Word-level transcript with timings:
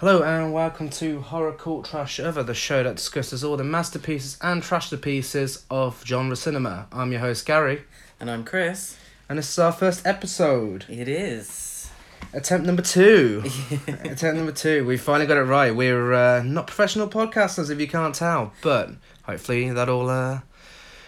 Hello 0.00 0.22
and 0.22 0.52
welcome 0.52 0.88
to 0.90 1.20
Horror 1.20 1.52
Cult 1.52 1.84
Trash 1.84 2.18
Over, 2.20 2.42
the 2.42 2.54
show 2.54 2.82
that 2.82 2.96
discusses 2.96 3.44
all 3.44 3.56
the 3.58 3.64
masterpieces 3.64 4.38
and 4.40 4.62
trash 4.62 4.88
the 4.88 4.96
pieces 4.96 5.64
of 5.70 6.02
genre 6.06 6.36
cinema. 6.36 6.86
I'm 6.90 7.12
your 7.12 7.20
host 7.20 7.44
Gary, 7.44 7.82
And 8.18 8.30
I'm 8.30 8.44
Chris. 8.44 8.96
and 9.28 9.38
this 9.38 9.50
is 9.50 9.58
our 9.58 9.72
first 9.72 10.06
episode, 10.06 10.86
It 10.88 11.06
is. 11.06 11.90
attempt 12.32 12.66
number 12.66 12.80
two. 12.82 13.44
attempt 13.86 14.36
number 14.36 14.52
two. 14.52 14.86
We 14.86 14.96
finally 14.96 15.26
got 15.26 15.36
it 15.36 15.42
right. 15.42 15.74
We're 15.74 16.14
uh, 16.14 16.42
not 16.44 16.66
professional 16.66 17.08
podcasters, 17.08 17.68
if 17.68 17.78
you 17.78 17.86
can't 17.88 18.14
tell, 18.14 18.54
but 18.62 18.90
hopefully 19.24 19.70
that'll 19.70 20.08
uh, 20.08 20.40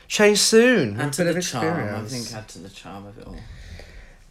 change 0.06 0.38
soon. 0.38 1.00
Add 1.00 1.14
to 1.14 1.24
the 1.24 1.40
charm. 1.40 2.04
I 2.04 2.06
think 2.06 2.30
add 2.34 2.46
to 2.48 2.58
the 2.58 2.68
charm 2.68 3.06
of 3.06 3.16
it 3.16 3.26
all. 3.26 3.36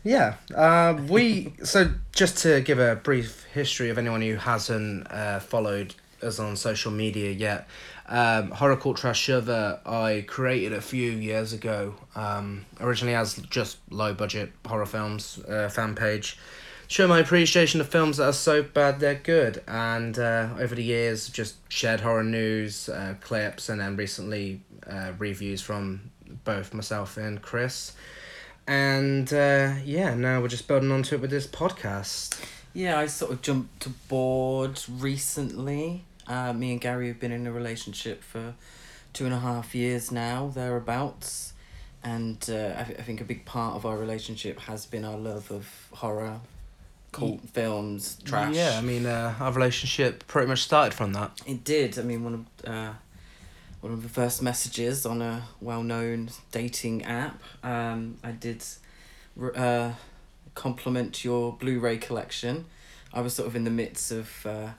Yeah. 0.03 0.35
Uh, 0.53 1.01
we 1.09 1.53
so 1.63 1.93
just 2.11 2.37
to 2.39 2.61
give 2.61 2.77
a 2.79 2.95
brief 2.95 3.40
history 3.53 3.89
of 3.89 3.97
anyone 3.97 4.21
who 4.21 4.35
hasn't 4.35 5.11
uh, 5.11 5.39
followed 5.39 5.95
us 6.23 6.39
on 6.39 6.55
social 6.55 6.91
media 6.91 7.31
yet. 7.31 7.67
Um, 8.07 8.51
Horror 8.51 8.77
Cult 8.77 8.97
Trash 8.97 9.19
Shiver 9.19 9.79
I 9.85 10.25
created 10.27 10.73
a 10.73 10.81
few 10.81 11.11
years 11.11 11.53
ago. 11.53 11.95
Um, 12.15 12.65
originally 12.79 13.15
as 13.15 13.35
just 13.35 13.77
low 13.89 14.13
budget 14.13 14.51
horror 14.65 14.85
films 14.85 15.39
uh, 15.47 15.69
fan 15.69 15.95
page. 15.95 16.37
Show 16.87 17.07
my 17.07 17.19
appreciation 17.19 17.79
of 17.79 17.87
films 17.87 18.17
that 18.17 18.25
are 18.25 18.33
so 18.33 18.63
bad 18.63 18.99
they're 18.99 19.15
good, 19.15 19.63
and 19.65 20.19
uh, 20.19 20.49
over 20.59 20.75
the 20.75 20.83
years 20.83 21.29
just 21.29 21.55
shared 21.71 22.01
horror 22.01 22.23
news, 22.23 22.89
uh, 22.89 23.15
clips, 23.21 23.69
and 23.69 23.79
then 23.79 23.95
recently 23.95 24.59
uh, 24.85 25.13
reviews 25.17 25.61
from 25.61 26.11
both 26.43 26.73
myself 26.73 27.15
and 27.15 27.41
Chris. 27.41 27.93
And 28.67 29.31
uh, 29.33 29.75
yeah, 29.85 30.15
now 30.15 30.41
we're 30.41 30.49
just 30.49 30.67
building 30.67 30.91
onto 30.91 31.15
it 31.15 31.21
with 31.21 31.31
this 31.31 31.47
podcast. 31.47 32.43
Yeah, 32.73 32.99
I 32.99 33.07
sort 33.07 33.31
of 33.31 33.41
jumped 33.41 33.85
aboard 33.85 34.81
recently. 34.89 36.05
Uh, 36.27 36.53
me 36.53 36.71
and 36.71 36.81
Gary 36.81 37.07
have 37.09 37.19
been 37.19 37.31
in 37.31 37.45
a 37.47 37.51
relationship 37.51 38.23
for 38.23 38.53
two 39.13 39.25
and 39.25 39.33
a 39.33 39.39
half 39.39 39.75
years 39.75 40.11
now, 40.11 40.47
thereabouts. 40.53 41.53
And 42.03 42.37
uh, 42.49 42.73
I, 42.77 42.83
th- 42.83 42.99
I 42.99 43.01
think 43.03 43.21
a 43.21 43.23
big 43.23 43.45
part 43.45 43.75
of 43.75 43.85
our 43.85 43.97
relationship 43.97 44.59
has 44.61 44.85
been 44.85 45.05
our 45.05 45.17
love 45.17 45.51
of 45.51 45.67
horror, 45.91 46.39
cult 47.11 47.41
films, 47.49 48.17
trash. 48.23 48.55
Yeah, 48.55 48.75
I 48.77 48.81
mean, 48.81 49.05
uh, 49.05 49.35
our 49.39 49.51
relationship 49.51 50.25
pretty 50.27 50.47
much 50.47 50.63
started 50.63 50.93
from 50.93 51.13
that. 51.13 51.41
It 51.45 51.63
did. 51.63 51.99
I 51.99 52.03
mean, 52.03 52.23
one 52.23 52.33
of 52.33 52.69
uh, 52.69 52.93
one 53.81 53.93
of 53.93 54.03
the 54.03 54.09
first 54.09 54.41
messages 54.41 55.05
on 55.05 55.21
a 55.21 55.43
well-known 55.59 56.29
dating 56.51 57.03
app. 57.03 57.41
Um, 57.63 58.17
I 58.23 58.31
did 58.31 58.63
uh, 59.55 59.91
compliment 60.55 61.23
your 61.23 61.53
Blu-ray 61.53 61.97
collection. 61.97 62.65
I 63.13 63.21
was 63.21 63.33
sort 63.33 63.47
of 63.47 63.55
in 63.55 63.63
the 63.63 63.71
midst 63.71 64.11
of 64.11 64.45
uh, 64.45 64.69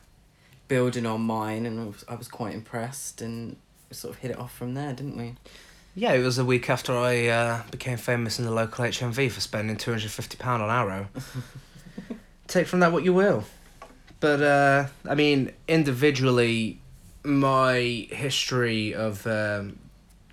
building 0.68 1.06
on 1.06 1.22
mine, 1.22 1.66
and 1.66 1.80
I 1.80 1.84
was, 1.84 2.04
I 2.08 2.14
was 2.14 2.28
quite 2.28 2.54
impressed, 2.54 3.20
and 3.20 3.56
we 3.90 3.94
sort 3.94 4.14
of 4.14 4.20
hit 4.20 4.30
it 4.30 4.38
off 4.38 4.54
from 4.54 4.74
there, 4.74 4.92
didn't 4.92 5.16
we? 5.16 5.34
Yeah, 5.94 6.12
it 6.14 6.22
was 6.22 6.38
a 6.38 6.44
week 6.44 6.70
after 6.70 6.96
I 6.96 7.26
uh, 7.26 7.62
became 7.70 7.98
famous 7.98 8.38
in 8.38 8.46
the 8.46 8.50
local 8.50 8.84
HMV 8.84 9.30
for 9.30 9.40
spending 9.40 9.76
two 9.76 9.90
hundred 9.90 10.10
fifty 10.10 10.38
pound 10.38 10.62
on 10.62 10.70
Arrow. 10.70 11.08
Take 12.46 12.66
from 12.66 12.80
that 12.80 12.92
what 12.92 13.04
you 13.04 13.12
will, 13.12 13.44
but 14.18 14.42
uh, 14.42 14.86
I 15.06 15.14
mean, 15.14 15.52
individually, 15.68 16.80
my 17.24 18.06
history 18.10 18.94
of 18.94 19.26
um, 19.26 19.78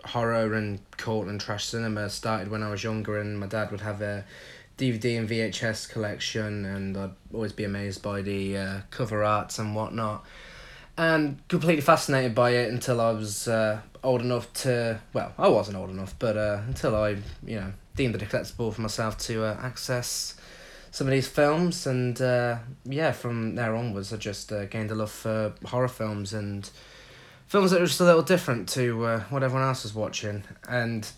horror 0.06 0.54
and 0.54 0.80
cult 0.96 1.28
and 1.28 1.40
trash 1.40 1.66
cinema 1.66 2.10
started 2.10 2.50
when 2.50 2.64
I 2.64 2.70
was 2.72 2.84
younger, 2.84 3.20
and 3.20 3.38
my 3.38 3.48
dad 3.48 3.72
would 3.72 3.82
have 3.82 4.02
a 4.02 4.24
DVD 4.80 5.20
and 5.20 5.30
VHS 5.30 5.90
collection, 5.90 6.66
and 6.66 6.98
I'd 6.98 7.12
always 7.34 7.52
be 7.52 7.66
amazed 7.66 8.02
by 8.02 8.22
the 8.22 8.58
uh, 8.58 8.80
cover 8.90 9.24
arts 9.24 9.60
and 9.60 9.76
whatnot, 9.76 10.26
and 10.98 11.46
completely 11.50 11.82
fascinated 11.82 12.34
by 12.34 12.52
it 12.52 12.72
until 12.72 13.02
I 13.02 13.12
was 13.12 13.48
uh, 13.48 13.82
old 14.04 14.22
enough 14.22 14.52
to. 14.54 15.00
Well, 15.14 15.34
I 15.38 15.50
wasn't 15.50 15.78
old 15.78 15.90
enough, 15.90 16.16
but 16.18 16.38
uh, 16.38 16.62
until 16.66 16.96
I, 16.96 17.18
you 17.46 17.60
know, 17.60 17.74
deemed 17.96 18.16
it 18.16 18.22
acceptable 18.22 18.72
for 18.72 18.82
myself 18.82 19.18
to 19.20 19.44
uh, 19.44 19.60
access 19.62 20.40
some 20.92 21.08
of 21.08 21.12
these 21.12 21.28
films, 21.28 21.86
and 21.86 22.20
uh, 22.22 22.58
yeah, 22.86 23.12
from 23.12 23.56
there 23.56 23.76
onwards, 23.76 24.14
I 24.14 24.18
just 24.18 24.52
uh, 24.52 24.66
gained 24.66 24.92
a 24.92 24.96
love 24.96 25.12
for 25.12 25.54
horror 25.66 25.88
films 25.88 26.34
and 26.34 26.70
films 27.48 27.72
that 27.72 27.80
were 27.80 27.88
just 27.88 28.00
a 28.00 28.06
little 28.06 28.22
different 28.22 28.70
to 28.70 29.06
uh, 29.06 29.20
what 29.30 29.44
everyone 29.44 29.68
else 29.68 29.84
was 29.84 29.94
watching, 29.94 30.44
and 30.68 31.10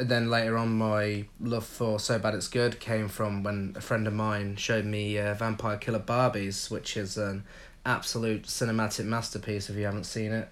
then 0.00 0.30
later 0.30 0.56
on, 0.56 0.76
my 0.76 1.26
love 1.40 1.66
for 1.66 1.98
So 1.98 2.18
Bad 2.18 2.34
It's 2.34 2.48
Good 2.48 2.80
came 2.80 3.08
from 3.08 3.42
when 3.42 3.74
a 3.76 3.80
friend 3.80 4.06
of 4.06 4.14
mine 4.14 4.56
showed 4.56 4.84
me 4.84 5.18
uh, 5.18 5.34
Vampire 5.34 5.76
Killer 5.76 6.00
Barbies, 6.00 6.70
which 6.70 6.96
is 6.96 7.16
an 7.16 7.44
absolute 7.84 8.44
cinematic 8.44 9.04
masterpiece 9.04 9.70
if 9.70 9.76
you 9.76 9.84
haven't 9.84 10.04
seen 10.04 10.32
it. 10.32 10.48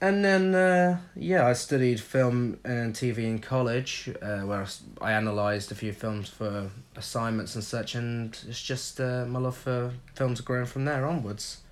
And 0.00 0.24
then, 0.24 0.54
uh, 0.54 1.00
yeah, 1.16 1.46
I 1.46 1.54
studied 1.54 2.00
film 2.00 2.60
and 2.64 2.94
TV 2.94 3.18
in 3.18 3.40
college, 3.40 4.08
uh, 4.22 4.40
where 4.40 4.64
I 5.00 5.12
analysed 5.12 5.72
a 5.72 5.74
few 5.74 5.92
films 5.92 6.28
for 6.28 6.70
assignments 6.94 7.56
and 7.56 7.64
such, 7.64 7.96
and 7.96 8.38
it's 8.48 8.62
just 8.62 9.00
uh, 9.00 9.24
my 9.26 9.40
love 9.40 9.56
for 9.56 9.92
films 10.14 10.40
growing 10.40 10.66
from 10.66 10.84
there 10.84 11.04
onwards. 11.04 11.62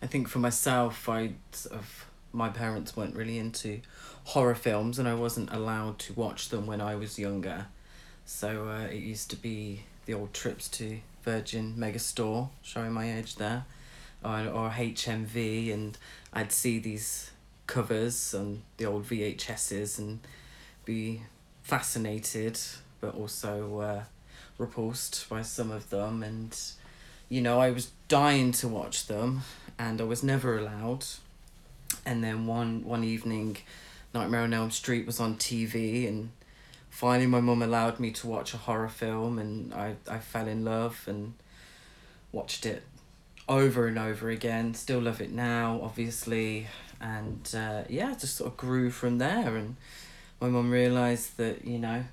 I 0.00 0.06
think 0.06 0.28
for 0.28 0.38
myself, 0.38 1.08
I 1.08 1.32
sort 1.50 1.74
of 1.74 2.06
my 2.32 2.48
parents 2.48 2.96
weren't 2.96 3.16
really 3.16 3.38
into 3.38 3.80
horror 4.26 4.54
films, 4.54 4.98
and 4.98 5.08
I 5.08 5.14
wasn't 5.14 5.52
allowed 5.52 5.98
to 6.00 6.12
watch 6.12 6.48
them 6.48 6.66
when 6.66 6.80
I 6.80 6.94
was 6.96 7.18
younger. 7.18 7.66
So 8.24 8.68
uh, 8.68 8.86
it 8.86 9.02
used 9.02 9.30
to 9.30 9.36
be 9.36 9.82
the 10.04 10.14
old 10.14 10.34
trips 10.34 10.68
to 10.68 10.98
Virgin 11.22 11.74
Megastore, 11.78 12.48
showing 12.62 12.92
my 12.92 13.16
age 13.18 13.36
there, 13.36 13.64
or 14.24 14.38
or 14.48 14.70
HMV, 14.70 15.72
and 15.72 15.96
I'd 16.32 16.52
see 16.52 16.78
these 16.78 17.30
covers 17.66 18.34
on 18.34 18.62
the 18.76 18.86
old 18.86 19.04
VHSs 19.04 19.98
and 19.98 20.20
be 20.84 21.22
fascinated, 21.62 22.58
but 23.00 23.14
also 23.14 23.80
uh, 23.80 24.04
repulsed 24.58 25.28
by 25.28 25.42
some 25.42 25.70
of 25.70 25.90
them, 25.90 26.22
and 26.22 26.56
you 27.28 27.40
know 27.40 27.60
I 27.60 27.70
was 27.70 27.90
dying 28.08 28.52
to 28.52 28.68
watch 28.68 29.06
them 29.06 29.42
and 29.78 30.00
I 30.00 30.04
was 30.04 30.22
never 30.22 30.58
allowed. 30.58 31.04
And 32.04 32.22
then 32.22 32.46
one 32.46 32.84
one 32.84 33.04
evening, 33.04 33.58
Nightmare 34.16 34.40
on 34.40 34.54
Elm 34.54 34.70
Street 34.70 35.04
was 35.04 35.20
on 35.20 35.36
TV, 35.36 36.08
and 36.08 36.30
finally 36.88 37.26
my 37.26 37.40
mum 37.40 37.60
allowed 37.60 38.00
me 38.00 38.10
to 38.12 38.26
watch 38.26 38.54
a 38.54 38.56
horror 38.56 38.88
film, 38.88 39.38
and 39.38 39.74
I 39.74 39.96
I 40.08 40.18
fell 40.20 40.48
in 40.48 40.64
love 40.64 41.04
and 41.06 41.34
watched 42.32 42.64
it 42.64 42.82
over 43.46 43.86
and 43.86 43.98
over 43.98 44.30
again. 44.30 44.72
Still 44.72 45.00
love 45.00 45.20
it 45.20 45.32
now, 45.32 45.80
obviously, 45.82 46.66
and 46.98 47.46
uh, 47.54 47.82
yeah, 47.90 48.14
just 48.14 48.36
sort 48.36 48.52
of 48.52 48.56
grew 48.56 48.90
from 48.90 49.18
there. 49.18 49.54
And 49.54 49.76
my 50.40 50.48
mum 50.48 50.70
realized 50.70 51.36
that 51.36 51.66
you 51.66 51.78
know 51.78 52.04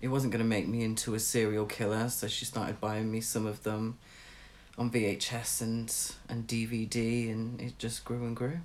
it 0.00 0.08
wasn't 0.08 0.32
going 0.32 0.44
to 0.44 0.48
make 0.48 0.66
me 0.66 0.82
into 0.82 1.14
a 1.14 1.20
serial 1.20 1.66
killer, 1.66 2.08
so 2.08 2.26
she 2.26 2.44
started 2.44 2.80
buying 2.80 3.08
me 3.12 3.20
some 3.20 3.46
of 3.46 3.62
them 3.62 3.98
on 4.76 4.90
VHS 4.90 5.60
and 5.60 5.94
and 6.28 6.48
DVD, 6.48 7.30
and 7.30 7.60
it 7.60 7.78
just 7.78 8.04
grew 8.04 8.24
and 8.24 8.34
grew. 8.34 8.58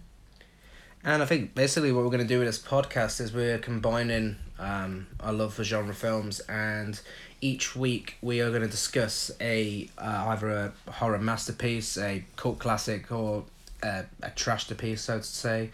And 1.04 1.24
I 1.24 1.26
think 1.26 1.56
basically 1.56 1.92
what 1.92 2.04
we're 2.04 2.12
going 2.12 2.22
to 2.22 2.28
do 2.28 2.40
with 2.40 2.48
this 2.48 2.60
podcast 2.60 3.22
is 3.22 3.32
we're 3.32 3.60
combining 3.60 4.38
um, 4.60 5.08
our 5.20 5.32
love 5.32 5.54
for 5.54 5.64
genre 5.64 5.94
films, 5.94 6.40
and 6.42 7.00
each 7.40 7.76
week 7.76 8.18
we 8.22 8.42
are 8.42 8.50
going 8.50 8.64
to 8.64 8.68
discuss 8.68 9.32
a 9.40 9.90
uh, 9.98 10.26
either 10.30 10.50
a 10.50 10.92
horror 10.92 11.20
masterpiece, 11.20 11.98
a 11.98 12.24
cult 12.36 12.60
classic, 12.60 13.12
or 13.12 13.46
a, 13.84 14.06
a 14.24 14.30
trash 14.32 14.68
piece, 14.78 15.02
so 15.02 15.20
to 15.20 15.24
say. 15.24 15.70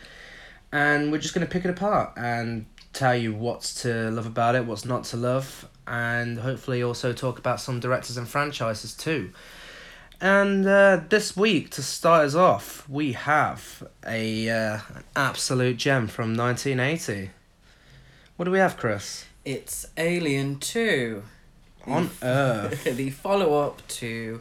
And 0.72 1.12
we're 1.12 1.20
just 1.20 1.34
going 1.34 1.46
to 1.46 1.52
pick 1.52 1.66
it 1.66 1.70
apart 1.70 2.14
and 2.18 2.66
tell 2.92 3.16
you 3.16 3.34
what's 3.34 3.82
to 3.84 4.12
love 4.12 4.26
about 4.26 4.56
it, 4.56 4.66
what's 4.66 4.86
not 4.86 5.04
to 5.06 5.18
love, 5.18 5.68
and 5.88 6.40
hopefully 6.40 6.84
also 6.84 7.14
talk 7.14 7.40
about 7.40 7.60
some 7.60 7.80
directors 7.80 8.18
and 8.18 8.28
franchises 8.28 8.94
too. 8.94 9.32
And 10.24 10.66
uh, 10.66 11.02
this 11.10 11.36
week, 11.36 11.70
to 11.72 11.84
start 11.84 12.24
us 12.28 12.34
off, 12.34 12.88
we 12.88 13.12
have 13.12 13.86
a 14.08 14.50
uh, 14.50 14.80
an 14.96 15.04
absolute 15.18 15.76
gem 15.76 16.08
from 16.08 16.34
1980. 16.34 17.32
What 18.38 18.46
do 18.46 18.52
we 18.52 18.60
have, 18.60 18.78
Chris? 18.78 19.26
It's 19.44 19.86
Alien 19.98 20.60
Two. 20.60 21.24
On 21.86 22.10
Earth. 22.22 22.86
the 22.96 23.10
follow 23.10 23.68
up 23.68 23.86
to 24.00 24.40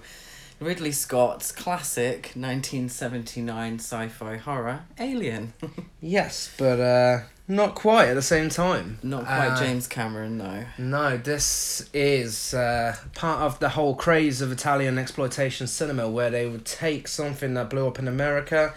Ridley 0.60 0.92
Scott's 0.92 1.50
classic 1.50 2.30
1979 2.36 3.80
sci 3.80 4.06
fi 4.06 4.36
horror, 4.36 4.84
Alien. 5.00 5.52
Yes, 6.00 6.54
but 6.56 6.78
uh, 6.78 7.18
not 7.48 7.74
quite 7.74 8.08
at 8.08 8.14
the 8.14 8.22
same 8.22 8.48
time. 8.48 8.98
Not 9.02 9.24
quite 9.24 9.48
Uh, 9.48 9.58
James 9.58 9.86
Cameron, 9.86 10.38
though. 10.38 10.64
No, 10.78 11.16
this 11.16 11.88
is 11.92 12.54
uh, 12.54 12.96
part 13.14 13.40
of 13.42 13.58
the 13.58 13.70
whole 13.70 13.94
craze 13.94 14.40
of 14.40 14.52
Italian 14.52 14.98
exploitation 14.98 15.66
cinema, 15.66 16.08
where 16.08 16.30
they 16.30 16.46
would 16.46 16.64
take 16.64 17.08
something 17.08 17.54
that 17.54 17.68
blew 17.70 17.86
up 17.86 17.98
in 17.98 18.08
America, 18.08 18.74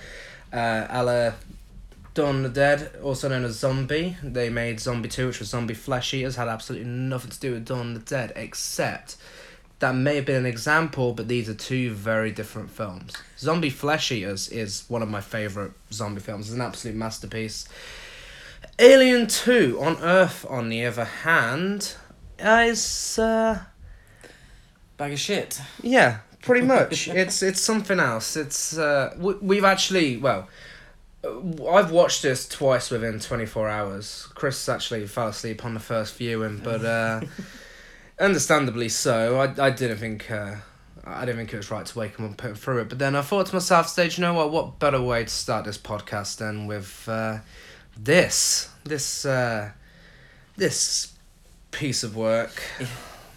uh, 0.51 0.87
a 0.89 1.03
la 1.03 1.31
Dawn 2.13 2.37
of 2.37 2.43
the 2.43 2.49
Dead, 2.49 2.91
also 3.03 3.27
known 3.27 3.43
as 3.43 3.59
Zombie. 3.59 4.15
They 4.23 4.49
made 4.49 4.79
Zombie 4.79 5.09
2, 5.09 5.27
which 5.27 5.39
was 5.39 5.49
Zombie 5.49 5.73
Flesh 5.73 6.13
Eaters, 6.13 6.37
had 6.37 6.47
absolutely 6.47 6.87
nothing 6.87 7.31
to 7.31 7.39
do 7.39 7.51
with 7.53 7.65
Dawn 7.65 7.95
of 7.95 8.05
the 8.05 8.09
Dead, 8.15 8.31
except 8.37 9.17
that 9.79 9.93
may 9.93 10.15
have 10.15 10.25
been 10.25 10.37
an 10.37 10.45
example, 10.45 11.11
but 11.13 11.27
these 11.27 11.49
are 11.49 11.53
two 11.53 11.91
very 11.93 12.31
different 12.31 12.71
films. 12.71 13.13
Zombie 13.37 13.69
Flesh 13.69 14.11
Eaters 14.13 14.47
is 14.47 14.85
one 14.87 15.01
of 15.01 15.09
my 15.09 15.19
favorite 15.19 15.73
zombie 15.91 16.21
films. 16.21 16.47
It's 16.47 16.55
an 16.55 16.61
absolute 16.61 16.95
masterpiece. 16.95 17.67
Alien 18.77 19.27
Two 19.27 19.79
on 19.81 19.97
Earth, 20.01 20.45
on 20.49 20.69
the 20.69 20.85
other 20.85 21.05
hand, 21.05 21.95
is 22.39 23.17
uh, 23.17 23.59
Bag 24.97 25.13
of 25.13 25.19
shit. 25.19 25.61
yeah, 25.81 26.19
pretty 26.41 26.65
much. 26.65 27.07
it's 27.09 27.41
it's 27.41 27.61
something 27.61 27.99
else. 27.99 28.35
It's 28.35 28.77
uh, 28.77 29.13
we, 29.17 29.33
we've 29.35 29.63
actually 29.63 30.17
well, 30.17 30.49
uh, 31.23 31.69
I've 31.69 31.91
watched 31.91 32.21
this 32.21 32.47
twice 32.47 32.91
within 32.91 33.19
twenty 33.19 33.45
four 33.45 33.69
hours. 33.69 34.27
Chris 34.35 34.67
actually 34.67 35.07
fell 35.07 35.29
asleep 35.29 35.63
on 35.63 35.73
the 35.73 35.79
first 35.79 36.15
viewing, 36.15 36.59
but 36.61 36.83
uh, 36.83 37.21
understandably 38.19 38.89
so. 38.89 39.39
I 39.39 39.67
I 39.67 39.69
didn't 39.69 39.97
think. 39.97 40.29
Uh, 40.29 40.55
I 41.07 41.21
didn't 41.21 41.37
think 41.37 41.53
it 41.53 41.57
was 41.57 41.69
right 41.69 41.85
to 41.85 41.99
wake 41.99 42.17
him 42.17 42.25
up 42.25 42.31
and 42.31 42.37
put 42.37 42.49
him 42.49 42.55
through 42.55 42.79
it. 42.79 42.89
But 42.89 42.97
then 42.97 43.15
I 43.15 43.21
thought 43.21 43.45
to 43.45 43.53
myself, 43.53 43.87
stage, 43.87 44.17
you 44.17 44.23
know 44.23 44.33
what? 44.33 44.51
What 44.51 44.79
better 44.79 44.99
way 44.99 45.23
to 45.23 45.29
start 45.29 45.63
this 45.63 45.77
podcast 45.77 46.37
than 46.37 46.65
with 46.65 47.07
uh, 47.07 47.39
this, 47.97 48.69
this, 48.83 49.25
uh, 49.25 49.71
this 50.57 51.13
piece 51.71 52.03
of 52.03 52.15
work. 52.15 52.61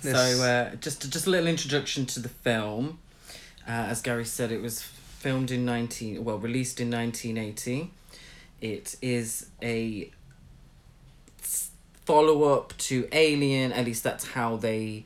This- 0.03 0.15
So 0.15 0.43
uh, 0.45 0.77
just 0.77 1.11
just 1.11 1.27
a 1.27 1.31
little 1.31 1.49
introduction 1.49 2.07
to 2.07 2.21
the 2.21 2.29
film. 2.29 3.01
Uh, 3.67 3.73
as 3.91 4.01
Gary 4.01 4.25
said, 4.25 4.53
it 4.53 4.63
was 4.63 4.81
filmed 4.83 5.51
in 5.51 5.65
nineteen 5.65 6.23
well 6.25 6.39
released 6.39 6.81
in 6.81 6.89
nineteen 6.89 7.37
eighty. 7.37 7.91
It 8.61 8.95
is 9.03 9.47
a 9.61 10.13
follow 12.07 12.45
up 12.45 12.77
to 12.79 13.09
Alien. 13.11 13.73
At 13.73 13.85
least 13.87 14.05
that's 14.05 14.29
how 14.29 14.57
they 14.57 15.05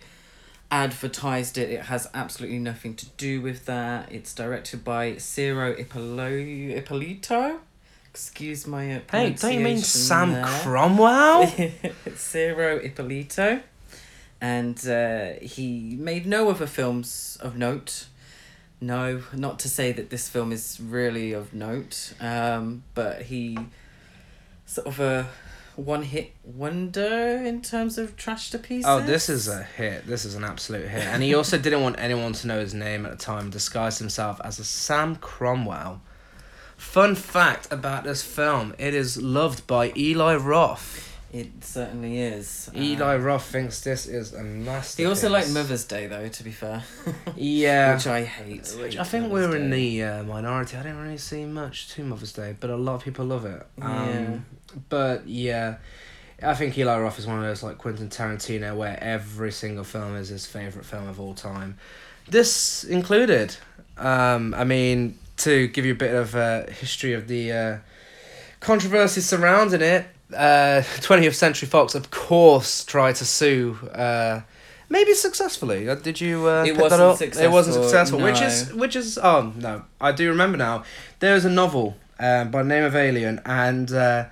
advertised 0.70 1.56
it. 1.56 1.70
It 1.70 1.82
has 1.86 2.08
absolutely 2.12 2.58
nothing 2.58 2.94
to 2.96 3.06
do 3.16 3.40
with 3.40 3.64
that. 3.64 4.12
It's 4.12 4.34
directed 4.34 4.84
by 4.84 5.16
Ciro 5.16 5.72
Ippolito. 5.72 7.60
Ippolito. 8.12 8.20
Excuse 8.20 8.66
my 8.66 8.96
uh, 8.96 9.00
Hey, 9.10 9.30
don't 9.30 9.52
you 9.52 9.60
mean 9.60 9.80
pronunciation 9.80 9.82
Sam 9.84 10.32
there. 10.32 10.44
Cromwell? 10.44 11.52
Ciro 12.16 12.76
Ippolito. 12.78 13.60
And 14.40 14.86
uh, 14.86 15.34
he 15.40 15.96
made 15.98 16.26
no 16.26 16.50
other 16.50 16.66
films 16.66 17.38
of 17.40 17.56
note. 17.56 18.06
No, 18.80 19.22
not 19.32 19.60
to 19.60 19.68
say 19.68 19.92
that 19.92 20.10
this 20.10 20.28
film 20.28 20.50
is 20.50 20.80
really 20.80 21.32
of 21.32 21.54
note, 21.54 22.14
um, 22.20 22.82
but 22.94 23.22
he 23.22 23.56
sort 24.66 24.88
of 24.88 24.98
a 24.98 25.28
one 25.76 26.02
hit 26.02 26.32
wonder 26.42 27.40
in 27.44 27.62
terms 27.62 27.96
of 27.96 28.16
trash 28.16 28.50
to 28.50 28.58
pieces. 28.58 28.86
Oh, 28.88 29.00
this 29.00 29.28
is 29.28 29.46
a 29.46 29.62
hit. 29.62 30.06
This 30.08 30.24
is 30.24 30.34
an 30.34 30.42
absolute 30.42 30.88
hit. 30.88 31.02
And 31.02 31.22
he 31.22 31.32
also 31.34 31.56
didn't 31.62 31.82
want 31.82 31.96
anyone 32.00 32.32
to 32.32 32.46
know 32.48 32.58
his 32.58 32.74
name 32.74 33.06
at 33.06 33.12
the 33.12 33.18
time, 33.18 33.50
disguised 33.50 34.00
himself 34.00 34.40
as 34.42 34.58
a 34.58 34.64
Sam 34.64 35.14
Cromwell. 35.14 36.00
Fun 36.82 37.14
fact 37.14 37.68
about 37.72 38.04
this 38.04 38.22
film 38.22 38.74
it 38.78 38.92
is 38.92 39.20
loved 39.22 39.66
by 39.66 39.92
Eli 39.96 40.34
Roth. 40.36 41.08
It 41.32 41.64
certainly 41.64 42.20
is. 42.20 42.70
Eli 42.76 43.14
Um, 43.14 43.22
Roth 43.22 43.46
thinks 43.46 43.80
this 43.80 44.04
is 44.06 44.34
a 44.34 44.42
masterpiece. 44.42 44.96
He 44.98 45.06
also 45.06 45.30
liked 45.30 45.48
Mother's 45.50 45.84
Day, 45.84 46.06
though. 46.06 46.28
To 46.28 46.42
be 46.44 46.50
fair, 46.50 46.82
Yeah. 47.36 47.94
which 47.94 48.06
I 48.06 48.24
hate. 48.24 48.68
Which 48.78 48.98
I 48.98 49.04
think 49.04 49.32
Mother's 49.32 49.48
we're 49.48 49.56
in 49.56 49.70
the 49.70 50.02
uh, 50.02 50.22
minority. 50.24 50.76
I 50.76 50.82
didn't 50.82 50.98
really 51.00 51.16
see 51.16 51.46
much 51.46 51.88
to 51.94 52.04
Mother's 52.04 52.32
Day, 52.34 52.54
but 52.60 52.68
a 52.68 52.76
lot 52.76 52.96
of 52.96 53.04
people 53.04 53.24
love 53.24 53.46
it. 53.46 53.66
Um, 53.80 54.08
Yeah. 54.08 54.38
But 54.90 55.26
yeah, 55.26 55.76
I 56.42 56.52
think 56.54 56.76
Eli 56.76 56.98
Roth 56.98 57.18
is 57.18 57.26
one 57.26 57.38
of 57.38 57.44
those 57.44 57.62
like 57.62 57.78
Quentin 57.78 58.10
Tarantino, 58.10 58.76
where 58.76 58.98
every 59.02 59.52
single 59.52 59.84
film 59.84 60.16
is 60.16 60.28
his 60.28 60.44
favorite 60.44 60.84
film 60.84 61.08
of 61.08 61.18
all 61.18 61.32
time. 61.32 61.78
This 62.28 62.84
included. 62.84 63.56
Um, 63.96 64.52
I 64.52 64.64
mean, 64.64 65.16
to 65.42 65.68
give 65.68 65.84
you 65.84 65.92
a 65.92 65.96
bit 65.96 66.14
of 66.14 66.34
uh, 66.34 66.66
history 66.66 67.12
of 67.12 67.28
the 67.28 67.52
uh, 67.52 67.78
controversy 68.60 69.20
surrounding 69.20 69.82
it, 69.82 70.06
uh, 70.34 70.82
20th 71.00 71.34
Century 71.34 71.68
Fox, 71.68 71.94
of 71.94 72.10
course, 72.10 72.84
tried 72.84 73.16
to 73.16 73.24
sue. 73.24 73.76
Uh, 73.92 74.42
maybe 74.88 75.14
successfully. 75.14 75.88
Uh, 75.88 75.94
Did 75.96 76.20
you 76.20 76.48
uh, 76.48 76.62
It 76.62 76.66
pick 76.66 76.74
that 76.76 76.82
wasn't 76.82 77.00
up? 77.02 77.22
It 77.44 77.50
wasn't 77.50 77.74
successful, 77.74 78.20
successful, 78.20 78.20
which 78.20 78.40
is 78.40 78.72
which 78.74 78.96
is 78.96 79.18
oh 79.18 79.52
no, 79.56 79.84
I 80.00 80.12
do 80.12 80.28
remember 80.28 80.58
now. 80.58 80.84
There 81.20 81.34
is 81.34 81.44
a 81.44 81.50
novel 81.50 81.96
uh, 82.18 82.44
by 82.44 82.62
the 82.62 82.68
name 82.68 82.84
of 82.84 82.94
Alien, 82.94 83.40
and 83.44 83.92
uh, 83.92 84.26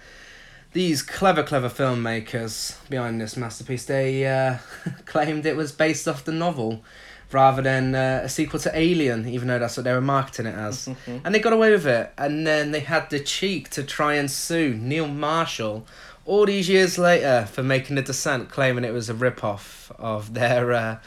these 0.72 1.02
clever, 1.02 1.42
clever 1.42 1.68
filmmakers 1.68 2.76
behind 2.88 3.20
this 3.20 3.36
masterpiece, 3.36 3.84
they 3.86 4.26
uh, 4.26 4.58
claimed 5.06 5.44
it 5.46 5.56
was 5.56 5.72
based 5.72 6.06
off 6.06 6.24
the 6.24 6.32
novel 6.32 6.84
rather 7.32 7.62
than 7.62 7.94
uh, 7.94 8.20
a 8.24 8.28
sequel 8.28 8.58
to 8.60 8.70
Alien, 8.76 9.28
even 9.28 9.48
though 9.48 9.58
that's 9.58 9.76
what 9.76 9.84
they 9.84 9.92
were 9.92 10.00
marketing 10.00 10.46
it 10.46 10.54
as. 10.54 10.88
and 11.06 11.34
they 11.34 11.38
got 11.38 11.52
away 11.52 11.70
with 11.70 11.86
it, 11.86 12.12
and 12.18 12.46
then 12.46 12.70
they 12.72 12.80
had 12.80 13.08
the 13.10 13.20
cheek 13.20 13.70
to 13.70 13.82
try 13.82 14.14
and 14.14 14.30
sue 14.30 14.74
Neil 14.74 15.08
Marshall 15.08 15.86
all 16.26 16.46
these 16.46 16.68
years 16.68 16.98
later 16.98 17.48
for 17.50 17.62
making 17.62 17.96
The 17.96 18.02
Descent, 18.02 18.50
claiming 18.50 18.84
it 18.84 18.92
was 18.92 19.08
a 19.08 19.14
rip-off 19.14 19.90
of 19.98 20.34
their 20.34 20.72
uh, 20.72 20.98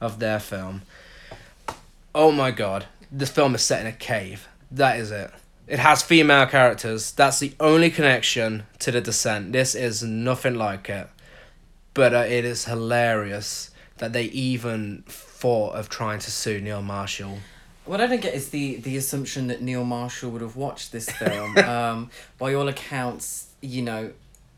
of 0.00 0.18
their 0.18 0.40
film. 0.40 0.82
Oh 2.14 2.32
my 2.32 2.50
god, 2.50 2.86
this 3.10 3.30
film 3.30 3.54
is 3.54 3.62
set 3.62 3.80
in 3.80 3.86
a 3.86 3.92
cave. 3.92 4.48
That 4.70 4.98
is 4.98 5.10
it. 5.10 5.30
It 5.68 5.78
has 5.78 6.02
female 6.02 6.46
characters. 6.46 7.12
That's 7.12 7.38
the 7.38 7.54
only 7.60 7.90
connection 7.90 8.64
to 8.80 8.90
The 8.90 9.00
Descent. 9.00 9.52
This 9.52 9.74
is 9.74 10.02
nothing 10.02 10.56
like 10.56 10.88
it. 10.88 11.08
But 11.94 12.14
uh, 12.14 12.24
it 12.28 12.44
is 12.44 12.64
hilarious 12.64 13.70
that 13.98 14.12
they 14.12 14.24
even 14.24 15.04
thought 15.42 15.74
of 15.74 15.88
trying 15.88 16.20
to 16.20 16.30
sue 16.30 16.60
Neil 16.60 16.82
Marshall. 16.82 17.38
What 17.84 18.00
I 18.00 18.06
don't 18.06 18.20
get 18.20 18.32
is 18.32 18.50
the 18.50 18.76
the 18.76 18.96
assumption 18.96 19.48
that 19.48 19.60
Neil 19.60 19.84
Marshall 19.84 20.30
would 20.30 20.40
have 20.40 20.54
watched 20.54 20.92
this 20.92 21.10
film. 21.22 21.58
um, 21.58 22.10
by 22.38 22.54
all 22.54 22.68
accounts, 22.68 23.48
you 23.60 23.82
know, 23.82 24.12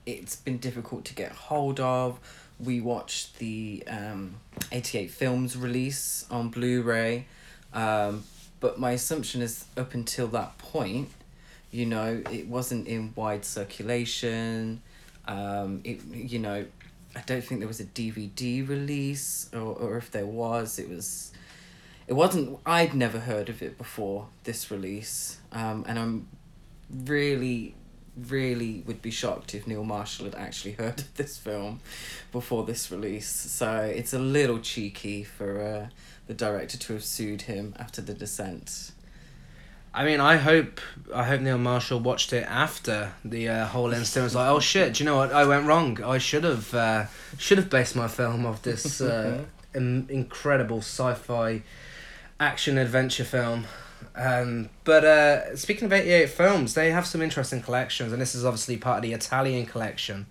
it's 0.05 0.37
been 0.37 0.59
difficult 0.59 1.07
to 1.07 1.15
get 1.15 1.33
hold 1.33 1.81
of. 1.81 2.21
We 2.61 2.83
watched 2.83 3.39
the 3.39 3.83
um, 3.89 4.35
eighty 4.71 4.99
eight 4.99 5.11
films 5.11 5.57
release 5.57 6.27
on 6.31 6.51
Blu 6.51 6.83
Ray, 6.83 7.29
um, 7.73 8.25
but 8.61 8.79
my 8.79 8.91
assumption 8.91 9.41
is 9.41 9.65
up 9.79 9.95
until 9.95 10.27
that 10.29 10.59
point, 10.59 11.09
you 11.71 11.87
know, 11.87 12.23
it 12.31 12.47
wasn't 12.47 12.87
in 12.87 13.15
wide 13.17 13.47
circulation. 13.47 14.83
Um, 15.27 15.81
it 15.83 16.05
you 16.13 16.41
know, 16.41 16.67
I 17.17 17.23
don't 17.27 17.45
think 17.45 17.61
there 17.61 17.69
was 17.69 17.81
a 17.81 17.85
DVD 17.85 18.67
release, 18.69 19.51
or 19.53 19.75
or 19.75 19.97
if 19.97 20.11
there 20.11 20.27
was, 20.27 20.79
it 20.79 20.89
was 20.89 21.33
it 22.07 22.13
wasn't 22.13 22.59
i'd 22.67 22.95
never 22.95 23.21
heard 23.21 23.49
of 23.49 23.63
it 23.63 23.79
before 23.79 24.29
this 24.45 24.71
release. 24.71 25.39
Um, 25.53 25.85
and 25.89 25.99
i'm 25.99 26.29
really 26.91 27.75
really 28.17 28.83
would 28.87 29.03
be 29.03 29.11
shocked 29.11 29.55
if 29.55 29.67
neil 29.67 29.83
marshall 29.83 30.27
had 30.27 30.35
actually 30.35 30.73
heard 30.81 31.01
of 31.01 31.15
this 31.15 31.37
film 31.39 31.81
before 32.33 32.65
this 32.65 32.91
release. 32.91 33.29
So 33.29 33.79
it's 33.79 34.13
a 34.13 34.19
little 34.19 34.59
cheeky 34.59 35.25
for 35.25 35.61
uh, 35.61 35.89
the 36.27 36.35
director 36.35 36.79
to 36.79 36.93
have 36.95 37.05
sued 37.05 37.43
him 37.43 37.75
after 37.79 38.01
the 38.01 38.15
descent 38.15 38.93
I 39.95 40.05
mean, 40.05 40.19
I 40.19 40.37
hope 40.37 40.81
I 41.15 41.23
hope 41.23 41.41
Neil 41.41 41.57
Marshall 41.57 42.01
watched 42.01 42.33
it 42.33 42.45
after 42.49 43.13
the 43.25 43.49
uh, 43.49 43.67
whole 43.67 43.93
incident. 43.93 44.25
Was 44.25 44.35
like, 44.35 44.51
oh 44.51 44.59
shit! 44.59 44.95
Do 44.95 45.05
you 45.05 45.09
know 45.09 45.17
what? 45.17 45.33
I 45.33 45.47
went 45.47 45.67
wrong. 45.67 46.03
I 46.03 46.19
should 46.19 46.43
have 46.43 46.75
uh, 46.75 47.07
should 47.39 47.59
have 47.59 47.71
based 47.71 47.95
my 47.95 48.09
film 48.09 48.45
off 48.45 48.61
this 48.63 49.01
uh, 49.01 49.45
in- 49.75 50.07
incredible 50.11 50.79
sci-fi 50.79 51.63
action 52.41 52.77
adventure 52.77 53.23
film. 53.23 53.67
Um, 54.17 54.69
but 54.83 55.05
uh, 55.05 55.57
speaking 55.57 55.87
of 55.87 55.93
eighty 55.93 56.11
eight 56.11 56.31
films, 56.31 56.75
they 56.75 56.91
have 56.91 57.07
some 57.07 57.23
interesting 57.23 57.63
collections, 57.63 58.13
and 58.13 58.21
this 58.21 58.35
is 58.35 58.45
obviously 58.45 58.77
part 58.77 58.97
of 58.97 59.03
the 59.03 59.13
Italian 59.13 59.65
collection. 59.65 60.27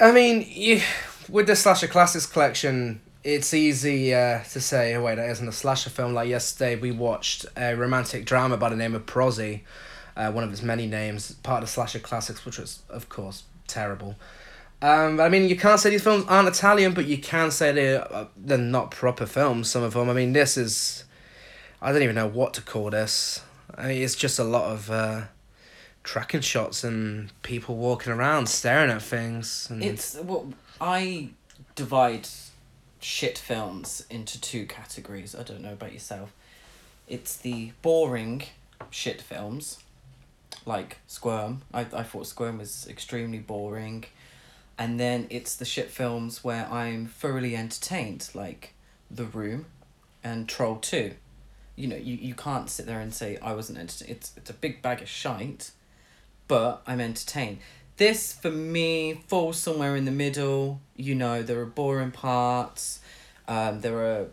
I 0.00 0.10
mean, 0.10 0.44
you, 0.48 0.80
with 1.28 1.46
the 1.46 1.54
slasher 1.54 1.86
classics 1.86 2.26
collection, 2.26 3.02
it's 3.24 3.54
easy 3.54 4.14
uh, 4.14 4.42
to 4.44 4.60
say, 4.60 4.94
oh 4.94 5.02
wait, 5.02 5.16
that 5.16 5.30
isn't 5.30 5.46
a 5.46 5.52
slasher 5.52 5.90
film. 5.90 6.14
Like 6.14 6.28
yesterday, 6.28 6.76
we 6.76 6.90
watched 6.90 7.46
a 7.56 7.74
romantic 7.74 8.24
drama 8.24 8.56
by 8.56 8.68
the 8.68 8.76
name 8.76 8.94
of 8.94 9.06
Prozzy, 9.06 9.60
uh, 10.16 10.32
one 10.32 10.44
of 10.44 10.52
its 10.52 10.62
many 10.62 10.86
names, 10.86 11.32
part 11.36 11.62
of 11.62 11.68
the 11.68 11.72
slasher 11.72 12.00
classics, 12.00 12.44
which 12.44 12.58
was, 12.58 12.82
of 12.88 13.08
course, 13.08 13.44
terrible. 13.66 14.16
Um, 14.80 15.20
I 15.20 15.28
mean, 15.28 15.48
you 15.48 15.56
can't 15.56 15.78
say 15.78 15.90
these 15.90 16.02
films 16.02 16.24
aren't 16.28 16.48
Italian, 16.48 16.92
but 16.92 17.06
you 17.06 17.18
can 17.18 17.52
say 17.52 17.70
they're, 17.70 18.12
uh, 18.12 18.26
they're 18.36 18.58
not 18.58 18.90
proper 18.90 19.26
films, 19.26 19.70
some 19.70 19.84
of 19.84 19.94
them. 19.94 20.10
I 20.10 20.12
mean, 20.12 20.32
this 20.32 20.56
is... 20.56 21.04
I 21.80 21.92
don't 21.92 22.02
even 22.02 22.16
know 22.16 22.28
what 22.28 22.54
to 22.54 22.62
call 22.62 22.90
this. 22.90 23.42
I 23.76 23.88
mean, 23.88 24.02
it's 24.02 24.16
just 24.16 24.38
a 24.40 24.44
lot 24.44 24.72
of 24.72 24.90
uh, 24.90 25.22
tracking 26.02 26.40
shots 26.40 26.82
and 26.82 27.30
people 27.42 27.76
walking 27.76 28.12
around 28.12 28.48
staring 28.48 28.90
at 28.90 29.02
things. 29.02 29.68
And... 29.70 29.82
it's 29.82 30.16
what 30.16 30.44
i 30.80 31.28
divide 31.76 32.28
shit 33.02 33.36
films 33.38 34.04
into 34.10 34.40
two 34.40 34.66
categories 34.66 35.34
i 35.34 35.42
don't 35.42 35.60
know 35.60 35.72
about 35.72 35.92
yourself 35.92 36.32
it's 37.08 37.36
the 37.36 37.72
boring 37.82 38.42
shit 38.90 39.20
films 39.20 39.78
like 40.66 40.98
Squirm. 41.06 41.62
I, 41.72 41.80
I 41.80 42.02
thought 42.02 42.26
Squirm 42.26 42.58
was 42.58 42.86
extremely 42.88 43.38
boring. 43.38 44.04
And 44.78 44.98
then 44.98 45.26
it's 45.30 45.54
the 45.54 45.64
shit 45.64 45.90
films 45.90 46.42
where 46.42 46.66
I'm 46.70 47.06
thoroughly 47.06 47.56
entertained, 47.56 48.30
like 48.34 48.74
The 49.10 49.24
Room, 49.24 49.66
and 50.24 50.48
Troll 50.48 50.76
Two. 50.76 51.14
You 51.76 51.88
know, 51.88 51.96
you, 51.96 52.16
you 52.16 52.34
can't 52.34 52.68
sit 52.68 52.86
there 52.86 53.00
and 53.00 53.12
say 53.12 53.38
I 53.38 53.52
wasn't 53.54 53.78
entertained. 53.78 54.10
It's 54.10 54.32
it's 54.36 54.50
a 54.50 54.54
big 54.54 54.82
bag 54.82 55.02
of 55.02 55.08
shite, 55.08 55.72
but 56.48 56.82
I'm 56.86 57.00
entertained. 57.00 57.58
This 57.96 58.32
for 58.32 58.50
me 58.50 59.22
falls 59.28 59.58
somewhere 59.58 59.96
in 59.96 60.04
the 60.04 60.10
middle. 60.12 60.80
You 60.96 61.14
know, 61.14 61.42
there 61.42 61.60
are 61.60 61.66
boring 61.66 62.10
parts. 62.10 63.00
Um, 63.46 63.80
there 63.80 63.98
are 63.98 64.26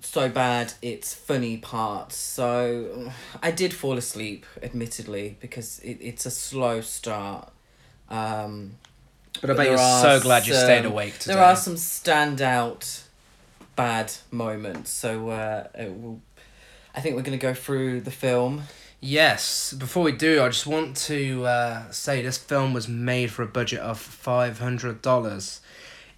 so 0.00 0.28
bad 0.28 0.72
it's 0.82 1.12
funny 1.14 1.56
parts. 1.58 2.16
So 2.16 3.12
I 3.42 3.50
did 3.50 3.74
fall 3.74 3.96
asleep, 3.98 4.46
admittedly, 4.62 5.36
because 5.40 5.78
it, 5.80 5.98
it's 6.00 6.24
a 6.26 6.30
slow 6.30 6.80
start. 6.80 7.50
Um, 8.08 8.72
But 9.40 9.50
I 9.50 9.54
But 9.54 9.56
bet 9.58 9.66
you're 9.68 9.78
so 9.78 10.20
glad 10.20 10.46
you 10.46 10.54
stayed 10.54 10.84
awake 10.84 11.18
today. 11.18 11.34
there 11.34 11.42
are 11.44 11.56
some 11.56 11.74
standout 11.74 13.02
bad 13.76 14.12
moments. 14.30 14.90
So 14.90 15.30
uh, 15.30 15.66
will, 15.78 16.20
I 16.94 17.00
think 17.00 17.16
we're 17.16 17.22
going 17.22 17.38
to 17.38 17.42
go 17.46 17.54
through 17.54 18.02
the 18.02 18.10
film. 18.10 18.62
Yes. 19.04 19.72
Before 19.72 20.04
we 20.04 20.12
do, 20.12 20.40
I 20.40 20.46
just 20.46 20.64
want 20.64 20.96
to 21.08 21.44
uh, 21.44 21.90
say 21.90 22.22
this 22.22 22.38
film 22.38 22.72
was 22.72 22.86
made 22.86 23.32
for 23.32 23.42
a 23.42 23.48
budget 23.48 23.80
of 23.80 23.98
five 23.98 24.60
hundred 24.60 25.02
dollars. 25.02 25.60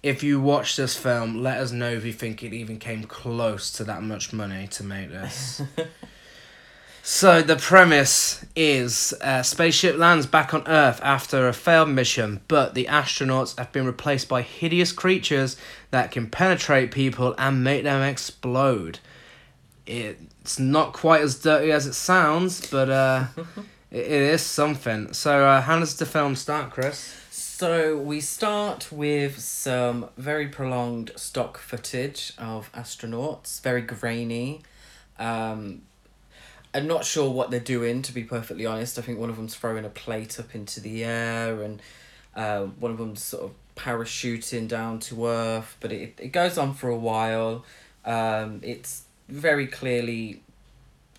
If 0.03 0.21
you 0.21 0.39
watch 0.39 0.75
this 0.75 0.95
film, 0.95 1.41
let 1.41 1.57
us 1.57 1.71
know 1.71 1.89
if 1.89 2.05
you 2.05 2.13
think 2.13 2.43
it 2.43 2.53
even 2.53 2.77
came 2.77 3.05
close 3.05 3.71
to 3.73 3.83
that 3.85 4.03
much 4.03 4.33
money 4.33 4.67
to 4.67 4.83
make 4.83 5.09
this. 5.09 5.63
so 7.01 7.41
the 7.41 7.55
premise 7.55 8.45
is 8.55 9.15
a 9.19 9.43
spaceship 9.43 9.97
lands 9.97 10.27
back 10.27 10.53
on 10.53 10.67
Earth 10.67 10.99
after 11.01 11.47
a 11.47 11.53
failed 11.53 11.89
mission, 11.89 12.41
but 12.47 12.75
the 12.75 12.85
astronauts 12.85 13.57
have 13.57 13.71
been 13.71 13.87
replaced 13.87 14.29
by 14.29 14.43
hideous 14.43 14.91
creatures 14.91 15.57
that 15.89 16.11
can 16.11 16.29
penetrate 16.29 16.91
people 16.91 17.33
and 17.39 17.63
make 17.63 17.83
them 17.83 18.03
explode. 18.03 18.99
It's 19.85 20.59
not 20.59 20.93
quite 20.93 21.21
as 21.21 21.39
dirty 21.39 21.71
as 21.71 21.85
it 21.85 21.93
sounds, 21.93 22.69
but 22.69 22.89
uh, 22.89 23.25
it, 23.91 23.99
it 23.99 24.21
is 24.21 24.41
something. 24.41 25.13
So, 25.13 25.45
uh, 25.45 25.61
how 25.61 25.79
does 25.79 25.95
the 25.95 26.05
film 26.05 26.35
start, 26.35 26.71
Chris? 26.71 27.13
So 27.57 27.97
we 27.97 28.19
start 28.19 28.91
with 28.91 29.39
some 29.39 30.09
very 30.17 30.49
prolonged 30.49 31.11
stock 31.15 31.57
footage 31.57 32.33
of 32.37 32.69
astronauts, 32.73 33.61
very 33.61 33.81
grainy. 33.81 34.61
Um, 35.17 35.83
I'm 36.73 36.85
not 36.85 37.05
sure 37.05 37.31
what 37.31 37.51
they're 37.51 37.61
doing, 37.61 38.01
to 38.01 38.13
be 38.13 38.25
perfectly 38.25 38.65
honest. 38.65 38.99
I 38.99 39.03
think 39.03 39.19
one 39.19 39.29
of 39.29 39.37
them's 39.37 39.55
throwing 39.55 39.85
a 39.85 39.89
plate 39.89 40.37
up 40.37 40.53
into 40.53 40.81
the 40.81 41.05
air, 41.05 41.61
and 41.61 41.81
uh, 42.35 42.63
one 42.63 42.91
of 42.91 42.97
them's 42.97 43.23
sort 43.23 43.43
of 43.45 43.51
parachuting 43.77 44.67
down 44.67 44.99
to 44.99 45.25
Earth. 45.25 45.77
But 45.79 45.93
it, 45.93 46.19
it 46.21 46.33
goes 46.33 46.57
on 46.57 46.73
for 46.73 46.89
a 46.89 46.97
while. 46.97 47.63
Um, 48.03 48.59
it's 48.63 49.04
very 49.27 49.67
clearly 49.67 50.41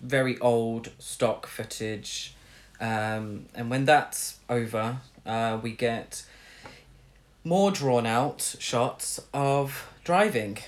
very 0.01 0.37
old 0.39 0.91
stock 0.99 1.47
footage. 1.47 2.33
Um, 2.79 3.45
and 3.55 3.69
when 3.69 3.85
that's 3.85 4.37
over, 4.49 4.97
uh, 5.25 5.59
we 5.61 5.71
get 5.71 6.23
more 7.43 7.71
drawn 7.71 8.05
out 8.05 8.55
shots 8.59 9.19
of 9.33 9.91
driving. 10.03 10.59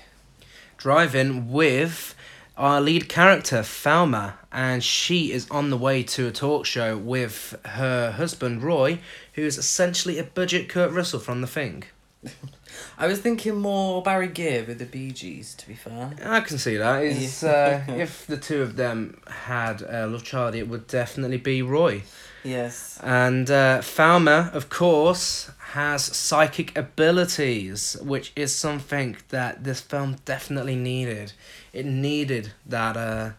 Driving 0.77 1.51
with 1.51 2.15
our 2.57 2.81
lead 2.81 3.07
character, 3.07 3.59
Falma, 3.59 4.33
and 4.51 4.83
she 4.83 5.31
is 5.31 5.49
on 5.49 5.69
the 5.69 5.77
way 5.77 6.03
to 6.03 6.27
a 6.27 6.31
talk 6.31 6.65
show 6.65 6.97
with 6.97 7.55
her 7.65 8.11
husband, 8.11 8.63
Roy, 8.63 8.99
who 9.33 9.43
is 9.43 9.57
essentially 9.57 10.17
a 10.17 10.23
budget 10.23 10.67
Kurt 10.67 10.91
Russell 10.91 11.19
from 11.19 11.41
The 11.41 11.47
Thing. 11.47 11.83
I 12.97 13.07
was 13.07 13.19
thinking 13.19 13.57
more 13.57 14.01
Barry 14.01 14.27
Gibb 14.27 14.67
with 14.67 14.79
the 14.79 14.85
Bee 14.85 15.11
Gees, 15.11 15.55
to 15.55 15.67
be 15.67 15.73
fair. 15.73 16.13
I 16.23 16.41
can 16.41 16.57
see 16.57 16.77
that. 16.77 17.03
Is 17.03 17.43
uh, 17.43 17.83
if 17.87 18.27
the 18.27 18.37
two 18.37 18.61
of 18.61 18.75
them 18.75 19.21
had 19.27 19.81
a 19.81 20.07
love 20.07 20.23
child, 20.23 20.55
it 20.55 20.67
would 20.67 20.87
definitely 20.87 21.37
be 21.37 21.61
Roy. 21.61 22.03
Yes. 22.43 22.99
And 23.03 23.49
uh, 23.49 23.79
Falma, 23.79 24.53
of 24.53 24.69
course, 24.69 25.51
has 25.71 26.03
psychic 26.03 26.77
abilities, 26.77 27.97
which 28.01 28.31
is 28.35 28.55
something 28.55 29.17
that 29.29 29.63
this 29.63 29.81
film 29.81 30.17
definitely 30.25 30.75
needed. 30.75 31.33
It 31.73 31.85
needed 31.85 32.53
that 32.65 32.97
uh, 32.97 33.31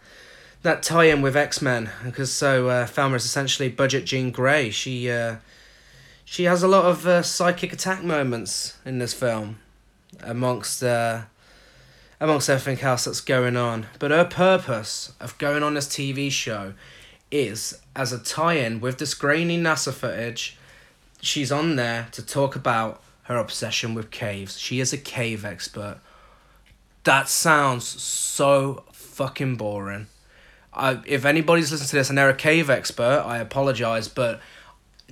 that 0.62 0.82
tie-in 0.82 1.22
with 1.22 1.36
X 1.36 1.62
Men, 1.62 1.90
because 2.04 2.32
so 2.32 2.68
uh, 2.68 2.86
Falma 2.86 3.16
is 3.16 3.24
essentially 3.24 3.68
budget 3.68 4.04
Jean 4.04 4.30
Grey. 4.30 4.70
She 4.70 5.10
uh, 5.10 5.36
she 6.30 6.44
has 6.44 6.62
a 6.62 6.68
lot 6.68 6.84
of 6.84 7.08
uh, 7.08 7.24
psychic 7.24 7.72
attack 7.72 8.04
moments 8.04 8.78
in 8.84 9.00
this 9.00 9.12
film, 9.12 9.58
amongst 10.22 10.80
uh, 10.80 11.22
amongst 12.20 12.48
everything 12.48 12.84
else 12.84 13.06
that's 13.06 13.20
going 13.20 13.56
on. 13.56 13.86
But 13.98 14.12
her 14.12 14.24
purpose 14.24 15.12
of 15.18 15.36
going 15.38 15.64
on 15.64 15.74
this 15.74 15.88
TV 15.88 16.30
show 16.30 16.74
is 17.32 17.80
as 17.96 18.12
a 18.12 18.18
tie-in 18.20 18.78
with 18.78 18.98
this 18.98 19.12
grainy 19.12 19.58
NASA 19.60 19.92
footage. 19.92 20.56
She's 21.20 21.50
on 21.50 21.74
there 21.74 22.06
to 22.12 22.24
talk 22.24 22.54
about 22.54 23.02
her 23.24 23.36
obsession 23.36 23.94
with 23.94 24.12
caves. 24.12 24.56
She 24.56 24.78
is 24.78 24.92
a 24.92 24.98
cave 24.98 25.44
expert. 25.44 25.98
That 27.02 27.28
sounds 27.28 27.84
so 27.84 28.84
fucking 28.92 29.56
boring. 29.56 30.06
I, 30.72 31.00
if 31.06 31.24
anybody's 31.24 31.72
listening 31.72 31.88
to 31.88 31.96
this 31.96 32.08
and 32.08 32.16
they're 32.16 32.30
a 32.30 32.34
cave 32.34 32.70
expert, 32.70 33.24
I 33.26 33.38
apologize, 33.38 34.06
but 34.06 34.40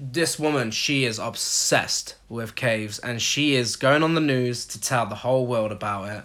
this 0.00 0.38
woman, 0.38 0.70
she 0.70 1.04
is 1.04 1.18
obsessed 1.18 2.16
with 2.28 2.54
caves 2.54 2.98
and 2.98 3.20
she 3.20 3.54
is 3.54 3.76
going 3.76 4.02
on 4.02 4.14
the 4.14 4.20
news 4.20 4.66
to 4.66 4.80
tell 4.80 5.06
the 5.06 5.16
whole 5.16 5.46
world 5.46 5.72
about 5.72 6.08
it 6.08 6.24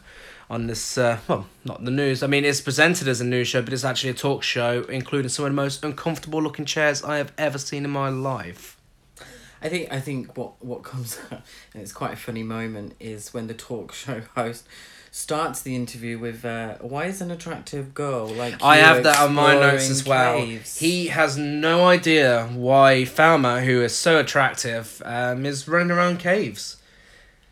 on 0.49 0.67
this 0.67 0.97
uh, 0.97 1.17
well 1.27 1.47
not 1.63 1.83
the 1.85 1.89
news 1.89 2.21
i 2.21 2.27
mean 2.27 2.43
it's 2.43 2.59
presented 2.59 3.07
as 3.07 3.21
a 3.21 3.23
news 3.23 3.47
show 3.47 3.61
but 3.61 3.71
it's 3.71 3.85
actually 3.85 4.09
a 4.09 4.13
talk 4.13 4.43
show 4.43 4.83
including 4.89 5.29
some 5.29 5.45
of 5.45 5.51
the 5.51 5.55
most 5.55 5.83
uncomfortable 5.85 6.43
looking 6.43 6.65
chairs 6.65 7.01
i 7.01 7.15
have 7.15 7.31
ever 7.37 7.57
seen 7.57 7.85
in 7.85 7.89
my 7.89 8.09
life. 8.09 8.77
I 9.63 9.69
think 9.69 9.91
I 9.91 9.99
think 10.01 10.37
what 10.37 10.63
what 10.63 10.83
comes 10.83 11.19
out, 11.31 11.41
and 11.73 11.81
it's 11.81 11.93
quite 11.93 12.13
a 12.13 12.17
funny 12.17 12.43
moment, 12.43 12.95
is 12.99 13.33
when 13.33 13.47
the 13.47 13.53
talk 13.53 13.93
show 13.93 14.21
host 14.35 14.67
starts 15.15 15.61
the 15.61 15.75
interview 15.75 16.17
with 16.17 16.43
uh, 16.43 16.73
why 16.81 17.05
is 17.05 17.21
an 17.21 17.29
attractive 17.29 17.93
girl 17.93 18.25
like 18.25 18.55
i 18.63 18.77
have 18.77 19.03
that 19.03 19.19
on 19.19 19.31
my 19.31 19.53
notes 19.53 19.87
as 19.87 20.03
well 20.03 20.37
caves?" 20.39 20.79
he 20.79 21.05
has 21.07 21.37
no 21.37 21.85
idea 21.85 22.47
why 22.55 23.03
falma 23.03 23.63
who 23.63 23.79
is 23.83 23.95
so 23.95 24.19
attractive 24.19 25.03
um, 25.05 25.45
is 25.45 25.67
running 25.67 25.91
around 25.91 26.17
caves 26.17 26.77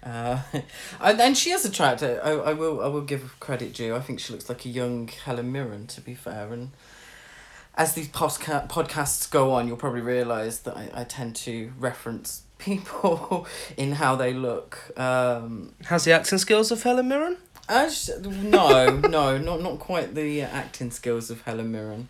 Uh, 0.04 0.42
and, 1.00 1.22
and 1.22 1.38
she 1.38 1.52
is 1.52 1.64
attractive. 1.64 2.20
I, 2.24 2.32
I 2.32 2.54
will 2.54 2.82
I 2.82 2.88
will 2.88 3.06
give 3.06 3.40
credit 3.40 3.72
due. 3.76 3.96
I 3.96 4.00
think 4.00 4.20
she 4.20 4.34
looks 4.34 4.50
like 4.50 4.66
a 4.66 4.70
young 4.70 5.08
Helen 5.26 5.52
Mirren, 5.52 5.86
to 5.94 6.02
be 6.02 6.16
fair. 6.16 6.52
And 6.52 6.72
as 7.76 7.94
these 7.94 8.08
podca- 8.10 8.68
podcasts 8.68 9.30
go 9.30 9.52
on, 9.54 9.68
you'll 9.68 9.78
probably 9.78 10.02
realise 10.02 10.58
that 10.66 10.76
I, 10.76 10.90
I 11.02 11.04
tend 11.04 11.36
to 11.46 11.72
reference 11.78 12.42
people 12.58 13.46
in 13.78 13.92
how 14.02 14.16
they 14.16 14.34
look. 14.34 14.72
Um, 14.98 15.74
has 15.86 16.04
the 16.06 16.14
acting 16.14 16.40
skills 16.40 16.72
of 16.72 16.82
helen 16.82 17.08
mirren 17.08 17.38
No, 17.72 18.98
no, 18.98 19.38
not 19.38 19.62
not 19.62 19.80
quite 19.80 20.14
the 20.14 20.42
acting 20.42 20.92
skills 20.92 21.30
of 21.30 21.42
Helen 21.44 21.72
Mirren. 21.72 22.10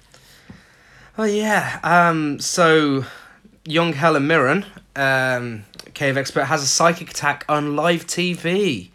Oh 1.17 1.25
yeah. 1.25 1.79
Um. 1.83 2.39
So, 2.39 3.05
young 3.63 3.93
Helen 3.93 4.25
Mirren, 4.25 4.65
um, 4.95 5.65
cave 5.93 6.17
expert, 6.17 6.45
has 6.45 6.63
a 6.63 6.67
psychic 6.67 7.11
attack 7.11 7.45
on 7.47 7.75
live 7.75 8.07
TV. 8.07 8.89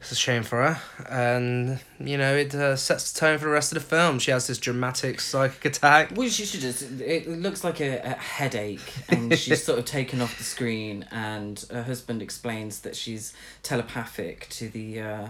It's 0.00 0.12
a 0.12 0.14
shame 0.14 0.42
for 0.42 0.62
her, 0.62 0.82
and 1.08 1.80
you 1.98 2.18
know 2.18 2.36
it 2.36 2.54
uh, 2.54 2.76
sets 2.76 3.12
the 3.12 3.20
tone 3.20 3.38
for 3.38 3.46
the 3.46 3.50
rest 3.50 3.72
of 3.72 3.82
the 3.82 3.88
film. 3.88 4.18
She 4.18 4.30
has 4.32 4.46
this 4.46 4.58
dramatic 4.58 5.18
psychic 5.20 5.64
attack. 5.64 6.12
Well, 6.14 6.28
she 6.28 6.44
should 6.44 6.60
just. 6.60 7.00
It 7.00 7.26
looks 7.26 7.64
like 7.64 7.80
a, 7.80 8.00
a 8.00 8.10
headache, 8.10 8.92
and 9.08 9.36
she's 9.36 9.64
sort 9.64 9.78
of 9.78 9.84
taken 9.98 10.20
off 10.20 10.36
the 10.36 10.44
screen. 10.44 11.06
And 11.10 11.64
her 11.70 11.84
husband 11.84 12.20
explains 12.20 12.80
that 12.80 12.94
she's 12.94 13.32
telepathic 13.62 14.46
to 14.50 14.68
the 14.68 15.00
uh, 15.00 15.28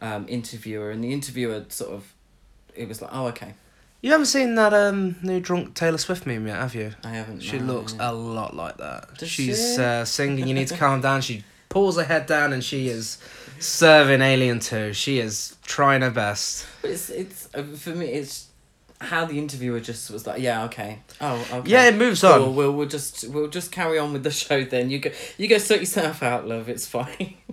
um, 0.00 0.26
interviewer, 0.28 0.90
and 0.90 1.02
the 1.02 1.12
interviewer 1.12 1.64
sort 1.68 1.92
of. 1.92 2.12
It 2.74 2.88
was 2.88 3.00
like, 3.00 3.10
oh, 3.12 3.28
okay. 3.28 3.54
You 4.02 4.10
haven't 4.10 4.26
seen 4.26 4.54
that 4.56 4.74
um 4.74 5.16
new 5.22 5.40
drunk 5.40 5.74
Taylor 5.74 5.98
Swift 5.98 6.26
meme 6.26 6.46
yet, 6.46 6.56
have 6.56 6.74
you? 6.74 6.92
I 7.02 7.08
haven't. 7.10 7.40
She 7.40 7.58
no, 7.58 7.74
looks 7.74 7.94
yeah. 7.94 8.10
a 8.10 8.12
lot 8.12 8.54
like 8.54 8.76
that. 8.76 9.18
Does 9.18 9.28
She's 9.30 9.76
she? 9.76 9.82
uh, 9.82 10.04
singing. 10.04 10.46
You 10.46 10.54
need 10.54 10.68
to 10.68 10.76
calm 10.78 11.00
down. 11.00 11.22
She 11.22 11.42
pulls 11.68 11.96
her 11.96 12.04
head 12.04 12.26
down, 12.26 12.52
and 12.52 12.62
she 12.62 12.88
is 12.88 13.18
serving 13.58 14.20
Alien 14.20 14.60
Two. 14.60 14.92
She 14.92 15.18
is 15.18 15.56
trying 15.64 16.02
her 16.02 16.10
best. 16.10 16.66
But 16.82 16.90
it's 16.90 17.08
it's 17.10 17.48
uh, 17.54 17.62
for 17.62 17.90
me. 17.90 18.06
It's 18.06 18.48
how 19.00 19.24
the 19.24 19.38
interviewer 19.38 19.80
just 19.80 20.10
was 20.10 20.26
like, 20.26 20.40
yeah, 20.40 20.64
okay. 20.64 21.00
Oh, 21.20 21.46
okay. 21.52 21.70
Yeah, 21.70 21.88
it 21.88 21.96
moves 21.96 22.20
Cool, 22.20 22.30
on. 22.30 22.54
we'll 22.56 22.72
we'll 22.72 22.88
just 22.88 23.28
we'll 23.28 23.48
just 23.48 23.72
carry 23.72 23.98
on 23.98 24.12
with 24.12 24.22
the 24.22 24.30
show 24.30 24.62
then. 24.64 24.90
You 24.90 24.98
go 24.98 25.10
you 25.38 25.48
go 25.48 25.58
sort 25.58 25.80
yourself 25.80 26.22
out, 26.22 26.46
love. 26.46 26.68
It's 26.68 26.86
fine. 26.86 27.34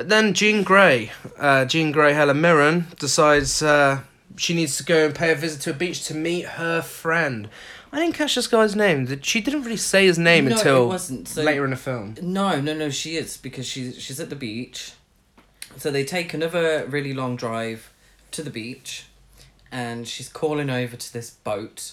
But 0.00 0.08
then 0.08 0.32
Jean 0.32 0.62
Grey, 0.62 1.10
uh, 1.38 1.66
Jean 1.66 1.92
Grey 1.92 2.14
Helen 2.14 2.40
Mirren, 2.40 2.86
decides 2.98 3.62
uh, 3.62 4.00
she 4.34 4.54
needs 4.54 4.78
to 4.78 4.82
go 4.82 5.04
and 5.04 5.14
pay 5.14 5.30
a 5.30 5.34
visit 5.34 5.60
to 5.64 5.72
a 5.72 5.74
beach 5.74 6.04
to 6.06 6.14
meet 6.14 6.46
her 6.46 6.80
friend. 6.80 7.50
I 7.92 7.98
didn't 7.98 8.14
catch 8.14 8.34
this 8.34 8.46
guy's 8.46 8.74
name. 8.74 9.20
She 9.20 9.42
didn't 9.42 9.64
really 9.64 9.76
say 9.76 10.06
his 10.06 10.18
name 10.18 10.46
no, 10.46 10.56
until 10.56 10.84
it 10.84 10.86
wasn't. 10.86 11.28
So 11.28 11.42
later 11.42 11.66
in 11.66 11.72
the 11.72 11.76
film. 11.76 12.14
No, 12.22 12.62
no, 12.62 12.72
no. 12.72 12.88
She 12.88 13.18
is 13.18 13.36
because 13.36 13.66
she's 13.66 14.00
she's 14.00 14.18
at 14.18 14.30
the 14.30 14.36
beach, 14.36 14.94
So 15.76 15.90
they 15.90 16.06
take 16.06 16.32
another 16.32 16.86
really 16.86 17.12
long 17.12 17.36
drive 17.36 17.92
to 18.30 18.42
the 18.42 18.48
beach, 18.48 19.04
and 19.70 20.08
she's 20.08 20.30
calling 20.30 20.70
over 20.70 20.96
to 20.96 21.12
this 21.12 21.28
boat, 21.28 21.92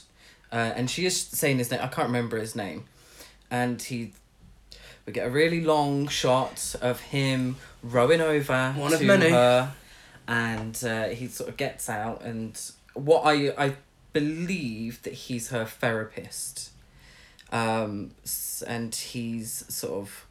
uh, 0.50 0.72
and 0.78 0.90
she 0.90 1.06
is 1.06 1.20
saying 1.20 1.58
his 1.58 1.72
name. 1.72 1.82
I 1.84 1.88
can't 1.88 2.08
remember 2.08 2.38
his 2.38 2.56
name, 2.56 2.86
and 3.52 3.82
he. 3.82 4.14
We 5.08 5.14
get 5.14 5.26
a 5.26 5.30
really 5.32 5.62
long 5.62 6.08
shot 6.10 6.76
of 6.82 7.00
him 7.00 7.56
rowing 7.82 8.22
over 8.22 8.74
One 8.74 8.92
to 8.92 8.98
of 8.98 9.02
many. 9.04 9.30
her, 9.30 9.72
and 10.28 10.78
uh, 10.84 11.06
he 11.08 11.28
sort 11.28 11.50
of 11.50 11.56
gets 11.58 11.90
out, 11.90 12.22
and 12.24 12.60
what 12.94 13.22
I 13.26 13.54
I 13.58 13.76
believe 14.12 15.02
that 15.04 15.14
he's 15.14 15.50
her 15.50 15.64
therapist, 15.66 16.72
um, 17.54 18.12
s- 18.26 18.62
and 18.68 18.94
he's 18.94 19.64
sort 19.74 19.94
of 19.94 20.26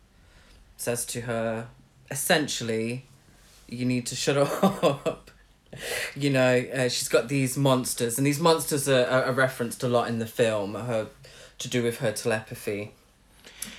says 0.76 1.06
to 1.06 1.22
her, 1.22 1.68
essentially, 2.10 3.06
you 3.68 3.86
need 3.86 4.04
to 4.06 4.14
shut 4.14 4.36
up. 4.62 5.30
you 6.14 6.28
know, 6.28 6.64
uh, 6.74 6.88
she's 6.90 7.08
got 7.08 7.28
these 7.28 7.56
monsters, 7.56 8.18
and 8.18 8.26
these 8.26 8.40
monsters 8.40 8.86
are, 8.90 9.06
are, 9.06 9.24
are 9.24 9.32
referenced 9.32 9.82
a 9.82 9.88
lot 9.88 10.08
in 10.08 10.18
the 10.18 10.26
film. 10.26 10.74
Her 10.74 11.06
to 11.60 11.68
do 11.68 11.82
with 11.82 12.00
her 12.00 12.12
telepathy, 12.12 12.92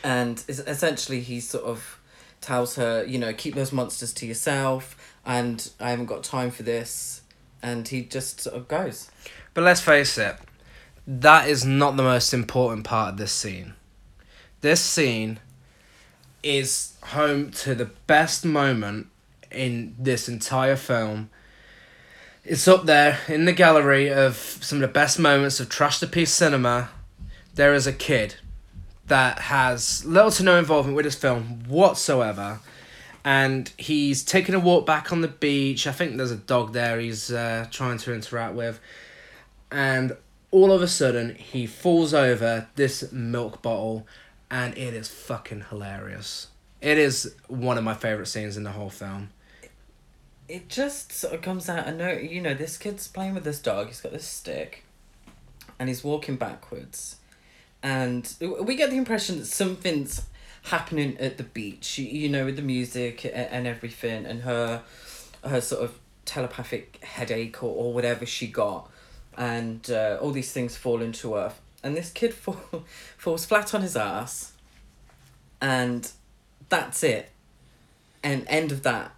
and 0.04 0.44
es- 0.48 0.60
essentially 0.60 1.22
he 1.22 1.40
sort 1.40 1.64
of 1.64 2.00
tells 2.42 2.76
her, 2.76 3.04
you 3.04 3.18
know, 3.18 3.34
keep 3.34 3.56
those 3.56 3.72
monsters 3.72 4.14
to 4.14 4.26
yourself, 4.26 4.96
and 5.26 5.70
I 5.80 5.90
haven't 5.90 6.06
got 6.06 6.24
time 6.24 6.52
for 6.52 6.64
this, 6.64 7.22
and 7.62 7.88
he 7.88 8.04
just 8.04 8.42
sort 8.42 8.56
of 8.56 8.68
goes. 8.68 9.10
But 9.54 9.64
let's 9.64 9.82
face 9.82 10.18
it, 10.18 10.36
that 11.06 11.48
is 11.48 11.66
not 11.66 11.98
the 11.98 12.04
most 12.04 12.34
important 12.34 12.86
part 12.86 13.14
of 13.14 13.18
this 13.18 13.32
scene. 13.32 13.74
This 14.62 14.82
scene 14.82 15.40
is 16.44 16.94
home 17.04 17.52
to 17.52 17.76
the 17.76 17.86
best 17.86 18.46
moment 18.46 19.08
in 19.52 19.96
this 19.98 20.30
entire 20.30 20.76
film. 20.76 21.30
It's 22.44 22.68
up 22.68 22.86
there 22.86 23.20
in 23.28 23.46
the 23.46 23.54
gallery 23.54 24.12
of 24.12 24.36
some 24.36 24.78
of 24.78 24.82
the 24.82 24.88
best 24.88 25.20
moments 25.20 25.60
of 25.60 25.70
trash 25.70 26.00
to 26.00 26.08
piece 26.08 26.32
cinema. 26.32 26.90
There 27.56 27.74
is 27.74 27.88
a 27.88 27.94
kid 27.94 28.36
that 29.08 29.40
has 29.40 30.06
little 30.06 30.32
to 30.32 30.44
no 30.44 30.58
involvement 30.58 30.96
with 30.96 31.06
this 31.06 31.16
film 31.16 31.64
whatsoever. 31.68 32.60
And 33.24 33.72
he's 33.78 34.24
taking 34.24 34.56
a 34.56 34.60
walk 34.60 34.86
back 34.86 35.12
on 35.12 35.22
the 35.22 35.28
beach. 35.28 35.86
I 35.86 35.92
think 35.92 36.16
there's 36.18 36.32
a 36.32 36.38
dog 36.38 36.74
there 36.74 37.00
he's 37.00 37.32
uh, 37.32 37.68
trying 37.72 37.98
to 38.00 38.14
interact 38.14 38.56
with 38.56 38.80
and 39.70 40.16
all 40.52 40.72
of 40.72 40.82
a 40.82 40.88
sudden 40.88 41.36
he 41.36 41.68
falls 41.68 42.14
over 42.14 42.68
this 42.76 43.12
milk 43.12 43.62
bottle 43.62 44.08
and 44.50 44.78
it 44.78 44.94
is 44.94 45.10
fucking 45.10 45.66
hilarious 45.70 46.48
it 46.80 46.98
is 46.98 47.36
one 47.50 47.78
of 47.78 47.84
my 47.84 47.94
favorite 47.94 48.28
scenes 48.28 48.56
in 48.56 48.64
the 48.64 48.72
whole 48.72 48.90
film 48.90 49.28
it 50.48 50.70
just 50.70 51.12
sort 51.12 51.34
of 51.34 51.42
comes 51.42 51.68
out. 51.70 51.88
I 51.88 51.92
know, 51.92 52.12
you 52.12 52.42
know, 52.42 52.54
this 52.54 52.78
kid's 52.78 53.08
playing 53.08 53.34
with 53.34 53.44
this 53.44 53.60
dog. 53.60 53.88
He's 53.88 54.02
got 54.02 54.14
this 54.14 54.26
stick, 54.26 54.84
and 55.78 55.90
he's 55.90 56.04
walking 56.04 56.38
backwards, 56.38 57.17
and 57.84 58.34
we 58.42 58.76
get 58.76 58.90
the 58.90 58.98
impression 58.98 59.40
that 59.40 59.46
something's 59.46 60.24
happening 60.64 61.18
at 61.20 61.38
the 61.38 61.44
beach. 61.44 61.98
You, 61.98 62.30
know, 62.30 62.46
with 62.46 62.56
the 62.56 62.62
music 62.62 63.26
and 63.26 63.68
everything, 63.68 64.26
and 64.26 64.42
her, 64.42 64.84
her 65.44 65.62
sort 65.62 65.84
of 65.84 66.00
telepathic 66.26 67.04
headache 67.04 67.64
or, 67.64 67.74
or 67.74 67.94
whatever 67.94 68.26
she 68.26 68.48
got, 68.48 68.90
and 69.38 69.90
uh, 69.90 70.18
all 70.22 70.32
these 70.32 70.52
things 70.52 70.76
fall 70.76 71.02
into 71.02 71.36
earth, 71.36 71.60
and 71.84 71.96
this 71.96 72.12
kid 72.12 72.34
fall, 72.34 72.84
falls 73.18 73.46
flat 73.46 73.74
on 73.74 73.82
his 73.82 73.96
ass, 73.96 74.54
and 75.62 76.12
that's 76.70 77.04
it, 77.04 77.30
and 78.24 78.46
end 78.48 78.72
of 78.72 78.84
that. 78.84 79.12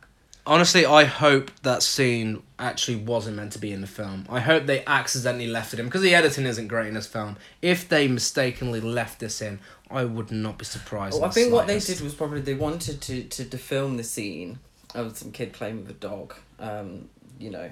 Honestly 0.49 0.85
i 0.85 1.05
hope 1.05 1.51
that 1.61 1.81
scene 1.81 2.43
actually 2.59 2.97
wasn't 2.97 3.37
meant 3.37 3.53
to 3.53 3.59
be 3.59 3.71
in 3.71 3.79
the 3.79 3.87
film. 3.87 4.25
I 4.29 4.41
hope 4.41 4.65
they 4.65 4.83
accidentally 4.85 5.47
left 5.47 5.73
it 5.73 5.79
in 5.79 5.85
because 5.85 6.01
the 6.01 6.13
editing 6.13 6.45
isn't 6.45 6.67
great 6.67 6.87
in 6.87 6.93
this 6.95 7.07
film. 7.07 7.37
If 7.61 7.87
they 7.87 8.09
mistakenly 8.09 8.81
left 8.81 9.21
this 9.21 9.41
in 9.41 9.59
i 9.89 10.03
would 10.03 10.31
not 10.31 10.57
be 10.57 10.65
surprised 10.65 11.15
Well, 11.15 11.25
I 11.25 11.27
the 11.29 11.33
think 11.33 11.53
what 11.53 11.67
they 11.67 11.79
did 11.79 12.01
was 12.01 12.13
probably 12.13 12.41
they 12.41 12.53
wanted 12.53 13.01
to 13.01 13.23
to 13.23 13.43
defilm 13.43 13.97
the 13.97 14.03
scene 14.03 14.59
of 14.93 15.17
some 15.17 15.31
kid 15.31 15.53
playing 15.53 15.77
with 15.81 15.89
a 15.89 15.93
dog, 15.93 16.35
um, 16.59 17.09
you 17.39 17.49
know, 17.49 17.69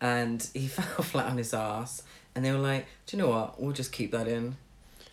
and 0.00 0.48
he 0.52 0.66
fell 0.76 1.04
flat 1.04 1.26
on 1.26 1.38
his 1.38 1.54
ass, 1.54 2.02
and 2.34 2.44
they 2.44 2.52
were 2.52 2.58
like, 2.58 2.86
"Do 3.06 3.16
you 3.16 3.22
know 3.22 3.30
what? 3.30 3.60
We'll 3.60 3.72
just 3.72 3.92
keep 3.92 4.12
that 4.12 4.28
in." 4.28 4.56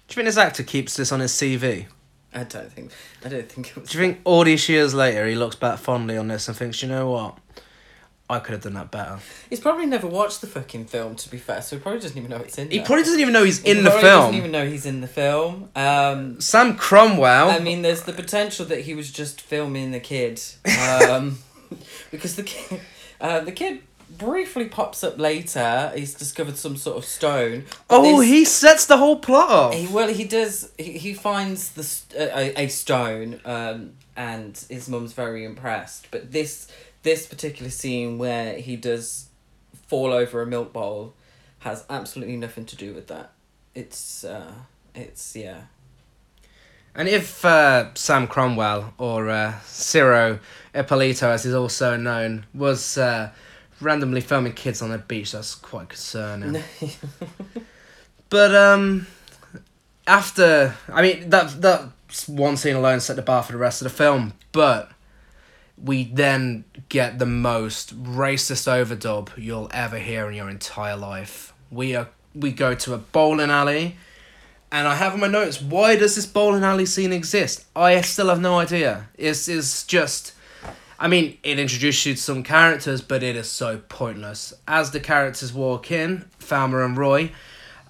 do 0.08 0.14
you 0.14 0.16
think 0.16 0.26
this 0.28 0.38
actor 0.38 0.64
keeps 0.64 0.96
this 0.96 1.12
on 1.12 1.20
his 1.20 1.34
cv 1.34 1.86
I 2.38 2.44
don't 2.44 2.72
think 2.72 2.92
I 3.26 3.30
don't 3.30 3.50
think 3.50 3.70
it 3.70 3.76
was. 3.78 3.90
do 3.90 3.98
you 3.98 4.04
think 4.06 4.20
all 4.24 4.44
these 4.44 4.70
years 4.70 4.94
later 4.94 5.26
he 5.28 5.36
looks 5.36 5.56
back 5.56 5.80
fondly 5.80 6.18
on 6.18 6.28
this 6.28 6.48
and 6.48 6.56
thinks 6.56 6.82
you 6.84 6.88
know 6.90 7.10
what 7.10 7.38
i 8.30 8.40
could 8.40 8.52
have 8.54 8.62
done 8.62 8.74
that 8.74 8.92
better 8.92 9.18
He's 9.50 9.60
probably 9.62 9.86
never 9.86 10.06
watched 10.08 10.42
the 10.42 10.48
fucking 10.48 10.86
film. 10.88 11.16
To 11.16 11.30
be 11.30 11.38
fair, 11.38 11.62
so 11.62 11.78
he 11.78 11.82
probably 11.82 12.02
doesn't 12.02 12.18
even 12.18 12.30
know 12.30 12.38
it's 12.38 12.58
in. 12.58 12.70
He 12.70 12.78
there. 12.78 12.86
probably 12.86 13.04
doesn't 13.06 13.20
even 13.22 13.32
know 13.34 13.44
he's 13.46 13.62
He 13.62 13.72
in 13.72 13.84
the 13.86 13.90
probably 13.90 14.02
film. 14.10 14.22
Doesn't 14.24 14.36
even 14.38 14.52
know 14.52 14.66
he's 14.68 14.86
in 14.86 15.00
the 15.00 15.08
film. 15.08 15.70
Um, 15.76 16.42
Sam 16.42 16.76
Cromwell. 16.76 17.50
I 17.50 17.60
mean, 17.60 17.82
there's 17.82 18.04
the 18.04 18.12
potential 18.14 18.66
that 18.66 18.82
he 18.82 18.94
was 18.94 19.10
just 19.12 19.40
filming 19.40 19.92
the 19.92 20.02
kid, 20.02 20.42
um, 21.10 21.38
because 22.12 22.36
the 22.36 22.44
kid, 22.44 22.82
uh, 23.22 23.40
the 23.40 23.54
kid 23.54 23.80
briefly 24.10 24.66
pops 24.66 25.04
up 25.04 25.18
later. 25.18 25.92
He's 25.96 26.14
discovered 26.14 26.58
some 26.58 26.78
sort 26.78 26.98
of 26.98 27.06
stone. 27.06 27.66
oh, 27.90 28.20
this- 28.20 28.30
he 28.30 28.46
sets 28.46 28.86
the 28.86 28.98
whole 28.98 29.18
plot 29.20 29.50
off. 29.50 29.74
He, 29.74 29.88
well, 29.88 30.08
he 30.10 30.24
does. 30.24 30.72
He, 30.78 30.94
he 30.98 31.14
finds 31.14 31.72
the 31.72 32.38
a, 32.38 32.64
a 32.64 32.68
stone, 32.68 33.40
um, 33.46 33.94
and 34.16 34.58
his 34.70 34.88
mum's 34.90 35.14
very 35.14 35.44
impressed. 35.44 36.08
But 36.12 36.32
this 36.32 36.68
this 37.04 37.26
particular 37.28 37.70
scene 37.70 38.18
where 38.18 38.56
he 38.58 38.76
does 38.76 39.30
fall 39.88 40.12
over 40.12 40.42
a 40.42 40.46
milk 40.46 40.74
bowl 40.74 41.14
has 41.60 41.86
absolutely 41.90 42.36
nothing 42.38 42.66
to 42.66 42.76
do 42.76 42.94
with 42.94 43.08
that. 43.08 43.32
It's 43.76 44.24
uh, 44.24 44.52
it's 44.96 45.36
yeah. 45.36 45.62
And 46.96 47.08
if 47.08 47.46
uh, 47.46 47.94
Sam 47.94 48.28
Cromwell, 48.28 48.92
or 48.98 49.30
uh, 49.30 49.60
Ciro 49.66 50.40
Ippolito 50.74 51.30
as 51.30 51.44
he's 51.44 51.54
also 51.54 51.96
known, 51.96 52.48
was 52.56 52.98
uh, 52.98 53.30
randomly 53.82 54.22
filming 54.22 54.54
kids 54.54 54.82
on 54.82 54.92
a 54.92 54.98
beach, 54.98 55.32
that's 55.32 55.56
quite 55.56 55.90
concerning. 55.90 56.64
but 58.30 58.56
um, 58.56 59.08
after, 60.06 60.76
I 60.90 61.02
mean, 61.02 61.30
that 61.30 61.62
that 61.62 61.90
one 62.28 62.58
scene 62.58 62.76
alone 62.76 63.00
set 63.00 63.16
the 63.16 63.22
bar 63.22 63.44
for 63.44 63.52
the 63.52 63.58
rest 63.58 63.82
of 63.82 63.86
the 63.86 63.96
film. 63.96 64.34
But 64.52 64.92
we 65.82 66.06
then 66.06 66.66
get 66.90 67.20
the 67.20 67.26
most 67.26 68.04
racist 68.04 68.68
overdub 68.68 69.30
you'll 69.38 69.70
ever 69.72 70.00
hear 70.00 70.28
in 70.28 70.36
your 70.36 70.50
entire 70.50 70.98
life. 70.98 71.54
We 71.70 71.96
are 71.96 72.10
we 72.34 72.52
go 72.52 72.76
to 72.76 72.94
a 72.94 72.98
bowling 72.98 73.50
alley. 73.50 73.98
And 74.72 74.88
I 74.88 74.96
have 74.96 75.14
in 75.14 75.22
my 75.22 75.28
notes, 75.28 75.62
why 75.62 75.96
does 75.96 76.16
this 76.16 76.26
bowling 76.26 76.64
alley 76.64 76.86
scene 76.86 77.14
exist? 77.14 77.66
I 77.76 78.02
still 78.02 78.28
have 78.28 78.42
no 78.42 78.60
idea. 78.60 79.08
It's, 79.18 79.48
it's 79.48 79.86
just. 79.86 80.34
I 81.00 81.08
mean, 81.08 81.38
it 81.44 81.60
introduces 81.60 82.06
you 82.06 82.14
to 82.16 82.22
some 82.22 82.44
characters, 82.44 83.02
but 83.02 83.22
it 83.22 83.36
is 83.36 83.50
so 83.50 83.82
pointless. 83.90 84.54
As 84.68 84.92
the 84.92 85.00
characters 85.00 85.54
walk 85.54 85.92
in, 85.92 86.26
Falmer 86.40 86.84
and 86.84 86.98
Roy, 86.98 87.32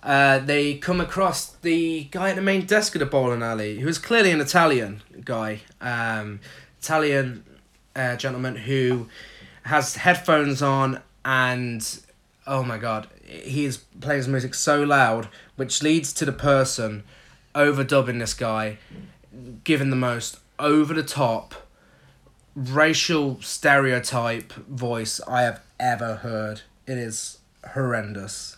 uh, 0.04 0.40
they 0.40 0.76
come 0.76 1.00
across 1.00 1.48
the 1.48 2.06
guy 2.12 2.32
at 2.32 2.36
the 2.36 2.42
main 2.42 2.66
desk 2.66 2.96
of 2.96 3.00
the 3.00 3.06
bowling 3.06 3.42
alley, 3.42 3.80
who 3.80 3.88
is 3.88 3.98
clearly 3.98 4.32
an 4.32 4.42
Italian 4.42 5.02
guy. 5.24 5.62
Um, 5.80 6.42
Italian 6.82 7.46
uh, 7.96 8.16
gentleman 8.18 8.56
who 8.56 9.08
has 9.64 9.96
headphones 9.96 10.62
on 10.62 11.02
and 11.26 12.00
oh 12.46 12.64
my 12.64 12.78
god, 12.78 13.08
he 13.26 13.66
is 13.66 13.78
playing 14.00 14.20
his 14.20 14.28
music 14.28 14.54
so 14.54 14.84
loud, 14.84 15.28
which 15.58 15.84
leads 15.84 16.14
to 16.14 16.26
the 16.26 16.32
person 16.32 17.04
overdubbing 17.54 18.20
this 18.20 18.34
guy, 18.34 18.78
giving 19.64 19.90
the 19.90 19.96
most 19.96 20.40
over 20.60 20.94
the 20.94 21.04
top 21.04 21.67
racial 22.58 23.40
stereotype 23.42 24.52
voice 24.54 25.22
I 25.28 25.44
have 25.44 25.62
ever 25.80 26.16
heard. 26.16 26.62
It 26.88 26.98
is 26.98 27.38
horrendous. 27.74 28.58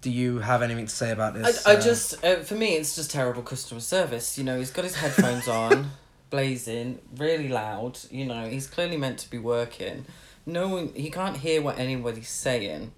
Do 0.00 0.10
you 0.10 0.40
have 0.40 0.60
anything 0.60 0.86
to 0.86 0.94
say 0.94 1.12
about 1.12 1.34
this? 1.34 1.66
I 1.66 1.74
uh, 1.74 1.80
just 1.80 2.24
uh, 2.24 2.36
for 2.36 2.54
me 2.54 2.74
it's 2.74 2.96
just 2.96 3.10
terrible 3.10 3.42
customer 3.42 3.80
service. 3.80 4.36
You 4.36 4.44
know, 4.44 4.58
he's 4.58 4.70
got 4.70 4.84
his 4.84 4.96
headphones 4.96 5.46
on, 5.46 5.92
blazing, 6.30 7.00
really 7.16 7.48
loud. 7.48 7.98
You 8.10 8.26
know, 8.26 8.48
he's 8.48 8.66
clearly 8.66 8.96
meant 8.96 9.18
to 9.20 9.30
be 9.30 9.38
working. 9.38 10.04
No 10.44 10.68
one 10.68 10.92
he 10.94 11.10
can't 11.10 11.36
hear 11.36 11.62
what 11.62 11.78
anybody's 11.78 12.28
saying, 12.28 12.92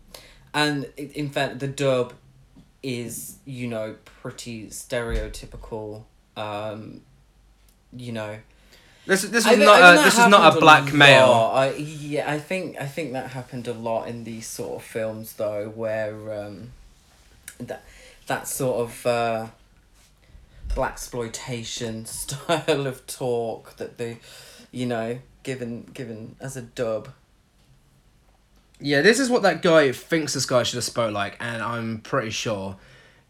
and 0.54 0.86
in 0.96 1.28
fact 1.28 1.60
the 1.60 1.68
dub 1.68 2.14
is 2.82 3.36
you 3.44 3.66
know 3.66 3.96
pretty 4.04 4.68
stereotypical. 4.68 6.04
Um, 6.36 7.02
you 7.96 8.12
know, 8.12 8.38
This 9.08 9.22
this 9.22 9.46
is 9.46 9.56
not 9.56 9.80
I 9.82 9.92
a, 9.92 9.94
think 9.94 10.04
this 10.04 10.18
is 10.18 10.28
not 10.28 10.54
a 10.54 10.60
black 10.60 10.92
male. 10.92 11.50
I, 11.54 11.70
yeah, 11.76 12.30
I 12.30 12.38
think 12.38 12.78
I 12.78 12.84
think 12.84 13.14
that 13.14 13.30
happened 13.30 13.66
a 13.66 13.72
lot 13.72 14.06
in 14.06 14.24
these 14.24 14.46
sort 14.46 14.76
of 14.76 14.82
films 14.82 15.32
though, 15.32 15.70
where 15.74 16.44
um, 16.44 16.72
that 17.58 17.84
that 18.26 18.46
sort 18.46 18.80
of 18.80 19.06
uh, 19.06 19.46
black 20.74 20.92
exploitation 20.92 22.04
style 22.20 22.86
of 22.86 23.06
talk 23.06 23.76
that 23.78 23.96
they, 23.96 24.18
you 24.72 24.84
know, 24.84 25.20
given 25.42 25.84
given 25.94 26.36
as 26.38 26.58
a 26.58 26.62
dub. 26.62 27.08
Yeah, 28.78 29.00
this 29.00 29.18
is 29.18 29.30
what 29.30 29.40
that 29.40 29.62
guy 29.62 29.90
thinks 29.90 30.34
this 30.34 30.44
guy 30.44 30.64
should 30.64 30.76
have 30.76 30.84
spoke 30.84 31.14
like, 31.14 31.38
and 31.40 31.62
I'm 31.62 32.00
pretty 32.00 32.28
sure 32.28 32.76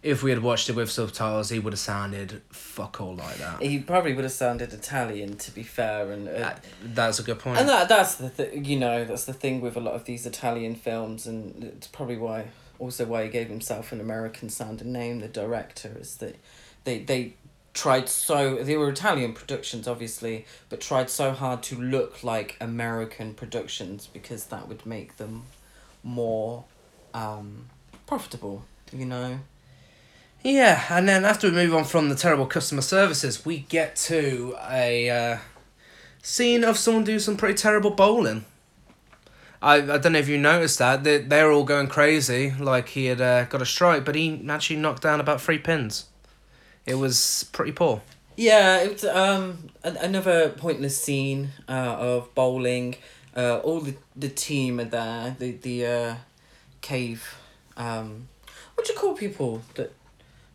if 0.02 0.22
we 0.22 0.30
had 0.30 0.42
watched 0.42 0.68
it 0.70 0.76
with 0.76 0.90
subtitles, 0.90 1.50
he 1.50 1.58
would 1.58 1.72
have 1.72 1.80
sounded 1.80 2.40
fuck 2.50 3.00
all 3.00 3.14
like 3.16 3.36
that. 3.38 3.60
He 3.62 3.80
probably 3.80 4.14
would 4.14 4.24
have 4.24 4.32
sounded 4.32 4.72
Italian, 4.72 5.36
to 5.38 5.50
be 5.50 5.62
fair, 5.64 6.12
and 6.12 6.28
uh, 6.28 6.32
That- 6.38 6.64
That's 6.82 7.18
a 7.18 7.22
good 7.22 7.38
point. 7.40 7.58
and 7.58 7.68
that 7.68 7.88
that's 7.88 8.14
the 8.16 8.30
th- 8.30 8.66
you 8.66 8.78
know 8.78 9.04
that's 9.04 9.24
the 9.24 9.32
thing 9.32 9.60
with 9.60 9.76
a 9.76 9.80
lot 9.80 9.94
of 9.94 10.04
these 10.04 10.24
Italian 10.26 10.74
films, 10.76 11.26
and 11.26 11.64
it's 11.64 11.86
probably 11.88 12.16
why 12.16 12.46
also 12.78 13.04
why 13.06 13.24
he 13.24 13.28
gave 13.28 13.48
himself 13.48 13.90
an 13.90 14.00
American 14.00 14.48
sounding 14.48 14.92
name. 14.92 15.18
The 15.18 15.28
director 15.28 15.96
is 16.00 16.16
that 16.18 16.36
they 16.84 17.00
they 17.00 17.34
tried 17.74 18.08
so 18.08 18.56
they 18.62 18.76
were 18.76 18.88
Italian 18.90 19.32
productions 19.32 19.86
obviously, 19.88 20.46
but 20.68 20.80
tried 20.80 21.10
so 21.10 21.32
hard 21.32 21.62
to 21.64 21.74
look 21.76 22.22
like 22.22 22.56
American 22.60 23.34
productions 23.34 24.06
because 24.12 24.46
that 24.46 24.68
would 24.68 24.86
make 24.86 25.16
them 25.16 25.42
more 26.04 26.64
um, 27.14 27.66
profitable. 28.06 28.64
You 28.92 29.04
know. 29.04 29.40
Yeah, 30.42 30.84
and 30.88 31.08
then 31.08 31.24
after 31.24 31.48
we 31.48 31.54
move 31.54 31.74
on 31.74 31.84
from 31.84 32.08
the 32.08 32.14
terrible 32.14 32.46
customer 32.46 32.82
services, 32.82 33.44
we 33.44 33.60
get 33.60 33.96
to 33.96 34.56
a 34.70 35.10
uh, 35.10 35.38
scene 36.22 36.62
of 36.62 36.78
someone 36.78 37.04
doing 37.04 37.18
some 37.18 37.36
pretty 37.36 37.54
terrible 37.54 37.90
bowling. 37.90 38.44
I, 39.60 39.76
I 39.76 39.98
don't 39.98 40.12
know 40.12 40.20
if 40.20 40.28
you 40.28 40.38
noticed 40.38 40.78
that. 40.78 41.02
They, 41.02 41.18
they're 41.18 41.50
all 41.50 41.64
going 41.64 41.88
crazy, 41.88 42.52
like 42.52 42.90
he 42.90 43.06
had 43.06 43.20
uh, 43.20 43.44
got 43.46 43.60
a 43.60 43.66
strike, 43.66 44.04
but 44.04 44.14
he 44.14 44.44
actually 44.48 44.76
knocked 44.76 45.02
down 45.02 45.18
about 45.20 45.40
three 45.40 45.58
pins. 45.58 46.06
It 46.86 46.94
was 46.94 47.48
pretty 47.52 47.72
poor. 47.72 48.02
Yeah, 48.36 48.78
it 48.78 48.92
was 48.92 49.04
um 49.04 49.70
another 49.82 50.50
pointless 50.50 51.02
scene 51.02 51.50
uh, 51.68 51.96
of 51.98 52.32
bowling. 52.36 52.94
Uh, 53.36 53.58
all 53.58 53.80
the 53.80 53.96
the 54.14 54.28
team 54.28 54.78
are 54.78 54.84
there. 54.84 55.36
The 55.36 55.50
the 55.50 55.86
uh, 55.86 56.14
cave. 56.80 57.36
Um, 57.76 58.28
what 58.76 58.86
do 58.86 58.92
you 58.92 58.98
call 58.98 59.14
people 59.14 59.62
that 59.74 59.92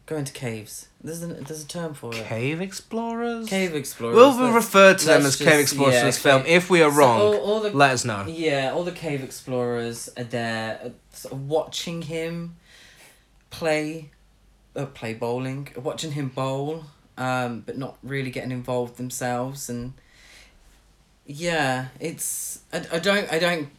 go 0.06 0.16
into 0.18 0.34
caves? 0.34 0.88
There's 1.04 1.22
a 1.24 1.28
there's 1.28 1.64
a 1.64 1.68
term 1.68 1.94
for 1.94 2.14
it. 2.14 2.26
Cave 2.26 2.62
explorers? 2.62 3.48
Cave 3.48 3.76
explorers. 3.76 4.16
We'll 4.16 4.52
refer 4.54 4.94
to 4.94 5.06
them 5.06 5.26
as 5.26 5.36
cave 5.36 5.60
explorers 5.60 5.94
yeah, 5.96 6.00
in 6.02 6.06
this 6.08 6.18
film. 6.20 6.44
If 6.46 6.70
we 6.70 6.82
are 6.82 6.92
So 6.92 6.98
wrong, 6.98 7.20
all, 7.22 7.36
all 7.38 7.60
the 7.62 7.72
let 7.72 7.92
us 7.92 8.06
know. 8.06 8.26
yeah, 8.28 8.72
all 8.74 8.84
the 8.84 8.92
cave 8.92 9.24
explorers 9.24 10.10
are 10.18 10.24
there, 10.24 10.80
uh, 10.84 10.90
sort 11.12 11.34
of 11.34 11.48
watching 11.48 12.04
him 12.04 12.56
play, 13.50 14.12
uh, 14.76 14.86
play 14.88 15.14
bowling, 15.14 15.68
watching 15.76 16.14
him 16.14 16.30
bowl, 16.30 16.86
um, 17.18 17.62
but 17.66 17.78
not 17.78 17.98
really 18.02 18.32
getting 18.32 18.52
involved 18.52 18.98
themselves, 18.98 19.70
and 19.70 19.94
yeah, 21.26 21.88
it's 22.00 22.62
I, 22.72 22.86
I 22.94 23.00
don't 23.00 23.32
I 23.32 23.40
don't 23.40 23.70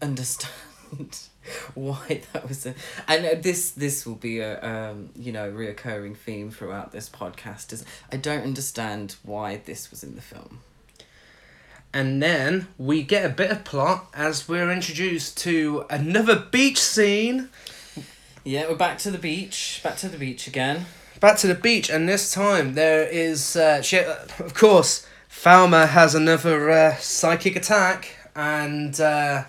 understand 0.00 0.52
why 1.74 2.22
that 2.32 2.48
was 2.48 2.66
a 2.66 2.74
and 3.08 3.24
uh, 3.24 3.34
this 3.40 3.70
this 3.72 4.06
will 4.06 4.14
be 4.14 4.40
a 4.40 4.62
um 4.62 5.10
you 5.16 5.32
know 5.32 5.50
reoccurring 5.50 6.16
theme 6.16 6.50
throughout 6.50 6.92
this 6.92 7.08
podcast 7.08 7.72
is 7.72 7.84
I 8.10 8.16
don't 8.16 8.42
understand 8.42 9.16
why 9.22 9.56
this 9.56 9.90
was 9.90 10.02
in 10.02 10.14
the 10.14 10.22
film. 10.22 10.60
And 11.94 12.22
then 12.22 12.68
we 12.78 13.02
get 13.02 13.26
a 13.26 13.28
bit 13.28 13.50
of 13.50 13.64
plot 13.64 14.06
as 14.14 14.48
we're 14.48 14.70
introduced 14.70 15.36
to 15.38 15.84
another 15.90 16.36
beach 16.36 16.80
scene. 16.80 17.50
Yeah, 18.44 18.68
we're 18.68 18.76
back 18.76 18.96
to 18.98 19.10
the 19.10 19.18
beach. 19.18 19.80
Back 19.84 19.98
to 19.98 20.08
the 20.08 20.16
beach 20.16 20.46
again. 20.46 20.86
Back 21.20 21.36
to 21.38 21.46
the 21.46 21.54
beach, 21.54 21.90
and 21.90 22.08
this 22.08 22.32
time 22.32 22.74
there 22.74 23.06
is, 23.06 23.54
uh, 23.54 23.82
she, 23.82 23.98
uh, 23.98 24.16
of 24.40 24.54
course, 24.54 25.06
Falmer 25.30 25.86
has 25.86 26.14
another 26.14 26.70
uh, 26.70 26.96
psychic 26.96 27.54
attack, 27.54 28.16
and 28.34 28.98
uh, 29.00 29.44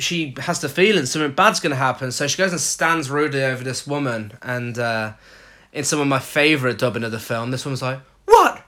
she 0.00 0.34
has 0.38 0.60
the 0.60 0.68
feeling 0.68 1.06
something 1.06 1.32
bad's 1.32 1.60
going 1.60 1.70
to 1.70 1.76
happen, 1.76 2.12
so 2.12 2.26
she 2.26 2.38
goes 2.38 2.52
and 2.52 2.60
stands 2.60 3.10
rudely 3.10 3.44
over 3.44 3.62
this 3.62 3.86
woman, 3.86 4.32
and 4.42 4.78
uh, 4.78 5.12
in 5.72 5.84
some 5.84 6.00
of 6.00 6.06
my 6.06 6.18
favourite 6.18 6.78
dubbing 6.78 7.04
of 7.04 7.12
the 7.12 7.18
film, 7.18 7.50
this 7.50 7.64
woman's 7.64 7.82
like, 7.82 8.00
What? 8.26 8.62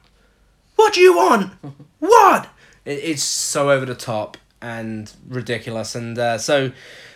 What 0.76 0.94
do 0.94 1.00
you 1.00 1.16
want? 1.16 1.52
what? 1.98 2.48
It, 2.84 2.98
it's 2.98 3.22
so 3.22 3.70
over 3.70 3.86
the 3.86 3.94
top 3.94 4.36
and 4.60 5.12
ridiculous, 5.28 5.94
and 5.94 6.18
uh, 6.18 6.38
so 6.38 6.72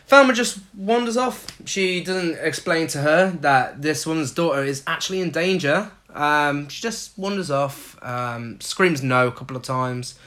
Falmer 0.09 0.35
just 0.35 0.59
wanders 0.75 1.17
off. 1.17 1.47
She 1.65 2.03
doesn't 2.03 2.39
explain 2.39 2.87
to 2.89 2.99
her 2.99 3.31
that 3.41 3.83
this 3.83 4.07
woman's 4.07 4.33
daughter 4.33 4.63
is 4.63 4.83
actually 4.87 5.21
in 5.21 5.31
danger. 5.31 5.91
Um, 6.15 6.69
she 6.69 6.81
just 6.81 7.19
wanders 7.19 7.51
off, 7.51 8.03
um, 8.03 8.61
screams 8.61 9.03
no 9.03 9.29
a 9.29 9.33
couple 9.33 9.57
of 9.57 9.63
times. 9.63 10.19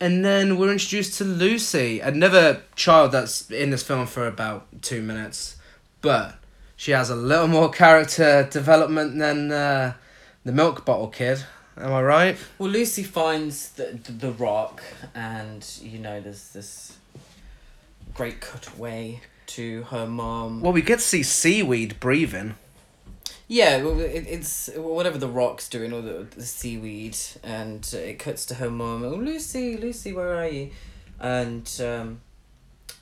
And 0.00 0.24
then 0.24 0.56
we're 0.56 0.72
introduced 0.72 1.18
to 1.18 1.24
Lucy, 1.24 2.00
another 2.00 2.62
child 2.74 3.12
that's 3.12 3.50
in 3.50 3.68
this 3.68 3.82
film 3.82 4.06
for 4.06 4.26
about 4.26 4.80
two 4.80 5.02
minutes. 5.02 5.56
But 6.00 6.36
she 6.74 6.92
has 6.92 7.10
a 7.10 7.14
little 7.14 7.48
more 7.48 7.68
character 7.68 8.48
development 8.50 9.18
than 9.18 9.52
uh, 9.52 9.92
the 10.44 10.52
milk 10.52 10.86
bottle 10.86 11.08
kid. 11.08 11.44
Am 11.76 11.92
I 11.92 12.02
right? 12.02 12.38
Well, 12.58 12.70
Lucy 12.70 13.02
finds 13.02 13.72
the 13.72 13.98
the, 14.02 14.12
the 14.12 14.32
rock, 14.32 14.82
and 15.14 15.66
you 15.82 15.98
know, 15.98 16.20
there's 16.20 16.52
this 16.52 16.96
great 18.14 18.40
cutaway 18.40 19.20
to 19.48 19.82
her 19.84 20.06
mom. 20.06 20.62
Well, 20.62 20.72
we 20.72 20.82
get 20.82 21.00
to 21.00 21.04
see 21.04 21.22
seaweed 21.22 22.00
breathing. 22.00 22.54
Yeah, 23.48 23.82
well, 23.82 23.98
it, 24.00 24.26
it's 24.28 24.70
whatever 24.76 25.18
the 25.18 25.28
rock's 25.28 25.68
doing, 25.68 25.92
or 25.92 26.02
the, 26.02 26.26
the 26.36 26.42
seaweed, 26.44 27.16
and 27.42 27.88
it 27.92 28.18
cuts 28.18 28.46
to 28.46 28.54
her 28.56 28.70
mum. 28.70 29.02
Oh, 29.04 29.10
Lucy, 29.16 29.76
Lucy, 29.76 30.12
where 30.12 30.34
are 30.36 30.46
you? 30.48 30.70
And 31.18 31.70
um, 31.84 32.20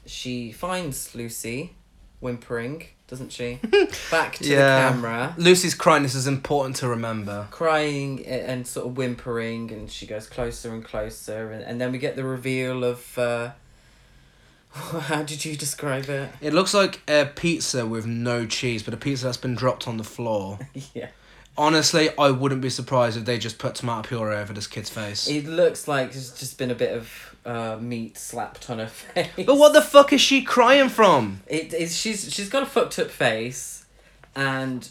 she 0.07 0.53
finds 0.53 1.15
Lucy, 1.15 1.75
whimpering, 2.21 2.87
doesn't 3.07 3.31
she? 3.33 3.61
Back 4.11 4.37
to 4.37 4.45
Yeah. 4.49 4.89
the 4.89 4.95
camera, 4.95 5.35
Lucy's 5.39 5.75
crying. 5.75 6.03
This 6.03 6.15
is 6.15 6.27
important 6.27 6.77
to 6.77 6.89
remember. 6.89 7.47
crying 7.51 8.25
and 8.27 8.67
sort 8.67 8.87
of 8.87 8.97
whimpering, 8.97 9.71
and 9.71 9.91
she 9.91 10.07
goes 10.07 10.27
closer 10.27 10.73
and 10.75 10.85
closer, 10.85 11.51
and, 11.53 11.63
and 11.63 11.81
then 11.81 11.93
we 11.93 11.99
get 11.99 12.17
the 12.17 12.25
reveal 12.25 12.85
of. 12.85 13.19
Uh, 13.19 13.51
how 15.01 15.23
did 15.23 15.45
you 15.45 15.57
describe 15.57 16.09
it? 16.09 16.31
It 16.41 16.55
looks 16.55 16.75
like 16.75 17.01
a 17.09 17.27
pizza 17.27 17.87
with 17.87 18.07
no 18.07 18.47
cheese, 18.47 18.83
but 18.83 18.95
a 18.95 18.97
pizza 18.97 19.27
that's 19.27 19.37
been 19.37 19.55
dropped 19.55 19.89
on 19.89 19.97
the 19.97 20.05
floor. 20.05 20.59
yeah. 20.95 21.09
Honestly, 21.57 22.11
I 22.17 22.31
wouldn't 22.31 22.61
be 22.61 22.71
surprised 22.71 23.17
if 23.17 23.25
they 23.25 23.37
just 23.37 23.59
put 23.59 23.75
tomato 23.75 24.09
puree 24.09 24.37
over 24.37 24.53
this 24.53 24.69
kid's 24.69 24.91
face. 24.91 25.27
It 25.29 25.45
looks 25.45 25.89
like 25.89 26.13
there's 26.13 26.31
just 26.39 26.57
been 26.57 26.71
a 26.71 26.75
bit 26.75 26.97
of 26.97 27.37
uh, 27.45 27.77
meat 27.81 28.17
slapped 28.17 28.71
on 28.71 28.79
her 28.79 28.87
face. 29.15 29.29
But 29.37 29.57
what 29.57 29.73
the 29.73 29.83
fuck 29.83 30.13
is 30.13 30.21
she 30.21 30.43
crying 30.43 30.89
from? 30.89 31.41
It 31.49 31.75
is 31.75 31.97
she's 31.97 32.33
she's 32.33 32.49
got 32.49 32.63
a 32.63 32.67
fucked 32.67 32.99
up 33.01 33.11
face, 33.11 33.87
and 34.37 34.89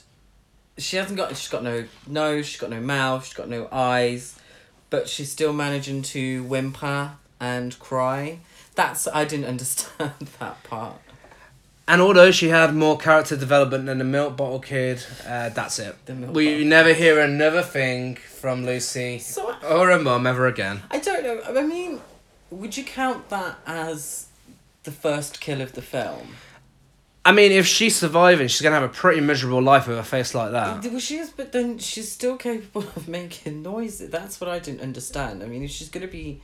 she 0.77 0.97
hasn't 0.97 1.17
got 1.17 1.29
she's 1.37 1.47
got 1.49 1.63
no 1.63 1.85
nose, 2.05 2.45
she's 2.45 2.59
got 2.59 2.69
no 2.69 2.81
mouth, 2.81 3.25
she's 3.25 3.33
got 3.33 3.47
no 3.47 3.69
eyes, 3.71 4.37
but 4.89 5.07
she's 5.07 5.31
still 5.31 5.53
managing 5.53 6.01
to 6.01 6.43
whimper 6.43 7.13
and 7.39 7.79
cry. 7.79 8.39
That's 8.77 9.07
I 9.07 9.25
didn't 9.25 9.45
understand 9.47 10.13
that 10.39 10.63
part. 10.63 11.01
And 11.87 11.99
although 12.01 12.31
she 12.31 12.49
had 12.49 12.75
more 12.75 12.97
character 12.97 13.35
development 13.35 13.87
than 13.87 13.97
the 13.97 14.03
milk 14.03 14.37
bottle 14.37 14.59
kid, 14.59 15.03
uh, 15.25 15.49
that's 15.49 15.79
it. 15.79 15.95
We 16.07 16.63
never 16.63 16.93
hear 16.93 17.19
another 17.19 17.63
thing 17.63 18.17
from 18.17 18.65
Lucy 18.65 19.19
So 19.19 19.55
or 19.67 19.87
her 19.87 19.97
mum 19.99 20.27
ever 20.27 20.45
again. 20.45 20.83
I 20.91 20.99
don't 20.99 21.23
know. 21.23 21.41
I 21.59 21.65
mean, 21.65 22.01
would 22.51 22.77
you 22.77 22.83
count 22.83 23.29
that 23.29 23.57
as 23.65 24.27
the 24.83 24.91
first 24.91 25.41
kill 25.41 25.59
of 25.61 25.73
the 25.73 25.81
film? 25.81 26.35
I 27.25 27.31
mean, 27.31 27.51
if 27.51 27.65
she's 27.65 27.95
surviving, 27.95 28.47
she's 28.47 28.61
gonna 28.61 28.75
have 28.79 28.89
a 28.89 28.93
pretty 28.93 29.21
miserable 29.21 29.61
life 29.61 29.87
with 29.87 29.97
a 29.97 30.03
face 30.03 30.35
like 30.35 30.51
that. 30.51 30.83
Well, 30.83 30.99
she 30.99 31.17
is, 31.17 31.31
but 31.31 31.51
then 31.51 31.79
she's 31.79 32.11
still 32.11 32.37
capable 32.37 32.81
of 32.95 33.07
making 33.07 33.63
noises. 33.63 34.11
That's 34.11 34.39
what 34.39 34.51
I 34.51 34.59
didn't 34.59 34.81
understand. 34.81 35.41
I 35.41 35.47
mean, 35.47 35.63
if 35.63 35.71
she's 35.71 35.89
gonna 35.89 36.07
be, 36.07 36.41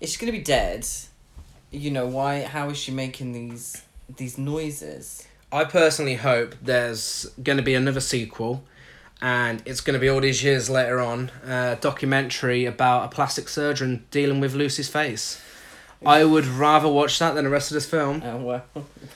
if 0.00 0.08
she's 0.08 0.16
gonna 0.16 0.32
be 0.32 0.40
dead, 0.40 0.86
you 1.70 1.90
know 1.90 2.06
why? 2.06 2.42
How 2.42 2.70
is 2.70 2.78
she 2.78 2.92
making 2.92 3.32
these 3.32 3.82
these 4.16 4.38
noises? 4.38 5.26
I 5.50 5.64
personally 5.64 6.16
hope 6.16 6.54
there's 6.62 7.26
going 7.42 7.56
to 7.56 7.62
be 7.62 7.74
another 7.74 8.00
sequel, 8.00 8.64
and 9.22 9.62
it's 9.64 9.80
going 9.80 9.94
to 9.94 10.00
be 10.00 10.08
all 10.08 10.20
these 10.20 10.42
years 10.44 10.68
later 10.68 11.00
on, 11.00 11.30
a 11.46 11.78
documentary 11.80 12.66
about 12.66 13.04
a 13.06 13.08
plastic 13.08 13.48
surgeon 13.48 14.04
dealing 14.10 14.40
with 14.40 14.54
Lucy's 14.54 14.88
face. 14.88 15.40
I 16.06 16.24
would 16.24 16.46
rather 16.46 16.88
watch 16.88 17.18
that 17.18 17.34
than 17.34 17.44
the 17.44 17.50
rest 17.50 17.72
of 17.72 17.74
this 17.74 17.86
film. 17.86 18.22
Oh 18.24 18.36
well, 18.36 18.64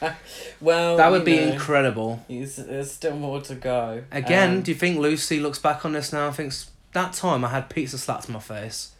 well. 0.60 0.96
That 0.96 1.10
would 1.10 1.24
be 1.24 1.36
know, 1.36 1.52
incredible. 1.52 2.24
There's, 2.28 2.56
there's 2.56 2.90
still 2.90 3.16
more 3.16 3.40
to 3.42 3.54
go. 3.54 4.02
Again, 4.10 4.56
Um, 4.56 4.62
do 4.62 4.72
you 4.72 4.76
think 4.76 4.98
Lucy 4.98 5.38
looks 5.38 5.58
back 5.60 5.84
on 5.84 5.92
this 5.92 6.12
now 6.12 6.26
and 6.26 6.34
thinks, 6.36 6.70
that 6.92 7.12
time 7.12 7.44
I 7.44 7.48
had 7.50 7.70
pizza 7.70 7.98
slapped 7.98 8.28
my 8.28 8.40
face? 8.40 8.92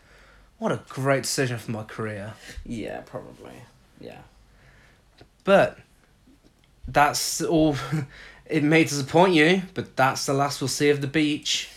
What 0.63 0.71
a 0.71 0.81
great 0.89 1.25
decision 1.25 1.59
for 1.59 1.73
my 1.73 1.83
career. 1.83 2.35
yeah, 2.65 3.01
probably. 3.01 3.51
Yeah. 4.01 4.21
But 5.43 5.77
that's 6.87 7.43
all. 7.43 7.75
it 8.47 8.63
may 8.63 8.85
disappoint 8.85 9.35
you, 9.35 9.63
but 9.75 9.97
that's 9.97 10.25
the 10.27 10.33
last 10.33 10.61
we'll 10.61 10.69
see 10.69 10.89
of 10.91 11.01
the 11.01 11.09
beach. 11.09 11.69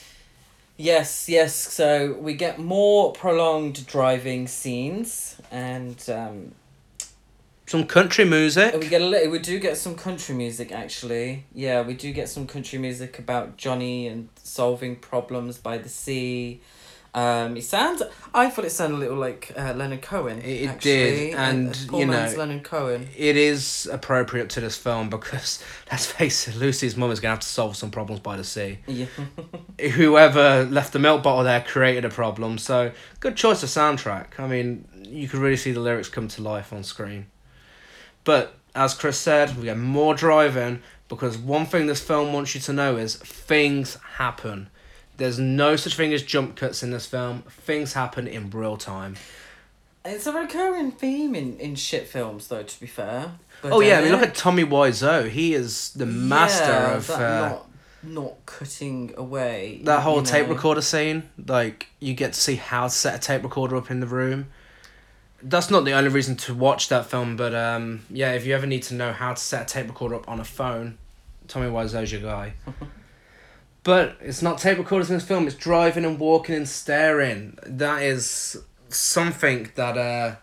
Yes, 0.77 1.27
yes. 1.27 1.55
So 1.55 2.13
we 2.19 2.35
get 2.35 2.59
more 2.59 3.11
prolonged 3.11 3.87
driving 3.87 4.47
scenes, 4.47 5.37
and 5.49 5.97
um, 6.07 6.51
Some 7.65 7.87
country 7.87 8.23
music. 8.23 8.75
we 8.79 8.87
get 8.87 9.01
a 9.01 9.05
li- 9.07 9.27
we 9.27 9.39
do 9.39 9.57
get 9.57 9.77
some 9.77 9.95
country 9.95 10.35
music 10.35 10.71
actually. 10.71 11.45
Yeah, 11.55 11.81
we 11.81 11.95
do 11.95 12.13
get 12.13 12.29
some 12.29 12.45
country 12.45 12.77
music 12.77 13.17
about 13.17 13.57
Johnny 13.57 14.05
and 14.05 14.29
solving 14.43 14.95
problems 14.97 15.57
by 15.57 15.79
the 15.79 15.89
sea. 15.89 16.61
Um, 17.15 17.55
it 17.55 17.63
sounds. 17.63 18.03
I 18.33 18.49
thought 18.49 18.65
it 18.65 18.71
sounded 18.71 18.97
a 18.97 18.99
little 18.99 19.15
like 19.15 19.53
uh, 19.57 19.73
Leonard 19.73 20.01
Cohen. 20.01 20.41
It- 20.41 20.67
actually. 20.67 20.91
did, 21.31 21.35
and, 21.35 21.69
uh, 21.69 21.77
poor 21.87 21.99
you 22.01 22.07
man's 22.07 22.33
know, 22.33 22.39
Leonard 22.39 22.63
Cohen. 22.65 23.07
It 23.15 23.37
is 23.37 23.87
appropriate 23.89 24.49
to 24.51 24.59
this 24.59 24.75
film 24.75 25.09
because, 25.09 25.63
let's 25.91 26.05
face 26.05 26.49
it, 26.49 26.57
Lucy's 26.57 26.97
mum 26.97 27.11
is 27.11 27.21
going 27.21 27.29
to 27.29 27.35
have 27.35 27.39
to 27.39 27.47
solve 27.47 27.77
some 27.77 27.89
problems 27.89 28.19
by 28.19 28.35
the 28.35 28.43
sea. 28.43 28.79
Yeah. 28.85 29.05
Whoever 29.91 30.65
left 30.65 30.91
the 30.91 30.99
milk 30.99 31.23
bottle 31.23 31.45
there 31.45 31.61
created 31.61 32.03
a 32.03 32.09
problem, 32.09 32.57
so 32.57 32.91
good 33.21 33.37
choice 33.37 33.63
of 33.63 33.69
soundtrack. 33.69 34.37
I 34.37 34.47
mean, 34.47 34.85
you 35.01 35.29
could 35.29 35.39
really 35.39 35.57
see 35.57 35.71
the 35.71 35.79
lyrics 35.79 36.09
come 36.09 36.27
to 36.27 36.41
life 36.41 36.73
on 36.73 36.83
screen. 36.83 37.27
But, 38.25 38.55
as 38.75 38.93
Chris 38.93 39.17
said, 39.17 39.55
we 39.57 39.63
get 39.63 39.77
more 39.77 40.15
driving 40.15 40.81
because 41.07 41.37
one 41.37 41.65
thing 41.65 41.87
this 41.87 42.01
film 42.01 42.33
wants 42.33 42.55
you 42.55 42.61
to 42.61 42.73
know 42.73 42.97
is 42.97 43.15
things 43.15 43.97
happen. 44.15 44.69
There's 45.17 45.39
no 45.39 45.75
such 45.75 45.95
thing 45.95 46.13
as 46.13 46.23
jump 46.23 46.55
cuts 46.55 46.83
in 46.83 46.91
this 46.91 47.05
film. 47.05 47.43
Things 47.49 47.93
happen 47.93 48.27
in 48.27 48.49
real 48.49 48.77
time. 48.77 49.15
It's 50.03 50.27
a 50.27 50.33
recurring 50.33 50.91
theme 50.91 51.33
in, 51.33 51.57
in 51.57 51.75
shit 51.75 52.07
films, 52.07 52.47
though. 52.47 52.63
To 52.63 52.79
be 52.79 52.85
fair. 52.85 53.33
But, 53.61 53.71
oh 53.71 53.79
yeah, 53.79 53.99
I 53.99 54.01
mean 54.03 54.11
look 54.11 54.21
at 54.21 54.35
Tommy 54.35 54.63
Wiseau. 54.63 55.29
He 55.29 55.53
is 55.53 55.93
the 55.93 56.05
master 56.05 56.65
yeah, 56.65 56.95
of 56.95 57.09
uh, 57.09 57.49
not 57.49 57.67
not 58.03 58.45
cutting 58.45 59.13
away 59.17 59.79
that 59.83 60.03
whole 60.03 60.21
tape 60.21 60.47
know. 60.47 60.53
recorder 60.53 60.81
scene. 60.81 61.23
Like 61.47 61.87
you 61.99 62.13
get 62.13 62.33
to 62.33 62.39
see 62.39 62.55
how 62.55 62.83
to 62.83 62.89
set 62.89 63.15
a 63.15 63.19
tape 63.19 63.43
recorder 63.43 63.77
up 63.77 63.89
in 63.89 63.99
the 63.99 64.07
room. 64.07 64.47
That's 65.41 65.69
not 65.69 65.85
the 65.85 65.93
only 65.93 66.09
reason 66.09 66.35
to 66.37 66.53
watch 66.53 66.89
that 66.89 67.07
film, 67.07 67.35
but 67.35 67.53
um, 67.53 68.05
yeah, 68.09 68.33
if 68.33 68.45
you 68.45 68.55
ever 68.55 68.65
need 68.65 68.83
to 68.83 68.93
know 68.93 69.11
how 69.11 69.33
to 69.33 69.41
set 69.41 69.63
a 69.63 69.73
tape 69.73 69.87
recorder 69.87 70.15
up 70.15 70.27
on 70.27 70.39
a 70.39 70.43
phone, 70.43 70.97
Tommy 71.47 71.67
Wiseau's 71.67 72.11
your 72.11 72.21
guy. 72.21 72.53
but 73.85 74.17
it's 74.19 74.41
not 74.41 74.57
tape 74.57 74.79
recorders 74.79 75.11
in 75.11 75.15
this 75.15 75.25
film. 75.25 75.45
It's 75.45 75.55
driving 75.55 76.05
and 76.05 76.19
walking 76.19 76.55
and 76.55 76.67
staring. 76.67 77.57
That 77.67 78.01
is 78.01 78.57
something 78.89 79.69
that 79.75 79.95
uh, 79.95 80.35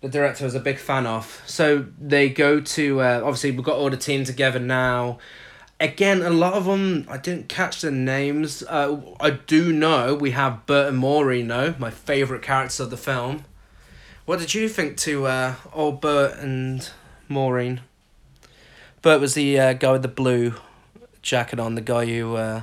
the 0.00 0.08
director 0.08 0.46
is 0.46 0.54
a 0.54 0.60
big 0.60 0.78
fan 0.78 1.06
of. 1.06 1.42
So 1.46 1.86
they 2.00 2.30
go 2.30 2.58
to 2.58 3.00
uh, 3.02 3.20
obviously 3.22 3.50
we've 3.50 3.62
got 3.62 3.76
all 3.76 3.90
the 3.90 3.98
team 3.98 4.24
together 4.24 4.58
now. 4.58 5.18
Again, 5.78 6.22
a 6.22 6.30
lot 6.30 6.54
of 6.54 6.64
them 6.64 7.06
I 7.10 7.18
didn't 7.18 7.50
catch 7.50 7.82
the 7.82 7.90
names. 7.90 8.62
Uh, 8.62 8.98
I 9.20 9.30
do 9.30 9.74
know 9.74 10.14
we 10.14 10.30
have 10.30 10.64
Bert 10.64 10.88
and 10.88 10.98
Maureen 10.98 11.48
though, 11.48 11.74
my 11.78 11.90
favorite 11.90 12.40
characters 12.40 12.80
of 12.80 12.88
the 12.88 12.96
film. 12.96 13.44
What 14.24 14.38
did 14.38 14.54
you 14.54 14.70
think 14.70 14.96
to 14.98 15.26
uh, 15.26 15.54
old 15.74 16.00
Bert 16.00 16.38
and 16.38 16.88
Maureen? 17.28 17.82
Bert 19.02 19.20
was 19.20 19.34
the 19.34 19.60
uh, 19.60 19.72
guy 19.74 19.92
with 19.92 20.02
the 20.02 20.08
blue 20.08 20.54
jacket 21.20 21.60
on, 21.60 21.74
the 21.74 21.80
guy 21.82 22.06
who 22.06 22.36
uh, 22.36 22.62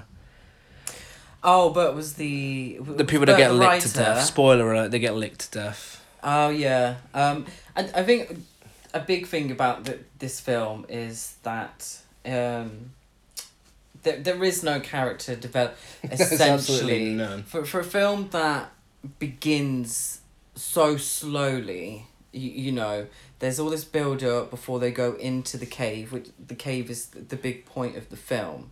Oh, 1.50 1.70
but 1.70 1.96
was 1.96 2.16
the 2.16 2.78
the 2.82 3.06
people 3.06 3.26
that 3.26 3.38
get 3.38 3.54
licked 3.54 3.88
to 3.88 3.94
death. 3.94 4.26
Spoiler 4.26 4.74
alert: 4.74 4.92
they 4.92 5.00
get 5.00 5.16
licked 5.16 5.40
to 5.40 5.60
death. 5.60 6.06
Oh 6.22 6.50
yeah. 6.50 6.98
Um, 7.14 7.46
I 7.74 7.84
I 7.96 8.04
think 8.04 8.38
a 8.94 9.00
big 9.00 9.28
thing 9.28 9.50
about 9.50 9.86
the, 9.86 10.00
this 10.20 10.42
film 10.42 10.86
is 10.90 11.38
that 11.44 12.00
um, 12.26 12.92
there 14.04 14.18
there 14.18 14.44
is 14.44 14.62
no 14.62 14.82
character 14.82 15.38
develop. 15.38 15.78
Essentially, 16.04 17.14
none. 17.14 17.44
for 17.44 17.64
for 17.64 17.80
a 17.80 17.86
film 17.86 18.28
that 18.32 18.70
begins 19.18 20.20
so 20.56 20.98
slowly, 20.98 22.08
you, 22.34 22.50
you 22.50 22.72
know, 22.74 23.08
there's 23.40 23.58
all 23.58 23.70
this 23.70 23.86
build 23.86 24.22
up 24.22 24.50
before 24.50 24.80
they 24.80 24.92
go 24.92 25.14
into 25.14 25.56
the 25.56 25.66
cave, 25.66 26.12
which 26.12 26.28
the 26.46 26.56
cave 26.56 26.90
is 26.90 27.06
the 27.08 27.38
big 27.38 27.66
point 27.66 27.96
of 27.96 28.10
the 28.10 28.18
film. 28.18 28.72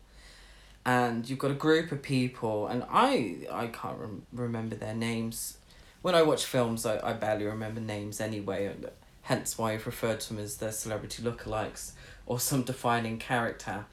And 0.85 1.27
you've 1.27 1.39
got 1.39 1.51
a 1.51 1.55
group 1.55 1.91
of 1.91 2.01
people, 2.01 2.67
and 2.67 2.83
I 2.89 3.47
I 3.51 3.67
can't 3.67 3.97
rem- 3.97 4.25
remember 4.31 4.75
their 4.75 4.93
names. 4.93 5.57
When 6.01 6.13
I 6.13 6.21
watch 6.21 6.45
films, 6.45 6.85
I, 6.85 6.99
I 7.09 7.13
barely 7.13 7.45
remember 7.45 7.81
names 7.81 8.21
anyway, 8.21 8.67
and 8.67 8.89
hence 9.23 9.57
why 9.57 9.73
I've 9.73 9.87
referred 9.87 10.19
to 10.21 10.29
them 10.29 10.43
as 10.43 10.57
their 10.57 10.71
celebrity 10.71 11.23
lookalikes 11.23 11.93
or 12.27 12.39
some 12.39 12.61
defining 12.61 13.17
character 13.17 13.85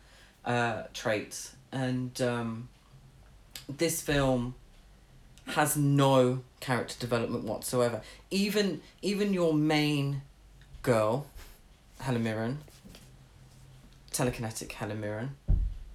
uh, 0.45 0.83
trait. 0.93 1.53
And 1.73 2.21
um, 2.21 2.69
this 3.69 4.03
film 4.03 4.55
has 5.47 5.77
no 5.77 6.43
character 6.61 6.95
development 7.01 7.45
whatsoever. 7.45 8.03
Even 8.31 8.83
even 9.01 9.33
your 9.33 9.55
main 9.55 10.23
girl, 10.83 11.27
Helen 12.01 12.23
Mirren, 12.23 12.59
telekinetic 14.13 14.73
Helen 14.73 15.01
Mirren, 15.01 15.37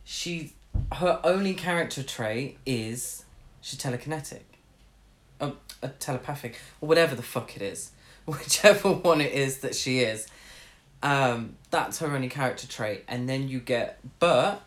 she 0.03 0.53
her 0.93 1.19
only 1.23 1.53
character 1.53 2.03
trait 2.03 2.57
is 2.65 3.25
she's 3.61 3.79
telekinetic, 3.79 4.41
a, 5.39 5.51
a 5.81 5.89
telepathic 5.89 6.59
or 6.81 6.89
whatever 6.89 7.15
the 7.15 7.23
fuck 7.23 7.55
it 7.55 7.61
is, 7.61 7.91
whichever 8.25 8.91
one 8.91 9.21
it 9.21 9.33
is 9.33 9.59
that 9.59 9.75
she 9.75 9.99
is. 9.99 10.27
Um, 11.03 11.55
that's 11.69 11.99
her 11.99 12.07
only 12.15 12.29
character 12.29 12.67
trait, 12.67 13.03
and 13.07 13.29
then 13.29 13.47
you 13.47 13.59
get 13.59 13.99
Bert, 14.19 14.59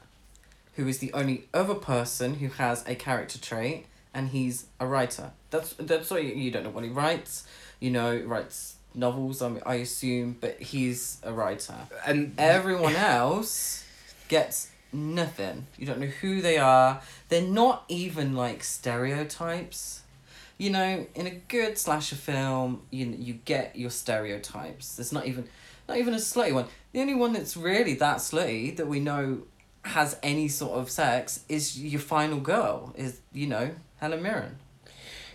who 0.77 0.87
is 0.87 0.99
the 0.99 1.13
only 1.13 1.49
other 1.53 1.75
person 1.75 2.35
who 2.35 2.49
has 2.49 2.87
a 2.87 2.95
character 2.95 3.39
trait, 3.39 3.87
and 4.15 4.29
he's 4.29 4.67
a 4.79 4.87
writer. 4.87 5.33
That's 5.51 5.75
that's 5.75 6.11
what 6.11 6.23
you, 6.23 6.31
you 6.35 6.51
don't 6.51 6.63
know 6.63 6.71
what 6.71 6.85
he 6.85 6.91
writes. 6.91 7.47
You 7.81 7.91
know, 7.91 8.17
he 8.17 8.23
writes 8.23 8.77
novels. 8.95 9.43
I 9.43 9.49
mean, 9.49 9.63
I 9.67 9.77
assume, 9.77 10.37
but 10.41 10.61
he's 10.61 11.19
a 11.25 11.33
writer. 11.33 11.75
And 12.07 12.35
Everyone 12.39 12.95
else 12.95 13.85
gets 14.29 14.70
nothing. 14.93 15.67
You 15.79 15.87
don't 15.87 16.01
know 16.01 16.07
who 16.07 16.41
they 16.41 16.59
are. 16.59 17.01
They're 17.29 17.43
not 17.43 17.85
even 17.89 18.35
like 18.35 18.63
stereotypes. 18.65 20.03
You 20.59 20.71
know, 20.71 21.07
in 21.15 21.27
a 21.27 21.31
good 21.31 21.79
slasher 21.79 22.17
film, 22.17 22.83
you 22.91 23.07
you 23.19 23.35
get 23.35 23.77
your 23.77 23.91
stereotypes. 23.91 24.97
There's 24.97 25.13
not 25.13 25.27
even 25.27 25.49
not 25.89 25.99
even 25.99 26.15
a 26.15 26.19
slutty 26.19 26.53
one. 26.53 26.67
The 26.93 27.01
only 27.01 27.15
one 27.15 27.33
that's 27.33 27.57
really 27.57 27.95
that 27.95 28.19
slutty 28.19 28.77
that 28.77 28.87
we 28.87 29.01
know 29.01 29.43
has 29.85 30.19
any 30.23 30.49
sort 30.49 30.79
of 30.79 30.91
sex 30.91 31.45
is 31.49 31.81
your 31.81 32.01
final 32.01 32.41
girl. 32.41 32.93
Is 32.97 33.21
you 33.33 33.47
know 33.47 33.71
Helen 33.97 34.23
Mirren. 34.23 34.57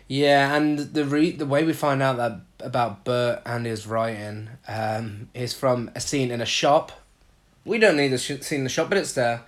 Yeah, 0.07 0.55
and 0.55 0.77
the 0.77 1.05
re- 1.05 1.31
the 1.31 1.47
way 1.47 1.63
we 1.63 1.73
find 1.73 2.01
out 2.01 2.17
that 2.17 2.41
about 2.59 3.03
Bert 3.03 3.41
and 3.45 3.65
his 3.65 3.87
writing 3.87 4.49
um, 4.67 5.29
is 5.33 5.53
from 5.53 5.89
a 5.95 5.99
scene 5.99 6.31
in 6.31 6.41
a 6.41 6.45
shop. 6.45 6.91
We 7.65 7.77
don't 7.79 7.97
need 7.97 8.09
to 8.09 8.17
sh- 8.17 8.41
scene 8.41 8.59
in 8.59 8.63
the 8.63 8.69
shop, 8.69 8.89
but 8.89 8.97
it's 8.97 9.13
there, 9.13 9.41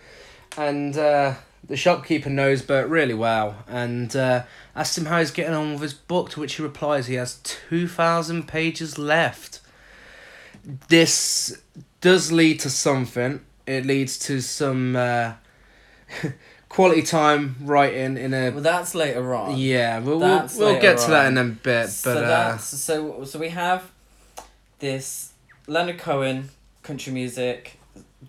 and 0.57 0.97
uh, 0.97 1.35
the 1.63 1.77
shopkeeper 1.77 2.29
knows 2.29 2.61
Bert 2.63 2.89
really 2.89 3.13
well, 3.13 3.57
and 3.67 4.15
uh, 4.15 4.43
asks 4.75 4.97
him 4.97 5.05
how 5.05 5.19
he's 5.19 5.31
getting 5.31 5.53
on 5.53 5.73
with 5.73 5.81
his 5.83 5.93
book. 5.93 6.31
To 6.31 6.39
which 6.39 6.55
he 6.55 6.63
replies, 6.63 7.07
he 7.07 7.13
has 7.15 7.35
two 7.43 7.87
thousand 7.87 8.47
pages 8.47 8.97
left. 8.97 9.59
This 10.89 11.61
does 12.01 12.31
lead 12.31 12.59
to 12.61 12.69
something. 12.69 13.41
It 13.65 13.85
leads 13.85 14.17
to 14.19 14.41
some 14.41 14.95
uh, 14.95 15.33
quality 16.69 17.03
time 17.03 17.55
writing 17.61 18.17
in 18.17 18.33
a 18.33 18.49
Well, 18.49 18.61
that's 18.61 18.95
later 18.95 19.35
on. 19.35 19.57
yeah, 19.57 19.99
we'll 19.99 20.19
we'll, 20.19 20.49
we'll 20.57 20.81
get 20.81 20.97
to 20.99 21.11
that 21.11 21.27
in 21.27 21.37
a 21.37 21.43
bit, 21.45 21.83
but 21.85 21.89
so 21.89 22.23
uh, 22.23 22.57
so 22.57 23.23
so 23.25 23.39
we 23.39 23.49
have 23.49 23.91
this 24.79 25.33
Leonard 25.67 25.99
Cohen 25.99 26.49
country 26.83 27.11
music 27.13 27.76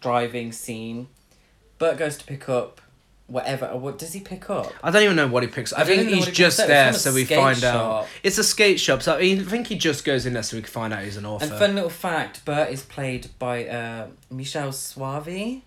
driving 0.00 0.52
scene. 0.52 1.08
Bert 1.78 1.98
goes 1.98 2.16
to 2.18 2.24
pick 2.24 2.48
up 2.48 2.80
whatever. 3.28 3.76
What 3.76 3.98
does 3.98 4.12
he 4.12 4.20
pick 4.20 4.50
up? 4.50 4.72
I 4.82 4.90
don't 4.90 5.02
even 5.02 5.16
know 5.16 5.28
what 5.28 5.42
he 5.42 5.48
picks. 5.48 5.72
I, 5.72 5.82
I 5.82 5.84
think 5.84 6.08
he's 6.08 6.26
he 6.26 6.32
just 6.32 6.58
there, 6.58 6.92
so 6.92 7.12
we 7.14 7.24
find 7.24 7.62
out. 7.62 8.08
It's 8.22 8.38
a 8.38 8.44
skate 8.44 8.80
shop, 8.80 9.02
so 9.02 9.16
I 9.16 9.38
think 9.38 9.68
he 9.68 9.76
just 9.76 10.04
goes 10.04 10.26
in 10.26 10.32
there 10.32 10.42
so 10.42 10.56
we 10.56 10.62
can 10.62 10.70
find 10.70 10.92
out 10.92 11.04
he's 11.04 11.16
an 11.16 11.26
author. 11.26 11.44
And 11.44 11.54
fun 11.54 11.74
little 11.74 11.90
fact: 11.90 12.44
Bert 12.44 12.70
is 12.70 12.82
played 12.82 13.28
by 13.38 13.68
uh, 13.68 14.08
Michele 14.30 14.70
Soavi. 14.70 15.62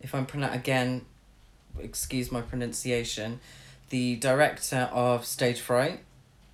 If 0.00 0.14
I'm 0.14 0.24
pronoun 0.24 0.54
again, 0.54 1.04
excuse 1.78 2.32
my 2.32 2.40
pronunciation. 2.40 3.40
The 3.90 4.16
director 4.16 4.88
of 4.92 5.26
Stage 5.26 5.60
Fright, 5.60 6.00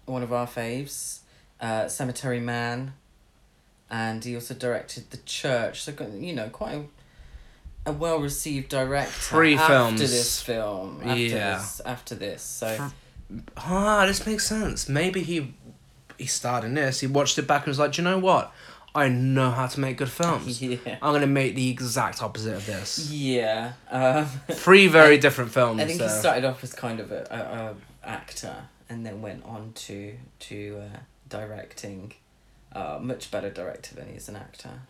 one 0.07 0.23
of 0.23 0.33
our 0.33 0.47
faves, 0.47 1.21
uh, 1.61 1.87
Cemetery 1.87 2.41
Man, 2.41 2.95
and 3.91 4.25
he 4.25 4.35
also 4.35 4.55
directed 4.55 5.11
The 5.11 5.19
Church. 5.19 5.83
So 5.83 5.93
you 6.19 6.33
know, 6.35 6.49
quite 6.49 6.75
a, 6.75 7.91
a 7.91 7.93
well 7.93 8.19
received 8.19 8.69
director. 8.69 9.11
Three 9.13 9.55
after 9.57 9.73
films. 9.73 10.01
this 10.01 10.43
film. 10.43 11.01
After 11.05 11.17
Yeah. 11.21 11.59
this, 11.59 11.81
after 11.85 12.15
this, 12.15 12.43
so 12.43 12.91
ah, 13.57 14.05
this 14.07 14.27
makes 14.27 14.47
sense. 14.47 14.89
Maybe 14.89 15.23
he 15.23 15.55
he 16.19 16.27
starred 16.27 16.65
in 16.65 16.75
this. 16.75 17.01
He 17.01 17.07
watched 17.07 17.39
it 17.39 17.47
back 17.47 17.63
and 17.63 17.69
was 17.69 17.79
like, 17.79 17.93
Do 17.93 18.03
you 18.03 18.09
know 18.09 18.19
what? 18.19 18.53
I 18.95 19.11
know 19.11 19.51
how 19.51 19.67
to 19.67 19.79
make 19.81 19.99
good 19.99 20.09
films. 20.11 20.63
Yeah. 20.63 20.79
I'm 21.03 21.13
gonna 21.13 21.27
make 21.27 21.55
the 21.55 21.69
exact 21.71 22.23
opposite 22.23 22.55
of 22.55 22.65
this. 22.67 23.11
Yeah. 23.11 23.73
Um, 23.91 24.25
Three 24.51 24.87
very 24.89 25.19
different 25.19 25.53
films. 25.53 25.81
I 25.81 25.85
think 25.85 26.01
he 26.01 26.09
started 26.09 26.45
off 26.47 26.65
as 26.65 26.73
kind 26.73 26.99
of 27.01 27.13
a, 27.13 27.27
a, 27.31 28.07
a 28.07 28.09
actor 28.09 28.55
and 28.89 29.05
then 29.05 29.21
went 29.21 29.45
on 29.45 29.73
to 29.75 30.15
to 30.41 30.83
uh, 30.95 30.99
directing. 31.29 32.15
Uh, 32.77 32.99
much 33.01 33.31
better 33.31 33.49
director 33.49 33.95
than 33.95 34.07
he 34.07 34.17
is 34.17 34.29
an 34.29 34.37
actor. 34.37 34.83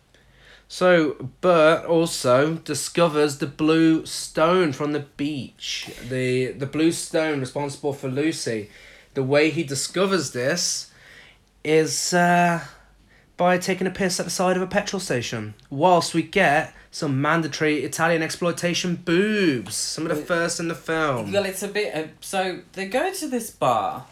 So 0.67 1.29
Bert 1.39 1.85
also 1.85 2.55
discovers 2.55 3.37
the 3.37 3.47
blue 3.47 4.05
stone 4.05 4.73
from 4.73 4.91
the 4.91 5.05
beach. 5.15 5.89
The 6.09 6.51
the 6.51 6.65
blue 6.65 6.91
stone 6.91 7.39
responsible 7.39 7.93
for 7.93 8.09
Lucy. 8.09 8.69
The 9.13 9.23
way 9.23 9.51
he 9.51 9.63
discovers 9.63 10.31
this 10.31 10.91
is 11.63 12.13
uh, 12.13 12.65
by 13.37 13.57
taking 13.57 13.87
a 13.87 13.91
piss 13.91 14.19
at 14.19 14.25
the 14.25 14.31
side 14.31 14.57
of 14.57 14.61
a 14.61 14.67
petrol 14.67 14.99
station. 14.99 15.53
Whilst 15.69 16.13
we 16.13 16.23
get 16.23 16.73
some 16.91 17.21
mandatory 17.21 17.85
Italian 17.85 18.21
exploitation 18.21 18.97
boobs. 18.97 19.75
Some 19.75 20.05
of 20.05 20.17
the 20.17 20.21
first 20.21 20.59
in 20.59 20.67
the 20.67 20.75
film. 20.75 21.31
Well, 21.31 21.45
it's 21.45 21.63
a 21.63 21.69
bit. 21.69 21.95
Uh, 21.95 22.07
so 22.19 22.59
they 22.73 22.87
go 22.87 23.13
to 23.13 23.27
this 23.29 23.49
bar. 23.49 24.07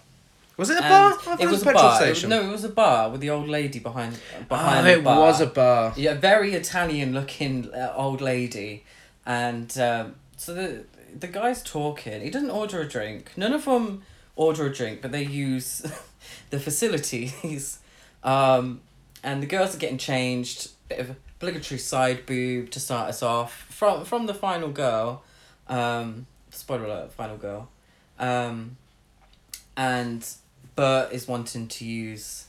Was 0.57 0.69
it 0.69 0.77
a 0.77 0.81
bar? 0.81 1.13
I 1.13 1.15
thought 1.17 1.41
it 1.41 1.47
was 1.47 1.61
a 1.61 1.65
petrol 1.65 1.83
bar. 1.83 2.03
It 2.03 2.09
was- 2.09 2.17
station. 2.17 2.29
no, 2.29 2.41
it 2.41 2.51
was 2.51 2.63
a 2.63 2.69
bar 2.69 3.09
with 3.09 3.21
the 3.21 3.29
old 3.29 3.47
lady 3.49 3.79
behind. 3.79 4.17
Behind 4.47 4.87
oh, 4.87 4.89
the 4.89 4.99
it 4.99 5.03
bar. 5.03 5.19
was 5.19 5.41
a 5.41 5.47
bar. 5.47 5.93
Yeah, 5.97 6.13
very 6.13 6.53
Italian 6.53 7.13
looking 7.13 7.73
uh, 7.73 7.93
old 7.95 8.21
lady, 8.21 8.83
and 9.25 9.77
um, 9.77 10.15
so 10.37 10.53
the 10.53 10.85
the 11.17 11.27
guy's 11.27 11.61
talking. 11.63 12.21
He 12.21 12.29
doesn't 12.29 12.51
order 12.51 12.81
a 12.81 12.87
drink. 12.87 13.31
None 13.35 13.53
of 13.53 13.65
them 13.65 14.03
order 14.35 14.65
a 14.65 14.73
drink, 14.73 15.01
but 15.01 15.11
they 15.11 15.23
use 15.23 15.81
the 16.49 16.59
facilities. 16.59 17.79
Um, 18.23 18.81
and 19.23 19.41
the 19.43 19.47
girls 19.47 19.75
are 19.75 19.79
getting 19.79 19.97
changed. 19.97 20.69
Bit 20.87 20.99
of 20.99 21.15
obligatory 21.39 21.79
side 21.79 22.25
boob 22.25 22.69
to 22.71 22.79
start 22.79 23.09
us 23.09 23.21
off 23.21 23.65
from 23.69 24.05
from 24.05 24.25
the 24.25 24.33
final 24.33 24.69
girl. 24.69 25.23
Um, 25.67 26.27
spoiler 26.49 26.85
alert: 26.85 27.11
final 27.13 27.37
girl. 27.37 27.69
Um, 28.19 28.77
and 29.75 30.25
Bert 30.75 31.11
is 31.11 31.27
wanting 31.27 31.67
to 31.67 31.85
use 31.85 32.45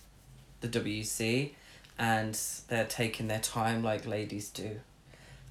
the 0.61 0.69
WC 0.69 1.51
and 1.99 2.39
they're 2.69 2.85
taking 2.85 3.29
their 3.29 3.41
time 3.41 3.83
like 3.83 4.07
ladies 4.07 4.51
do. 4.51 4.81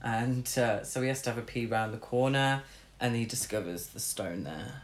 And 0.04 0.46
uh, 0.58 0.84
so 0.84 1.02
he 1.02 1.08
has 1.08 1.22
to 1.24 1.32
have 1.32 1.38
a 1.38 1.42
pee 1.42 1.66
round 1.66 1.94
the 1.94 1.98
corner 1.98 2.64
and 3.00 3.16
he 3.16 3.26
discovers 3.26 3.88
the 3.88 4.00
stone 4.00 4.44
there. 4.44 4.82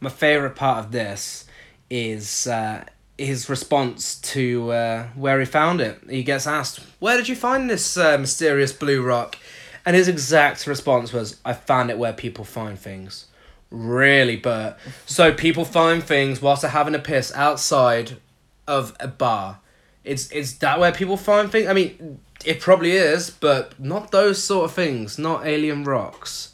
my 0.00 0.10
favorite 0.10 0.56
part 0.56 0.84
of 0.84 0.92
this 0.92 1.46
is 1.90 2.46
uh, 2.46 2.84
his 3.18 3.48
response 3.48 4.16
to 4.16 4.70
uh, 4.72 5.06
where 5.14 5.40
he 5.40 5.46
found 5.46 5.80
it. 5.80 6.00
He 6.08 6.22
gets 6.22 6.46
asked, 6.46 6.80
"Where 6.98 7.16
did 7.16 7.28
you 7.28 7.36
find 7.36 7.68
this 7.70 7.96
uh, 7.96 8.18
mysterious 8.18 8.72
blue 8.72 9.02
rock?" 9.02 9.38
And 9.84 9.94
his 9.94 10.08
exact 10.08 10.66
response 10.66 11.12
was, 11.12 11.36
"I 11.44 11.52
found 11.52 11.90
it 11.90 11.98
where 11.98 12.12
people 12.12 12.44
find 12.44 12.78
things." 12.78 13.26
Really, 13.70 14.36
Bert. 14.36 14.76
So 15.06 15.32
people 15.32 15.64
find 15.64 16.02
things 16.02 16.40
whilst 16.40 16.62
they're 16.62 16.70
having 16.70 16.94
a 16.94 17.00
piss 17.00 17.32
outside 17.34 18.18
of 18.66 18.96
a 19.00 19.08
bar. 19.08 19.60
It's 20.04 20.30
it's 20.30 20.52
that 20.54 20.78
where 20.78 20.92
people 20.92 21.16
find 21.16 21.50
things. 21.50 21.68
I 21.68 21.72
mean, 21.72 22.20
it 22.44 22.60
probably 22.60 22.92
is, 22.92 23.30
but 23.30 23.78
not 23.78 24.12
those 24.12 24.42
sort 24.42 24.66
of 24.66 24.72
things. 24.72 25.18
Not 25.18 25.46
alien 25.46 25.84
rocks. 25.84 26.52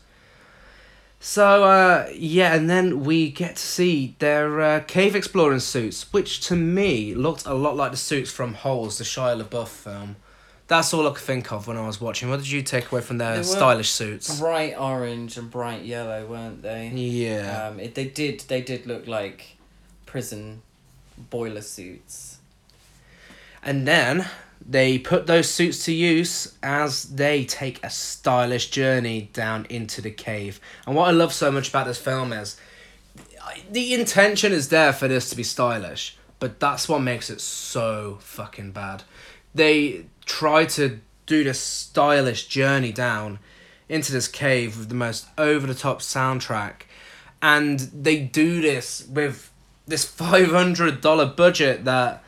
So 1.21 1.63
uh, 1.63 2.09
yeah, 2.15 2.55
and 2.55 2.69
then 2.69 3.05
we 3.05 3.31
get 3.31 3.57
to 3.57 3.63
see 3.63 4.17
their 4.19 4.61
uh, 4.61 4.81
cave 4.81 5.15
exploring 5.15 5.61
suits, 5.61 6.13
which 6.13 6.41
to 6.49 6.57
me 6.57 7.15
looked 7.15 7.47
a 7.47 7.55
lot 7.55 7.77
like 7.77 7.93
the 7.93 7.97
suits 7.97 8.33
from 8.33 8.55
Holes, 8.55 8.99
the 8.99 9.05
Shia 9.05 9.41
LaBeouf 9.41 9.69
film. 9.69 10.17
That's 10.73 10.95
all 10.95 11.07
I 11.07 11.11
could 11.11 11.19
think 11.19 11.53
of 11.53 11.67
when 11.67 11.77
I 11.77 11.87
was 11.87 12.01
watching. 12.01 12.31
What 12.31 12.39
did 12.39 12.51
you 12.51 12.63
take 12.63 12.91
away 12.91 13.03
from 13.03 13.19
their 13.19 13.45
stylish 13.45 13.91
suits? 13.91 14.41
Bright 14.41 14.75
orange 14.79 15.37
and 15.37 15.51
bright 15.51 15.85
yellow, 15.85 16.25
weren't 16.25 16.63
they? 16.63 16.89
Yeah. 16.89 17.67
Um, 17.67 17.79
it, 17.79 17.95
they 17.95 18.07
did. 18.07 18.41
They 18.41 18.63
did 18.63 18.87
look 18.87 19.07
like 19.07 19.59
prison 20.07 20.63
boiler 21.29 21.61
suits. 21.61 22.39
And 23.63 23.87
then 23.87 24.27
they 24.67 24.99
put 24.99 25.27
those 25.27 25.47
suits 25.51 25.85
to 25.85 25.93
use 25.93 26.57
as 26.63 27.05
they 27.05 27.45
take 27.45 27.85
a 27.85 27.91
stylish 27.91 28.71
journey 28.71 29.29
down 29.35 29.67
into 29.69 30.01
the 30.01 30.11
cave. 30.11 30.59
And 30.87 30.97
what 30.97 31.07
I 31.07 31.11
love 31.11 31.35
so 31.35 31.51
much 31.51 31.69
about 31.69 31.87
this 31.87 31.99
film 31.99 32.33
is 32.33 32.57
the 33.71 33.93
intention 33.93 34.53
is 34.53 34.71
there 34.71 34.95
for 34.95 35.07
this 35.07 35.29
to 35.29 35.37
be 35.37 35.43
stylish, 35.43 36.17
but 36.39 36.61
that's 36.61 36.89
what 36.89 37.01
makes 37.01 37.29
it 37.29 37.43
so 37.43 38.17
fucking 38.23 38.71
bad. 38.73 39.03
They 39.55 40.07
try 40.25 40.65
to 40.65 41.01
do 41.27 41.45
this 41.45 41.61
stylish 41.61 42.47
journey 42.47 42.93
down 42.93 43.39
into 43.89 44.13
this 44.13 44.29
cave 44.29 44.79
with 44.79 44.89
the 44.89 44.95
most 44.95 45.27
over 45.37 45.67
the 45.67 45.75
top 45.75 46.01
soundtrack, 46.01 46.83
and 47.41 47.81
they 47.81 48.19
do 48.19 48.61
this 48.61 49.07
with 49.09 49.51
this 49.87 50.05
$500 50.11 51.37
budget 51.37 51.85
that 51.85 52.23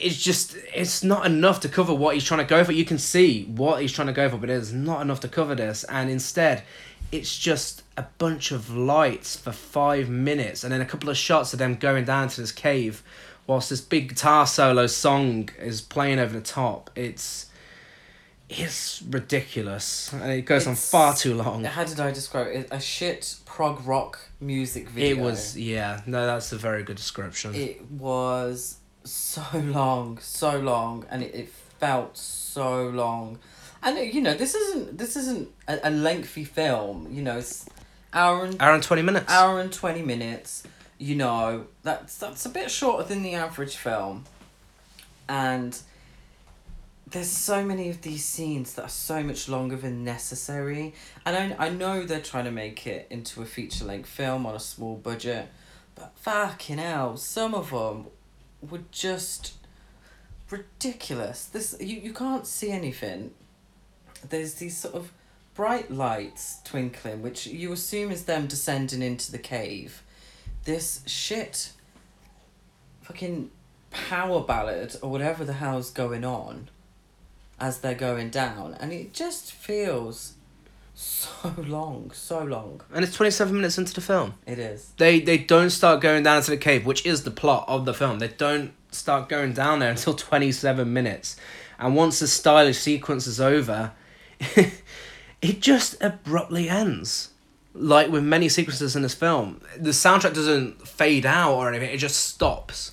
it's 0.00 0.22
just 0.22 0.56
it's 0.74 1.02
not 1.02 1.26
enough 1.26 1.60
to 1.60 1.68
cover 1.68 1.92
what 1.92 2.14
he's 2.14 2.24
trying 2.24 2.38
to 2.38 2.46
go 2.46 2.64
for. 2.64 2.72
You 2.72 2.84
can 2.84 2.98
see 2.98 3.44
what 3.44 3.82
he's 3.82 3.92
trying 3.92 4.06
to 4.06 4.12
go 4.12 4.28
for, 4.28 4.36
but 4.36 4.48
it's 4.48 4.72
not 4.72 5.02
enough 5.02 5.20
to 5.20 5.28
cover 5.28 5.54
this. 5.54 5.84
And 5.84 6.08
instead, 6.08 6.62
it's 7.10 7.36
just 7.36 7.82
a 7.96 8.06
bunch 8.18 8.52
of 8.52 8.70
lights 8.70 9.36
for 9.36 9.52
five 9.52 10.08
minutes, 10.08 10.62
and 10.62 10.72
then 10.72 10.80
a 10.80 10.86
couple 10.86 11.08
of 11.08 11.16
shots 11.16 11.52
of 11.52 11.58
them 11.58 11.74
going 11.74 12.04
down 12.04 12.28
to 12.28 12.40
this 12.40 12.52
cave, 12.52 13.02
whilst 13.48 13.70
this 13.70 13.80
big 13.80 14.10
guitar 14.10 14.46
solo 14.46 14.86
song 14.86 15.48
is 15.58 15.80
playing 15.80 16.20
over 16.20 16.32
the 16.32 16.44
top. 16.44 16.90
It's 16.94 17.46
it's 18.48 19.02
ridiculous, 19.02 20.12
and 20.12 20.30
it 20.30 20.42
goes 20.42 20.66
on 20.66 20.74
far 20.76 21.14
too 21.14 21.34
long. 21.34 21.64
How 21.64 21.84
did 21.84 21.98
I 22.00 22.12
describe 22.12 22.46
it? 22.46 22.68
A 22.70 22.80
shit 22.80 23.36
prog 23.44 23.84
rock 23.84 24.20
music 24.40 24.88
video. 24.88 25.16
It 25.16 25.18
was 25.18 25.58
yeah, 25.58 26.00
no, 26.06 26.24
that's 26.24 26.52
a 26.52 26.56
very 26.56 26.84
good 26.84 26.96
description. 26.96 27.54
It 27.54 27.90
was 27.90 28.78
so 29.04 29.42
long, 29.54 30.18
so 30.18 30.58
long, 30.60 31.04
and 31.10 31.22
it, 31.22 31.34
it 31.34 31.48
felt 31.78 32.16
so 32.16 32.88
long. 32.88 33.38
And 33.82 33.98
uh, 33.98 34.00
you 34.00 34.20
know, 34.22 34.34
this 34.34 34.54
isn't 34.54 34.96
this 34.96 35.16
isn't 35.16 35.48
a, 35.66 35.80
a 35.84 35.90
lengthy 35.90 36.44
film. 36.44 37.08
You 37.12 37.22
know, 37.22 37.38
it's 37.38 37.68
hour 38.14 38.44
and 38.44 38.56
Hour 38.60 38.74
and 38.74 38.82
twenty 38.82 39.02
minutes. 39.02 39.30
hour 39.30 39.60
and 39.60 39.70
twenty 39.72 40.02
minutes. 40.02 40.62
You 40.98 41.14
know, 41.14 41.66
that's 41.82 42.18
that's 42.18 42.44
a 42.44 42.48
bit 42.48 42.70
shorter 42.70 43.08
than 43.08 43.22
the 43.22 43.34
average 43.34 43.76
film. 43.76 44.24
And 45.28 45.78
there's 47.10 47.28
so 47.30 47.64
many 47.64 47.88
of 47.88 48.02
these 48.02 48.24
scenes 48.24 48.74
that 48.74 48.82
are 48.82 48.88
so 48.88 49.22
much 49.22 49.48
longer 49.48 49.76
than 49.76 50.04
necessary. 50.04 50.94
And 51.24 51.54
I, 51.54 51.66
I 51.66 51.68
know 51.70 52.04
they're 52.04 52.20
trying 52.20 52.44
to 52.44 52.50
make 52.50 52.86
it 52.86 53.06
into 53.10 53.40
a 53.42 53.46
feature 53.46 53.84
length 53.84 54.08
film 54.08 54.44
on 54.44 54.54
a 54.54 54.60
small 54.60 54.96
budget, 54.96 55.48
but 55.94 56.12
fucking 56.16 56.78
hell, 56.78 57.16
some 57.16 57.54
of 57.54 57.70
them 57.70 58.06
were 58.68 58.82
just 58.90 59.54
ridiculous. 60.50 61.44
This 61.44 61.76
you, 61.80 62.00
you 62.00 62.12
can't 62.12 62.46
see 62.46 62.70
anything. 62.70 63.32
There's 64.28 64.54
these 64.54 64.76
sort 64.76 64.94
of 64.94 65.12
bright 65.54 65.90
lights 65.90 66.60
twinkling, 66.64 67.22
which 67.22 67.46
you 67.46 67.72
assume 67.72 68.10
is 68.10 68.24
them 68.24 68.46
descending 68.46 69.02
into 69.02 69.32
the 69.32 69.38
cave. 69.38 70.02
This 70.68 71.00
shit 71.06 71.72
fucking 73.00 73.50
power 73.90 74.42
ballad 74.42 74.96
or 75.00 75.10
whatever 75.10 75.42
the 75.42 75.54
hell's 75.54 75.90
going 75.90 76.26
on 76.26 76.68
as 77.58 77.78
they're 77.78 77.94
going 77.94 78.28
down 78.28 78.76
and 78.78 78.92
it 78.92 79.14
just 79.14 79.50
feels 79.50 80.34
so 80.92 81.54
long, 81.56 82.10
so 82.12 82.44
long. 82.44 82.82
and 82.92 83.02
it's 83.02 83.16
twenty 83.16 83.30
seven 83.30 83.54
minutes 83.54 83.78
into 83.78 83.94
the 83.94 84.02
film. 84.02 84.34
It 84.46 84.58
is. 84.58 84.92
They 84.98 85.20
they 85.20 85.38
don't 85.38 85.70
start 85.70 86.02
going 86.02 86.22
down 86.22 86.36
into 86.36 86.50
the 86.50 86.58
cave, 86.58 86.84
which 86.84 87.06
is 87.06 87.22
the 87.22 87.30
plot 87.30 87.64
of 87.66 87.86
the 87.86 87.94
film. 87.94 88.18
They 88.18 88.28
don't 88.28 88.74
start 88.90 89.30
going 89.30 89.54
down 89.54 89.78
there 89.78 89.92
until 89.92 90.12
twenty 90.28 90.52
seven 90.52 90.92
minutes, 90.92 91.38
and 91.78 91.96
once 91.96 92.18
the 92.18 92.26
stylish 92.26 92.76
sequence 92.76 93.26
is 93.26 93.40
over, 93.40 93.92
it 95.40 95.62
just 95.62 95.96
abruptly 96.02 96.68
ends. 96.68 97.30
Like 97.80 98.10
with 98.10 98.24
many 98.24 98.48
sequences 98.48 98.96
in 98.96 99.02
this 99.02 99.14
film, 99.14 99.60
the 99.76 99.90
soundtrack 99.90 100.34
doesn't 100.34 100.86
fade 100.86 101.24
out 101.24 101.54
or 101.54 101.68
anything; 101.68 101.90
it 101.90 101.98
just 101.98 102.16
stops, 102.16 102.92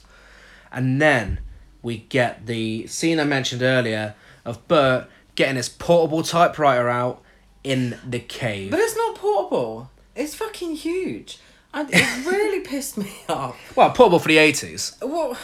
and 0.72 1.02
then 1.02 1.40
we 1.82 1.98
get 1.98 2.46
the 2.46 2.88
scene 2.88 3.20
I 3.20 3.24
mentioned 3.24 3.62
earlier 3.62 4.16
of 4.44 4.68
Bert 4.68 5.08
getting 5.36 5.56
his 5.56 5.70
portable 5.70 6.24
typewriter 6.24 6.90
out 6.90 7.22
in 7.64 7.98
the 8.08 8.20
cave. 8.20 8.72
But 8.72 8.80
it's 8.80 8.96
not 8.96 9.16
portable. 9.16 9.92
It's 10.16 10.36
fucking 10.36 10.76
huge. 10.76 11.40
And 11.74 11.90
it 11.92 12.26
really 12.32 12.62
pissed 12.62 12.98
me 12.98 13.12
off. 13.28 13.76
Well, 13.76 13.92
portable 13.92 14.20
for 14.20 14.30
the 14.30 14.38
eighties. 14.38 14.96
Well, 15.02 15.38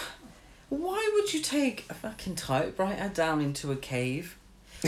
why 0.70 1.10
would 1.14 1.34
you 1.34 1.42
take 1.42 1.86
a 1.90 1.94
fucking 1.94 2.36
typewriter 2.36 3.10
down 3.10 3.42
into 3.42 3.72
a 3.72 3.76
cave? 3.76 4.38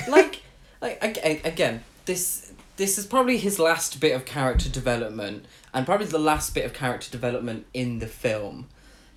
Like, 0.08 0.42
like 0.82 1.04
ag- 1.04 1.46
again, 1.46 1.84
this 2.06 2.43
this 2.76 2.98
is 2.98 3.06
probably 3.06 3.38
his 3.38 3.60
last 3.60 4.00
bit 4.00 4.16
of 4.16 4.26
character 4.26 4.70
development, 4.70 5.46
and 5.74 5.86
probably 5.86 6.08
the 6.08 6.20
last 6.20 6.54
bit 6.54 6.66
of 6.66 6.74
character 6.74 7.12
development 7.12 7.66
in 7.74 8.00
the 8.00 8.08
film, 8.08 8.68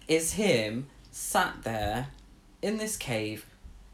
is 0.08 0.34
him 0.34 0.86
sat 1.10 1.62
there, 1.62 2.08
in 2.62 2.78
this 2.78 2.96
cave, 2.96 3.46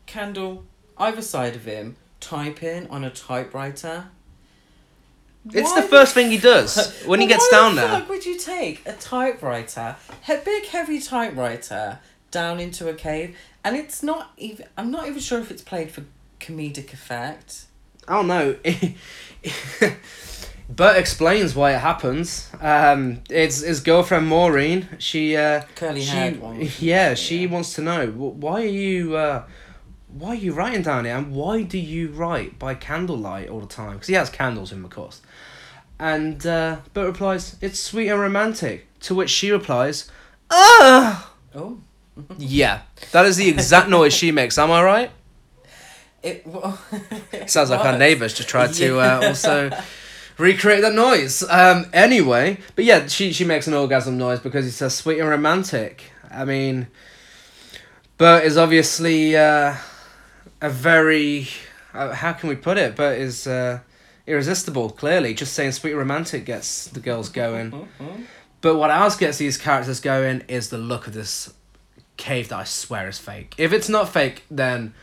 Candle 0.06 0.64
either 0.98 1.22
side 1.22 1.54
of 1.54 1.64
him 1.64 1.96
typing 2.20 2.88
on 2.88 3.04
a 3.04 3.10
typewriter. 3.10 4.08
It's 5.52 5.70
Why 5.70 5.80
the 5.80 5.88
first 5.88 6.14
thing 6.14 6.30
he 6.30 6.38
does 6.38 7.02
when 7.04 7.20
he 7.20 7.26
gets 7.26 7.48
down 7.50 7.74
the 7.74 7.80
there. 7.80 7.90
fuck 7.90 8.08
would 8.08 8.24
you 8.24 8.38
take 8.38 8.86
a 8.86 8.92
typewriter, 8.92 9.96
a 10.28 10.36
big 10.38 10.66
heavy 10.66 11.00
typewriter, 11.00 11.98
down 12.30 12.60
into 12.60 12.88
a 12.88 12.94
cave? 12.94 13.36
And 13.64 13.76
it's 13.76 14.02
not 14.02 14.32
even. 14.36 14.66
I'm 14.76 14.90
not 14.90 15.08
even 15.08 15.20
sure 15.20 15.40
if 15.40 15.50
it's 15.50 15.62
played 15.62 15.90
for 15.90 16.04
comedic 16.40 16.92
effect. 16.92 17.66
I 18.12 18.16
don't 18.16 18.26
know. 18.26 18.56
Bert 20.68 20.96
explains 20.98 21.54
why 21.54 21.74
it 21.74 21.78
happens. 21.78 22.50
Um, 22.60 23.20
it's 23.30 23.60
his 23.62 23.80
girlfriend 23.80 24.26
Maureen. 24.26 24.86
She, 24.98 25.34
uh, 25.34 25.62
Curly 25.76 26.02
she, 26.02 26.10
haired 26.10 26.40
one. 26.40 26.68
yeah, 26.78 27.14
she 27.14 27.44
Yeah. 27.44 27.50
wants 27.50 27.72
to 27.74 27.80
know 27.82 28.06
why 28.08 28.62
are 28.62 28.66
you, 28.66 29.16
uh, 29.16 29.44
why 30.08 30.28
are 30.28 30.34
you 30.34 30.52
writing 30.52 30.82
down 30.82 31.06
here, 31.06 31.16
and 31.16 31.32
why 31.32 31.62
do 31.62 31.78
you 31.78 32.08
write 32.08 32.58
by 32.58 32.74
candlelight 32.74 33.48
all 33.48 33.60
the 33.60 33.66
time? 33.66 33.94
Because 33.94 34.08
he 34.08 34.14
has 34.14 34.28
candles 34.28 34.72
in, 34.72 34.78
him, 34.78 34.84
of 34.84 34.90
course. 34.90 35.22
And 35.98 36.46
uh, 36.46 36.78
Bert 36.92 37.06
replies, 37.06 37.56
"It's 37.62 37.80
sweet 37.80 38.08
and 38.10 38.20
romantic." 38.20 38.88
To 39.00 39.14
which 39.14 39.30
she 39.30 39.50
replies, 39.50 40.10
"Ah." 40.50 41.32
Oh, 41.54 41.78
Yeah, 42.38 42.80
that 43.12 43.24
is 43.24 43.36
the 43.38 43.48
exact 43.48 43.88
noise 43.88 44.12
she 44.12 44.32
makes. 44.32 44.58
Am 44.58 44.70
I 44.70 44.82
right? 44.82 45.10
It. 46.22 46.46
Well, 46.46 46.78
Sounds 47.46 47.70
like 47.70 47.84
our 47.84 47.98
neighbours 47.98 48.34
just 48.34 48.48
tried 48.48 48.72
to 48.74 49.00
uh, 49.00 49.20
also 49.28 49.70
recreate 50.38 50.82
that 50.82 50.94
noise. 50.94 51.42
Um, 51.48 51.86
anyway, 51.92 52.58
but 52.76 52.84
yeah, 52.84 53.06
she 53.06 53.32
she 53.32 53.44
makes 53.44 53.66
an 53.66 53.74
orgasm 53.74 54.18
noise 54.18 54.40
because 54.40 54.66
it's 54.66 54.76
so 54.76 54.88
sweet 54.88 55.18
and 55.18 55.28
romantic. 55.28 56.12
I 56.30 56.44
mean, 56.44 56.88
Bert 58.18 58.44
is 58.44 58.56
obviously 58.56 59.36
uh, 59.36 59.74
a 60.60 60.70
very 60.70 61.48
uh, 61.94 62.14
how 62.14 62.32
can 62.32 62.48
we 62.48 62.56
put 62.56 62.78
it? 62.78 62.96
Bert 62.96 63.18
is 63.18 63.46
uh, 63.46 63.80
irresistible. 64.26 64.90
Clearly, 64.90 65.34
just 65.34 65.52
saying 65.52 65.72
sweet 65.72 65.90
and 65.90 65.98
romantic 65.98 66.44
gets 66.44 66.86
the 66.86 67.00
girls 67.00 67.28
going. 67.28 67.88
But 68.60 68.76
what 68.76 68.90
else 68.90 69.16
gets 69.16 69.38
these 69.38 69.58
characters 69.58 69.98
going 69.98 70.44
is 70.46 70.70
the 70.70 70.78
look 70.78 71.08
of 71.08 71.14
this 71.14 71.52
cave 72.16 72.48
that 72.50 72.58
I 72.58 72.64
swear 72.64 73.08
is 73.08 73.18
fake. 73.18 73.54
If 73.58 73.72
it's 73.72 73.88
not 73.88 74.08
fake, 74.08 74.44
then 74.48 74.94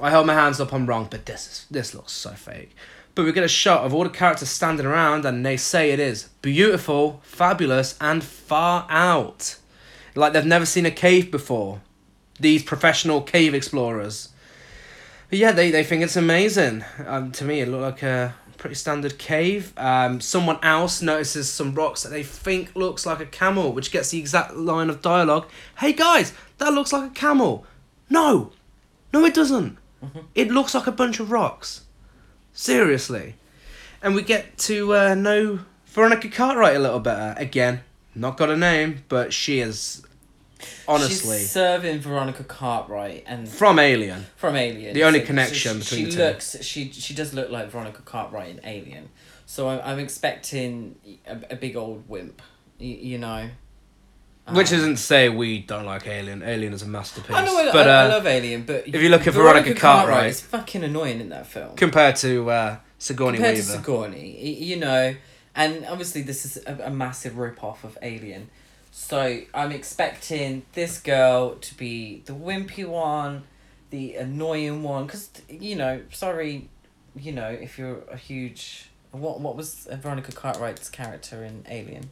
I 0.00 0.10
hold 0.10 0.26
my 0.26 0.34
hands 0.34 0.60
up. 0.60 0.72
I'm 0.72 0.86
wrong. 0.86 1.08
But 1.10 1.26
this 1.26 1.46
is 1.46 1.66
this 1.70 1.94
looks 1.94 2.12
so 2.12 2.30
fake. 2.30 2.74
But 3.14 3.24
we 3.24 3.32
get 3.32 3.44
a 3.44 3.48
shot 3.48 3.84
of 3.84 3.94
all 3.94 4.04
the 4.04 4.10
characters 4.10 4.50
standing 4.50 4.84
around, 4.84 5.24
and 5.24 5.44
they 5.44 5.56
say 5.56 5.90
it 5.90 5.98
is 5.98 6.28
beautiful, 6.42 7.20
fabulous, 7.24 7.96
and 7.98 8.22
far 8.22 8.86
out, 8.90 9.56
like 10.14 10.34
they've 10.34 10.44
never 10.44 10.66
seen 10.66 10.84
a 10.84 10.90
cave 10.90 11.30
before. 11.30 11.80
These 12.38 12.62
professional 12.62 13.22
cave 13.22 13.54
explorers. 13.54 14.28
But 15.30 15.38
yeah, 15.38 15.52
they, 15.52 15.70
they 15.70 15.82
think 15.82 16.02
it's 16.02 16.16
amazing. 16.16 16.84
Um, 17.06 17.32
to 17.32 17.44
me, 17.44 17.60
it 17.60 17.68
looked 17.68 17.82
like 17.82 18.02
a 18.02 18.34
pretty 18.58 18.74
standard 18.74 19.18
cave. 19.18 19.72
Um, 19.78 20.20
someone 20.20 20.58
else 20.62 21.00
notices 21.00 21.50
some 21.50 21.74
rocks 21.74 22.02
that 22.02 22.10
they 22.10 22.22
think 22.22 22.76
looks 22.76 23.06
like 23.06 23.20
a 23.20 23.26
camel, 23.26 23.72
which 23.72 23.90
gets 23.90 24.10
the 24.10 24.18
exact 24.18 24.54
line 24.54 24.90
of 24.90 25.00
dialogue. 25.00 25.48
Hey 25.78 25.94
guys, 25.94 26.34
that 26.58 26.74
looks 26.74 26.92
like 26.92 27.10
a 27.10 27.14
camel. 27.14 27.64
No, 28.10 28.52
no, 29.12 29.24
it 29.24 29.34
doesn't. 29.34 29.78
It 30.34 30.50
looks 30.50 30.74
like 30.74 30.86
a 30.86 30.92
bunch 30.92 31.20
of 31.20 31.30
rocks. 31.30 31.82
Seriously. 32.52 33.34
And 34.02 34.14
we 34.14 34.22
get 34.22 34.56
to 34.58 34.94
uh, 34.94 35.14
know 35.14 35.60
Veronica 35.86 36.28
Cartwright 36.28 36.76
a 36.76 36.78
little 36.78 37.00
better. 37.00 37.34
Again, 37.38 37.80
not 38.14 38.36
got 38.36 38.50
a 38.50 38.56
name, 38.56 39.02
but 39.08 39.32
she 39.32 39.60
is 39.60 40.02
honestly 40.88 41.38
She's 41.38 41.50
serving 41.50 42.00
Veronica 42.00 42.44
Cartwright 42.44 43.24
and 43.26 43.48
from 43.48 43.78
Alien. 43.78 44.26
from 44.36 44.56
Alien. 44.56 44.94
The 44.94 45.04
only 45.04 45.18
So- 45.20 45.24
so 45.24 45.26
connection 45.26 45.72
she, 45.74 45.78
between 45.80 45.98
she 45.98 46.04
the 46.04 46.10
two. 46.16 46.22
looks 46.28 46.56
she 46.64 46.92
she 46.92 47.14
does 47.14 47.34
look 47.34 47.50
like 47.50 47.70
Veronica 47.70 48.02
Cartwright 48.02 48.50
in 48.50 48.60
Alien, 48.64 49.08
so 49.44 49.68
I'm 49.68 49.80
I'm 49.84 49.98
expecting 49.98 50.96
a, 51.26 51.38
a 51.50 51.56
big 51.56 51.76
old 51.76 52.08
wimp, 52.08 52.40
you 52.78 53.18
know. 53.18 53.50
Which 54.50 54.72
Um, 54.72 54.78
isn't 54.78 54.94
to 54.96 55.02
say 55.02 55.28
we 55.28 55.58
don't 55.58 55.84
like 55.86 56.06
Alien. 56.06 56.42
Alien 56.42 56.72
is 56.72 56.82
a 56.82 56.86
masterpiece. 56.86 57.34
I 57.34 57.44
know 57.44 57.58
I, 57.58 57.72
but 57.72 57.88
I, 57.88 58.02
uh, 58.02 58.04
I 58.04 58.08
love 58.08 58.26
Alien, 58.26 58.62
but 58.62 58.86
if 58.86 58.94
you 59.02 59.08
look 59.08 59.26
at 59.26 59.34
Veronica 59.34 59.74
Cartwright- 59.74 60.30
it's 60.30 60.40
fucking 60.40 60.84
annoying 60.84 61.20
in 61.20 61.30
that 61.30 61.46
film. 61.48 61.74
compared 61.76 62.14
to 62.16 62.48
uh, 62.50 62.76
Sigourney 62.98 63.38
compared 63.38 63.56
Weaver. 63.56 63.72
to 63.72 63.78
Sigourney, 63.78 64.54
you 64.62 64.76
know, 64.76 65.16
and 65.56 65.84
obviously 65.86 66.22
this 66.22 66.44
is 66.44 66.58
a, 66.64 66.78
a 66.84 66.90
massive 66.90 67.36
rip 67.38 67.64
off 67.64 67.82
of 67.82 67.98
Alien. 68.02 68.48
So 68.92 69.40
I'm 69.52 69.72
expecting 69.72 70.62
this 70.74 70.98
girl 70.98 71.56
to 71.56 71.76
be 71.76 72.22
the 72.26 72.32
wimpy 72.32 72.86
one, 72.86 73.42
the 73.90 74.14
annoying 74.14 74.82
one, 74.84 75.06
because 75.06 75.28
you 75.50 75.74
know, 75.74 76.02
sorry, 76.12 76.68
you 77.16 77.32
know, 77.32 77.48
if 77.48 77.78
you're 77.78 78.02
a 78.10 78.16
huge 78.16 78.90
what 79.10 79.40
what 79.40 79.56
was 79.56 79.88
Veronica 79.90 80.30
Cartwright's 80.32 80.88
character 80.88 81.44
in 81.44 81.64
Alien? 81.68 82.10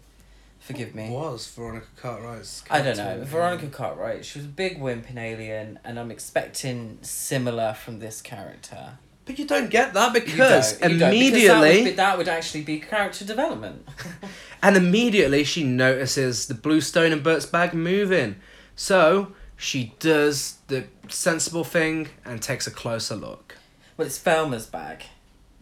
Forgive 0.64 0.94
me. 0.94 1.10
was 1.10 1.46
Veronica 1.48 1.86
Cartwright's? 1.96 2.64
I 2.70 2.80
don't 2.80 2.96
know. 2.96 3.22
Veronica 3.22 3.66
Cartwright, 3.66 4.24
she 4.24 4.38
was 4.38 4.46
a 4.46 4.48
big 4.48 4.80
wimp 4.80 5.10
in 5.10 5.18
Alien, 5.18 5.78
and 5.84 5.98
I'm 5.98 6.10
expecting 6.10 6.96
similar 7.02 7.74
from 7.74 7.98
this 7.98 8.22
character. 8.22 8.96
But 9.26 9.38
you 9.38 9.46
don't 9.46 9.68
get 9.68 9.92
that 9.92 10.14
You 10.14 10.20
because 10.20 10.72
don't, 10.78 10.92
you 10.92 10.98
don't, 10.98 11.10
because 11.10 11.14
immediately, 11.14 11.48
that 11.48 11.60
would, 11.60 11.84
be, 11.84 11.90
that 11.90 12.18
would 12.18 12.28
actually 12.28 12.62
be 12.62 12.80
character 12.80 13.26
development. 13.26 13.86
and 14.62 14.74
immediately 14.78 15.44
she 15.44 15.64
notices 15.64 16.46
the 16.46 16.54
blue 16.54 16.80
stone 16.80 17.12
in 17.12 17.22
Bert's 17.22 17.44
bag 17.44 17.74
moving. 17.74 18.36
So 18.74 19.32
she 19.58 19.92
does 19.98 20.56
the 20.68 20.84
sensible 21.08 21.64
thing 21.64 22.08
and 22.24 22.40
takes 22.40 22.66
a 22.66 22.70
closer 22.70 23.16
look. 23.16 23.58
well, 23.98 24.06
it's 24.06 24.16
Thelma's 24.16 24.66
bag. 24.66 25.04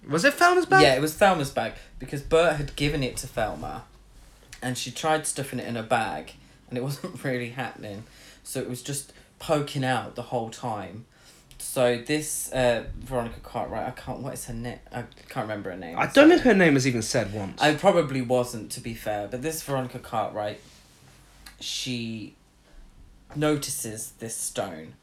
Was 0.09 0.25
it 0.25 0.35
Thelma's 0.35 0.67
bag? 0.67 0.83
Yeah, 0.83 0.95
it 0.95 1.01
was 1.01 1.15
Thelma's 1.15 1.51
bag 1.51 1.73
because 1.99 2.23
Bert 2.23 2.57
had 2.57 2.77
given 2.77 3.03
it 3.03 3.17
to 3.19 3.27
Thelma, 3.27 3.85
and 4.63 4.79
she 4.79 4.91
tried 4.91 5.27
stuffing 5.27 5.59
it 5.59 5.67
in 5.67 5.77
a 5.77 5.83
bag, 5.83 6.33
and 6.69 6.79
it 6.79 6.83
wasn't 6.85 7.23
really 7.25 7.51
happening. 7.51 8.05
So 8.45 8.61
it 8.61 8.69
was 8.69 8.83
just 8.83 9.13
poking 9.39 9.85
out 9.85 10.15
the 10.15 10.23
whole 10.23 10.51
time. 10.51 11.07
So 11.59 11.97
this 11.97 12.51
uh, 12.53 12.85
Veronica 12.99 13.41
Cartwright, 13.41 13.87
I 13.87 13.91
can't. 13.91 14.21
What 14.21 14.35
is 14.35 14.47
her 14.47 14.55
name? 14.55 14.79
I 14.93 15.05
can't 15.29 15.45
remember 15.45 15.71
her 15.71 15.77
name. 15.77 15.99
I 15.99 16.07
don't 16.07 16.29
think 16.29 16.43
sorry. 16.43 16.55
her 16.55 16.59
name 16.59 16.75
was 16.75 16.87
even 16.87 17.03
said 17.03 17.33
once. 17.33 17.61
I 17.63 17.75
probably 17.75 18.21
wasn't, 18.21 18.71
to 18.73 18.81
be 18.81 18.95
fair, 18.95 19.29
but 19.29 19.43
this 19.43 19.63
Veronica 19.63 19.99
Cartwright, 19.99 20.61
she 21.61 22.35
notices 23.37 24.13
this 24.19 24.37
stone, 24.37 24.95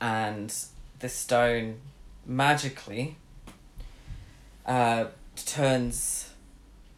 and 0.00 0.54
the 1.00 1.08
stone 1.08 1.80
magically 2.26 3.16
uh, 4.66 5.06
turns 5.36 6.30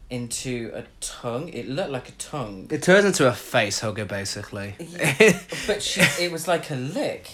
into 0.09 0.71
a 0.73 0.83
tongue. 1.01 1.49
It 1.49 1.67
looked 1.67 1.91
like 1.91 2.09
a 2.09 2.13
tongue, 2.13 2.67
It 2.69 2.83
turns 2.83 3.05
into 3.05 3.27
a 3.27 3.33
face 3.33 3.79
hugger, 3.79 4.05
basically. 4.05 4.75
but 5.67 5.81
she 5.81 6.01
it 6.21 6.31
was 6.31 6.47
like 6.47 6.69
a 6.71 6.75
lick, 6.75 7.29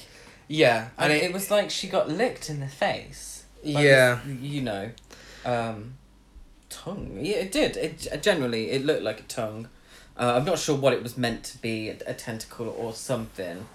yeah, 0.48 0.90
and 0.98 1.12
and 1.12 1.14
it, 1.14 1.26
it, 1.26 1.34
was 1.34 1.52
like 1.52 1.70
she 1.70 1.88
got 1.88 2.10
licked 2.10 2.50
in 2.50 2.60
the 2.60 2.68
face. 2.68 3.46
by 3.64 3.84
yeah. 3.84 4.20
this, 4.26 4.40
you 4.42 4.62
know, 4.62 4.92
um, 5.46 5.94
tongue. 6.70 7.20
Yeah, 7.22 7.38
it 7.38 7.52
did. 7.52 7.78
It 7.78 8.22
generally 8.22 8.72
it 8.72 8.86
looked 8.86 9.04
like 9.04 9.20
a 9.20 9.24
tongue. 9.24 9.70
Uh, 10.18 10.34
I'm 10.36 10.46
not 10.46 10.60
sure 10.60 10.76
what 10.76 10.94
it 10.94 11.02
was 11.02 11.18
meant 11.18 11.44
to 11.46 11.58
be, 11.58 11.90
a, 11.90 12.14
tentacle 12.14 12.70
or 12.78 12.94
something, 12.94 13.66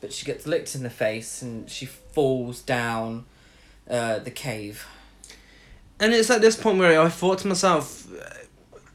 but 0.00 0.10
she 0.10 0.24
gets 0.24 0.46
licked 0.46 0.74
in 0.74 0.82
the 0.82 0.90
face 0.90 1.42
and 1.42 1.68
she 1.68 1.84
falls 1.84 2.62
down 2.62 3.26
uh, 3.90 4.18
the 4.18 4.30
cave. 4.30 4.86
And 6.00 6.14
it's 6.14 6.30
at 6.30 6.40
this 6.40 6.56
point 6.56 6.78
where 6.78 6.98
I 6.98 7.10
thought 7.10 7.38
to 7.40 7.46
myself, 7.46 8.08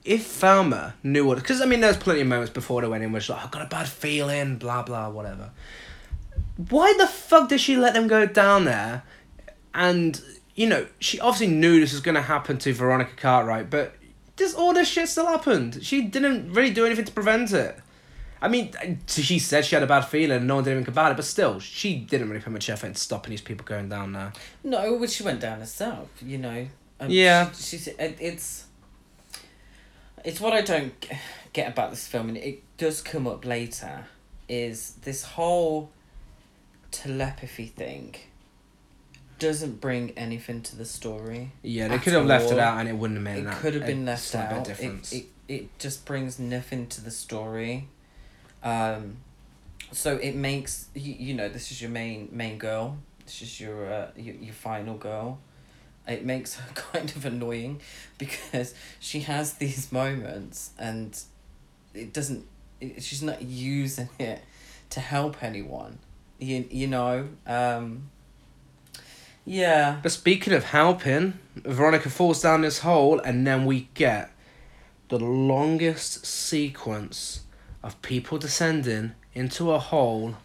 if 0.08 0.26
Thelma 0.26 0.96
knew 1.04 1.26
what, 1.26 1.38
because 1.38 1.62
I 1.62 1.66
mean, 1.66 1.82
there's 1.82 1.98
plenty 1.98 2.22
of 2.22 2.28
moments 2.28 2.52
before 2.52 2.82
they 2.82 2.88
went 2.88 3.04
in 3.04 3.12
where 3.12 3.22
she's 3.22 3.30
like, 3.30 3.44
I've 3.44 3.52
got 3.52 3.62
a 3.62 3.70
bad 3.70 3.88
feeling, 3.88 4.58
blah 4.58 4.84
blah, 4.84 5.10
whatever. 5.10 5.52
Why 6.70 6.94
the 6.98 7.08
fuck 7.08 7.50
did 7.50 7.60
she 7.60 7.76
let 7.78 7.94
them 7.94 8.08
go 8.08 8.26
down 8.26 8.66
there? 8.66 9.04
And 9.74 10.20
you 10.56 10.68
know, 10.68 10.88
she 11.00 11.20
obviously 11.20 11.54
knew 11.54 11.80
this 11.80 11.92
was 11.92 12.02
gonna 12.02 12.22
happen 12.22 12.58
to 12.60 12.74
Veronica 12.74 13.16
Cartwright, 13.16 13.70
but 13.70 13.96
this 14.38 14.56
all 14.56 14.74
this 14.74 14.88
shit 14.88 15.10
still 15.10 15.28
happened. 15.28 15.80
She 15.84 16.04
didn't 16.04 16.54
really 16.54 16.72
do 16.72 16.86
anything 16.86 17.06
to 17.06 17.12
prevent 17.12 17.52
it. 17.52 17.78
I 18.42 18.48
mean, 18.48 18.72
she 19.08 19.40
said 19.40 19.66
she 19.66 19.76
had 19.76 19.84
a 19.84 19.88
bad 19.88 20.02
feeling, 20.02 20.38
and 20.38 20.48
no 20.48 20.56
one 20.56 20.64
did 20.64 20.72
anything 20.72 20.90
about 20.90 21.12
it, 21.12 21.16
but 21.16 21.26
still, 21.26 21.60
she 21.60 21.96
didn't 21.96 22.30
really 22.30 22.42
put 22.42 22.54
much 22.54 22.70
effort 22.70 22.88
into 22.88 23.00
stopping 23.00 23.32
these 23.32 23.42
people 23.42 23.66
going 23.66 23.90
down 23.90 24.14
there. 24.14 24.32
No, 24.64 24.94
well, 24.94 25.10
she 25.10 25.24
went 25.24 25.40
down 25.40 25.60
herself. 25.60 26.10
You 26.24 26.38
know. 26.38 26.68
Um, 27.00 27.10
Yeah. 27.10 27.52
She, 27.52 27.78
she's 27.78 27.88
it, 27.88 28.18
it's. 28.20 28.67
It's 30.28 30.42
what 30.42 30.52
I 30.52 30.60
don't 30.62 30.94
get 31.54 31.72
about 31.72 31.90
this 31.90 32.06
film, 32.06 32.28
and 32.28 32.38
it 32.38 32.62
does 32.78 33.02
come 33.02 33.26
up 33.28 33.46
later. 33.46 34.06
Is 34.50 34.96
this 35.02 35.24
whole 35.24 35.90
telepathy 36.92 37.68
thing 37.68 38.16
doesn't 39.40 39.80
bring 39.80 40.12
anything 40.18 40.62
to 40.64 40.76
the 40.76 40.84
story. 40.84 41.52
Yeah, 41.62 41.88
they 41.88 42.00
could 42.00 42.14
have 42.14 42.26
left 42.26 42.52
it 42.52 42.60
out, 42.60 42.80
and 42.80 42.90
it 42.90 42.94
wouldn't 42.94 43.18
have 43.18 43.24
made 43.24 43.40
It 43.42 43.46
that- 43.46 43.62
could 43.62 43.74
have 43.76 43.86
been 43.86 44.06
left 44.06 44.36
out. 44.36 44.68
It, 44.70 45.14
it 45.14 45.26
it 45.48 45.80
just 45.80 46.06
brings 46.06 46.40
nothing 46.40 46.88
to 46.88 47.02
the 47.02 47.12
story. 47.12 47.88
Um, 48.64 49.18
so 49.94 50.18
it 50.18 50.36
makes 50.36 50.88
you, 50.94 51.14
you 51.14 51.34
know 51.36 51.48
this 51.48 51.72
is 51.72 51.82
your 51.82 51.92
main 51.92 52.28
main 52.32 52.58
girl. 52.58 52.98
she's 53.28 53.62
your, 53.62 53.90
uh, 53.92 54.08
your 54.18 54.36
your 54.36 54.54
final 54.54 54.98
girl. 54.98 55.40
It 56.08 56.26
makes 56.26 56.56
her 56.56 56.70
kind 56.74 57.10
of 57.16 57.26
annoying 57.26 57.82
because 58.18 58.74
she 59.00 59.22
has 59.22 59.54
these 59.54 59.92
moments 59.92 60.72
and 60.78 61.20
it 61.94 62.14
doesn't. 62.14 62.46
It, 62.80 63.02
she's 63.04 63.24
not 63.24 63.42
using 63.42 64.10
it 64.20 64.42
to 64.92 65.00
help 65.00 65.44
anyone. 65.44 66.00
You 66.40 66.66
you 66.70 66.88
know. 66.88 67.30
Um, 67.46 68.10
yeah. 69.46 70.00
But 70.04 70.12
speaking 70.12 70.54
of 70.54 70.66
helping, 70.66 71.40
Veronica 71.56 72.10
falls 72.10 72.42
down 72.42 72.62
this 72.62 72.80
hole, 72.80 73.20
and 73.20 73.48
then 73.48 73.66
we 73.66 73.88
get 73.94 74.32
the 75.08 75.18
longest 75.18 76.26
sequence 76.26 77.42
of 77.82 78.00
people 78.02 78.38
descending 78.38 79.14
into 79.34 79.72
a 79.72 79.80
hole 79.80 80.36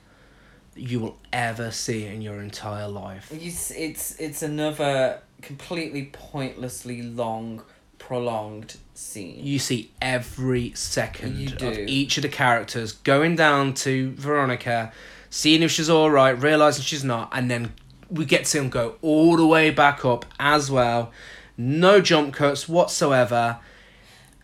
you 0.74 1.00
will 1.00 1.18
ever 1.32 1.70
see 1.70 2.06
in 2.06 2.22
your 2.22 2.40
entire 2.40 2.88
life. 2.88 3.30
You, 3.32 3.52
it's 3.76 4.12
it's 4.18 4.42
another 4.42 5.20
completely 5.42 6.10
pointlessly 6.12 7.02
long, 7.02 7.62
prolonged 7.98 8.76
scene. 8.94 9.44
You 9.44 9.58
see 9.58 9.90
every 10.00 10.72
second 10.74 11.62
of 11.62 11.78
each 11.78 12.16
of 12.16 12.22
the 12.22 12.28
characters 12.28 12.92
going 12.92 13.36
down 13.36 13.74
to 13.74 14.12
Veronica, 14.12 14.92
seeing 15.30 15.62
if 15.62 15.70
she's 15.70 15.90
alright, 15.90 16.40
realizing 16.40 16.84
she's 16.84 17.04
not, 17.04 17.30
and 17.32 17.50
then 17.50 17.72
we 18.10 18.24
get 18.24 18.44
to 18.44 18.50
see 18.50 18.58
them 18.58 18.68
go 18.70 18.96
all 19.02 19.36
the 19.36 19.46
way 19.46 19.70
back 19.70 20.04
up 20.04 20.24
as 20.38 20.70
well. 20.70 21.10
No 21.56 22.00
jump 22.00 22.34
cuts 22.34 22.68
whatsoever. 22.68 23.58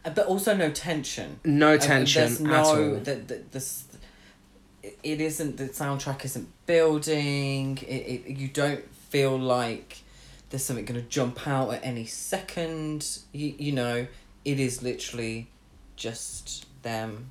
Uh, 0.05 0.11
but 0.11 0.27
also 0.27 0.55
no 0.55 0.71
tension. 0.71 1.41
No 1.45 1.73
And 1.73 1.83
tension 1.83 2.23
There's 2.23 2.41
at 2.41 2.47
no 2.47 2.63
all. 2.65 2.95
that 3.01 3.29
the, 3.29 3.43
this. 3.51 3.85
It 5.03 5.21
isn't 5.21 5.57
the 5.57 5.69
soundtrack 5.69 6.25
isn't 6.25 6.49
building. 6.67 7.79
It, 7.79 8.27
it 8.27 8.37
you 8.37 8.49
don't 8.49 8.85
feel 8.95 9.39
like 9.39 9.99
there's 10.51 10.65
something 10.65 10.85
gonna 10.85 11.03
jump 11.03 11.47
out 11.47 11.71
at 11.75 11.85
any 11.85 12.05
second. 12.07 13.19
You 13.33 13.55
you 13.59 13.73
know 13.73 14.07
it 14.45 14.61
is 14.61 14.83
literally 14.83 15.49
just 15.97 16.67
them 16.83 17.31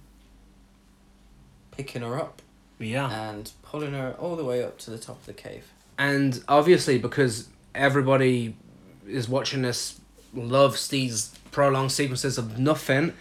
picking 1.72 2.02
her 2.02 2.18
up 2.20 2.42
Yeah. 2.80 3.10
and 3.30 3.52
pulling 3.64 3.94
her 3.94 4.16
all 4.20 4.36
the 4.36 4.44
way 4.44 4.64
up 4.64 4.78
to 4.80 4.92
the 4.92 4.98
top 4.98 5.20
of 5.20 5.26
the 5.26 5.34
cave. 5.34 5.66
And 5.98 6.44
obviously, 6.48 6.98
because 6.98 7.48
everybody 7.74 8.56
is 9.08 9.30
watching 9.30 9.62
this, 9.62 10.00
loves 10.34 10.88
these 10.90 11.30
prolonged 11.52 11.92
sequences 11.92 12.38
of 12.38 12.60
nothing. 12.60 13.14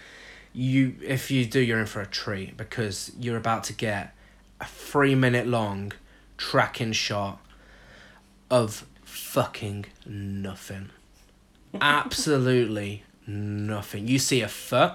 You, 0.52 0.96
if 1.02 1.30
you 1.30 1.44
do, 1.46 1.60
you're 1.60 1.78
in 1.80 1.86
for 1.86 2.00
a 2.00 2.06
treat 2.06 2.56
because 2.56 3.12
you're 3.18 3.36
about 3.36 3.64
to 3.64 3.72
get 3.72 4.14
a 4.60 4.64
three 4.64 5.14
minute 5.14 5.46
long 5.46 5.92
tracking 6.36 6.92
shot 6.92 7.40
of 8.50 8.86
fucking 9.02 9.86
nothing. 10.06 10.90
Absolutely 11.80 13.04
nothing. 13.26 14.08
You 14.08 14.18
see 14.18 14.40
a 14.40 14.48
foot, 14.48 14.92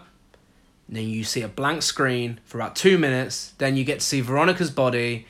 then 0.87 1.07
you 1.07 1.23
see 1.23 1.41
a 1.41 1.47
blank 1.47 1.81
screen 1.83 2.39
for 2.43 2.57
about 2.57 2.75
two 2.75 2.97
minutes, 2.97 3.53
then 3.57 3.75
you 3.75 3.83
get 3.83 3.99
to 3.99 4.05
see 4.05 4.21
Veronica's 4.21 4.71
body, 4.71 5.25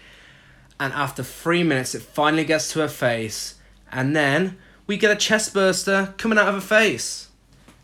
and 0.80 0.94
after 0.94 1.24
three 1.24 1.64
minutes, 1.64 1.94
it 1.94 2.02
finally 2.02 2.44
gets 2.44 2.72
to 2.74 2.80
her 2.80 2.88
face, 2.88 3.56
and 3.92 4.16
then 4.16 4.58
we 4.88 4.98
get 4.98 5.12
a 5.12 5.16
chest 5.16 5.54
burster 5.54 6.14
coming 6.18 6.38
out 6.38 6.48
of 6.48 6.56
her 6.56 6.62
face. 6.62 7.30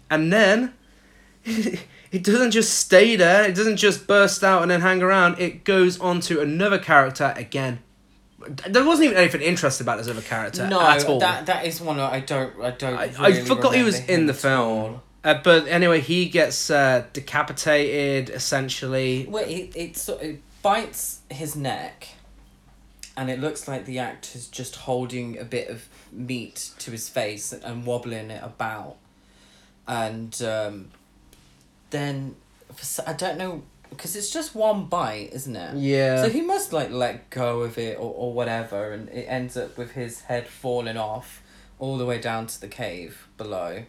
And 0.10 0.32
then 0.32 0.74
it 2.12 2.24
doesn't 2.24 2.52
just 2.52 2.74
stay 2.76 3.16
there, 3.16 3.44
it 3.44 3.56
doesn't 3.56 3.78
just 3.78 4.08
burst 4.08 4.44
out 4.44 4.62
and 4.62 4.72
then 4.72 4.82
hang 4.82 5.02
around, 5.02 5.40
it 5.40 5.64
goes 5.64 6.00
on 6.00 6.20
to 6.22 6.42
another 6.42 6.80
character 6.80 7.34
again. 7.36 7.80
There 8.68 8.86
wasn't 8.86 9.08
even 9.08 9.18
anything 9.18 9.42
interesting 9.42 9.84
about 9.84 9.98
this 9.98 10.08
other 10.08 10.22
character 10.22 10.68
no, 10.68 10.80
at 10.80 11.06
all. 11.06 11.20
that 11.20 11.48
that 11.48 11.66
is 11.66 11.82
one 11.82 12.00
I 12.00 12.20
don't 12.20 12.54
I 12.62 12.72
don't. 12.72 12.98
I, 12.98 13.06
really 13.06 13.42
I 13.42 13.44
forgot 13.44 13.76
he 13.76 13.84
was 13.84 14.00
in 14.08 14.28
the 14.28 14.34
film. 14.34 15.02
Uh, 15.24 15.42
but 15.44 15.68
anyway, 15.68 16.00
he 16.00 16.30
gets 16.30 16.70
uh, 16.70 17.04
decapitated 17.12 18.30
essentially. 18.30 19.26
Well, 19.28 19.44
it, 19.44 19.76
it, 19.76 19.98
sort 19.98 20.22
it 20.22 20.42
bites 20.62 21.20
his 21.30 21.56
neck, 21.56 22.08
and 23.18 23.30
it 23.30 23.40
looks 23.40 23.68
like 23.68 23.86
the 23.86 24.00
actor's 24.00 24.48
just 24.48 24.76
holding 24.76 25.38
a 25.38 25.44
bit 25.44 25.68
of 25.68 25.90
meat 26.14 26.70
to 26.80 26.92
his 26.92 27.10
face 27.10 27.52
and 27.52 27.86
wobbling 27.86 28.32
it 28.32 28.42
about. 28.42 28.96
And 29.88 30.40
um, 30.42 30.92
then, 31.90 32.36
I 33.06 33.14
don't 33.14 33.38
know, 33.38 33.64
because 33.90 34.16
it's 34.16 34.30
just 34.30 34.54
one 34.56 34.86
bite, 34.86 35.30
isn't 35.34 35.56
it? 35.56 35.78
Yeah. 35.78 36.24
So 36.24 36.30
he 36.30 36.42
must 36.42 36.74
like 36.74 36.92
let 36.92 37.30
go 37.30 37.62
of 37.62 37.78
it 37.78 37.98
or, 37.98 38.14
or 38.14 38.34
whatever, 38.34 38.92
and 38.92 39.10
it 39.10 39.26
ends 39.28 39.56
up 39.58 39.78
with 39.78 39.92
his 39.94 40.22
head 40.22 40.48
falling 40.48 40.98
off 40.98 41.42
all 41.80 41.98
the 41.98 42.06
way 42.06 42.20
down 42.20 42.48
to 42.48 42.60
the 42.62 42.68
cave 42.68 43.28
below. 43.38 43.84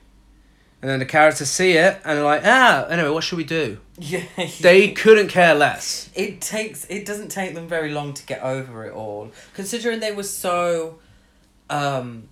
And 0.81 0.89
then 0.89 1.01
the 1.01 1.07
characters 1.07 1.51
see 1.51 1.73
it 1.73 2.01
and 2.05 2.19
they're 2.19 2.25
like, 2.25 2.43
ah, 2.45 2.87
anyway, 2.87 3.09
what 3.09 3.25
should 3.25 3.39
we 3.39 3.43
do? 3.45 3.79
Yeah. 3.99 4.23
They 4.61 4.93
couldn't 4.93 5.27
care 5.27 5.53
less. 5.55 6.09
it 6.15 6.41
takes 6.41 6.85
it 6.89 7.05
doesn't 7.05 7.31
take 7.31 7.55
them 7.55 7.67
very 7.67 7.91
long 7.91 8.15
to 8.15 8.25
get 8.27 8.41
over 8.43 8.85
it 8.87 8.93
all 8.93 9.33
considering 9.55 9.99
they 9.99 10.13
were 10.13 10.23
so 10.23 11.01
um 11.69 12.29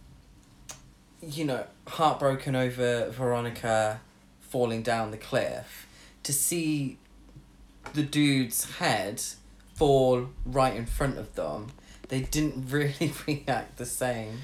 you 1.20 1.44
know 1.44 1.64
heartbroken 1.88 2.54
over 2.54 3.10
veronica 3.10 4.00
falling 4.48 4.82
down 4.82 5.10
the 5.10 5.16
cliff 5.16 5.86
to 6.22 6.32
see 6.32 6.98
the 7.94 8.02
dude's 8.02 8.76
head 8.76 9.22
fall 9.74 10.28
right 10.44 10.74
in 10.74 10.86
front 10.86 11.18
of 11.18 11.34
them. 11.34 11.68
They 12.08 12.20
didn't 12.20 12.70
really 12.70 13.12
react 13.26 13.76
the 13.76 13.86
same. 13.86 14.40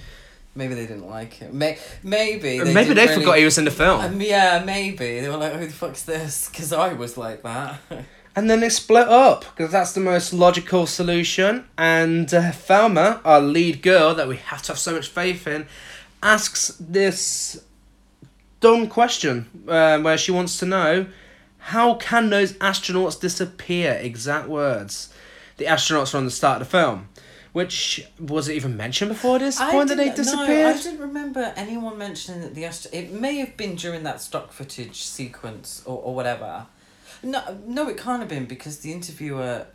Maybe 0.55 0.75
they 0.75 0.87
didn't 0.87 1.09
like 1.09 1.41
it 1.41 1.55
May- 1.55 1.79
maybe 2.03 2.59
they 2.59 2.75
Maybe 2.75 2.93
they 2.93 3.07
really- 3.07 3.21
forgot 3.21 3.39
he 3.39 3.45
was 3.45 3.57
in 3.57 3.65
the 3.65 3.71
film. 3.71 4.01
um, 4.03 4.21
yeah 4.21 4.63
maybe. 4.65 5.21
They 5.21 5.29
were 5.31 5.39
like 5.39 5.55
who 5.55 5.67
the 5.67 5.73
fuck's 5.73 6.03
this? 6.03 6.49
Because 6.53 6.73
i 6.75 6.93
was 6.93 7.17
like 7.17 7.43
that. 7.43 7.81
And 8.35 8.49
then 8.49 8.61
they 8.61 8.71
split 8.71 9.09
up 9.09 9.45
because 9.45 9.71
that's 9.73 9.93
the 9.93 10.01
most 10.01 10.33
logical 10.33 10.87
solution. 10.87 11.67
And 11.77 12.33
uh, 12.33 12.51
Thelma, 12.53 13.21
our 13.27 13.43
lead 13.43 13.83
girl 13.83 14.15
that 14.15 14.27
we 14.27 14.37
have 14.39 14.63
to 14.63 14.69
have 14.73 14.79
so 14.79 14.93
much 14.95 15.09
faith 15.09 15.47
in, 15.47 15.67
asks 16.23 16.75
this 16.81 17.63
dumb 18.63 18.87
question 18.87 19.51
uh, 19.69 19.99
where 19.99 20.17
she 20.17 20.31
wants 20.31 20.59
to 20.59 20.67
know 20.67 21.07
how 21.59 21.95
can 21.95 22.31
those 22.31 22.55
astronauts 22.55 23.21
disappear? 23.21 23.93
Exact 24.01 24.49
words. 24.49 25.13
The 25.59 25.67
astronauts 25.67 26.15
are 26.15 26.19
on 26.19 26.25
the 26.25 26.31
start 26.31 26.61
of 26.61 26.67
the 26.67 26.71
film. 26.71 27.09
Which 27.53 28.09
was 28.19 28.49
it 28.49 28.55
even 28.55 28.79
mentioned 28.79 29.11
before 29.11 29.39
this 29.39 29.61
I 29.61 29.71
point 29.71 29.91
that 29.91 29.99
they 29.99 30.09
disappeared? 30.09 30.49
No, 30.49 30.69
I 30.69 30.83
didn't 30.83 31.01
remember 31.01 31.53
anyone 31.55 31.99
mentioning 31.99 32.41
that 32.41 32.55
the 32.55 32.65
astro. 32.65 32.91
It 32.95 33.13
may 33.13 33.37
have 33.37 33.59
been 33.59 33.77
during 33.77 34.05
that 34.05 34.23
stock 34.23 34.53
footage 34.53 35.03
sequence 35.03 35.83
or, 35.85 35.99
or 36.03 36.15
whatever. 36.15 36.67
No, 37.23 37.61
no, 37.67 37.89
it 37.91 37.99
can't 37.99 38.21
have 38.21 38.31
been 38.31 38.47
because 38.47 38.79
the 38.79 38.91
interviewer 38.91 39.67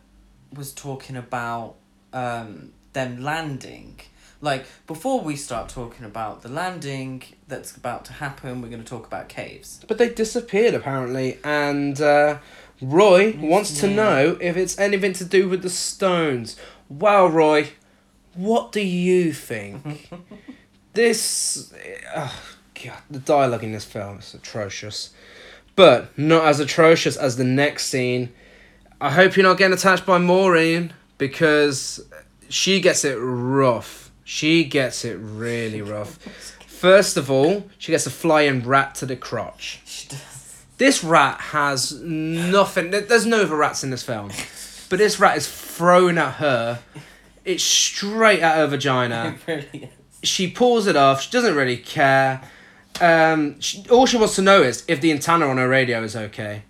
was 0.51 0.73
talking 0.73 1.15
about 1.15 1.75
um, 2.13 2.73
them 2.93 3.21
landing. 3.21 3.99
Like 4.39 4.65
before 4.85 5.21
we 5.21 5.35
start 5.35 5.69
talking 5.69 6.05
about 6.05 6.43
the 6.43 6.49
landing 6.49 7.23
that's 7.47 7.75
about 7.75 8.05
to 8.05 8.13
happen, 8.13 8.61
we're 8.61 8.69
going 8.69 8.83
to 8.83 8.87
talk 8.89 9.07
about 9.07 9.29
caves. 9.29 9.81
But 9.87 9.97
they 9.97 10.09
disappeared 10.09 10.73
apparently, 10.75 11.39
and 11.43 11.99
uh, 11.99 12.37
Roy 12.81 13.35
wants 13.39 13.79
to 13.79 13.87
Yeah. 13.87 13.95
know 13.95 14.37
if 14.39 14.55
it's 14.55 14.77
anything 14.77 15.13
to 15.13 15.25
do 15.25 15.49
with 15.49 15.63
the 15.63 15.69
stones. 15.69 16.55
Wow, 16.87 17.27
Roy, 17.27 17.69
what 18.35 18.71
do 18.71 18.81
you 18.81 19.33
think? 19.33 20.09
this, 20.93 21.73
oh 22.15 22.39
god, 22.83 22.97
the 23.09 23.19
dialogue 23.19 23.63
in 23.63 23.71
this 23.71 23.85
film 23.85 24.19
is 24.19 24.33
atrocious, 24.33 25.11
but 25.75 26.15
not 26.17 26.45
as 26.45 26.59
atrocious 26.59 27.17
as 27.17 27.37
the 27.37 27.43
next 27.43 27.87
scene. 27.87 28.31
I 29.01 29.11
hope 29.11 29.35
you're 29.35 29.43
not 29.45 29.57
getting 29.57 29.73
attached 29.75 30.05
by 30.05 30.17
Maureen 30.19 30.93
because 31.17 32.03
she 32.49 32.79
gets 32.79 33.03
it 33.03 33.15
rough. 33.15 34.06
She 34.29 34.65
gets 34.65 35.05
it 35.05 35.17
really 35.21 35.81
rough. 35.81 36.17
First 36.67 37.15
of 37.15 37.31
all, 37.31 37.69
she 37.77 37.93
gets 37.93 38.05
a 38.05 38.09
flying 38.09 38.61
rat 38.61 38.93
to 38.95 39.05
the 39.05 39.15
crotch. 39.15 39.79
She 39.85 40.09
does. 40.09 40.65
This 40.77 41.01
rat 41.01 41.39
has 41.39 41.93
nothing. 42.01 42.91
There's 42.91 43.25
no 43.25 43.43
other 43.43 43.55
rats 43.55 43.85
in 43.85 43.89
this 43.89 44.03
film, 44.03 44.27
but 44.89 44.99
this 44.99 45.17
rat 45.17 45.37
is 45.37 45.47
thrown 45.47 46.17
at 46.17 46.33
her. 46.33 46.79
It's 47.45 47.63
straight 47.63 48.41
at 48.41 48.57
her 48.57 48.67
vagina. 48.67 49.37
It 49.47 49.47
really 49.47 49.83
is. 49.85 50.29
She 50.29 50.51
pulls 50.51 50.87
it 50.87 50.97
off. 50.97 51.21
She 51.21 51.31
doesn't 51.31 51.55
really 51.55 51.77
care. 51.77 52.41
Um, 52.99 53.57
she, 53.61 53.85
all 53.89 54.05
she 54.05 54.17
wants 54.17 54.35
to 54.35 54.41
know 54.41 54.61
is 54.61 54.83
if 54.89 54.99
the 54.99 55.13
antenna 55.13 55.47
on 55.47 55.55
her 55.55 55.69
radio 55.69 56.03
is 56.03 56.17
okay. 56.17 56.63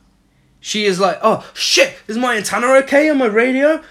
She 0.59 0.85
is 0.85 0.99
like, 0.99 1.17
oh 1.23 1.49
shit, 1.55 1.95
is 2.07 2.19
my 2.19 2.37
antenna 2.37 2.67
okay 2.83 3.09
on 3.09 3.17
my 3.17 3.25
radio? 3.25 3.81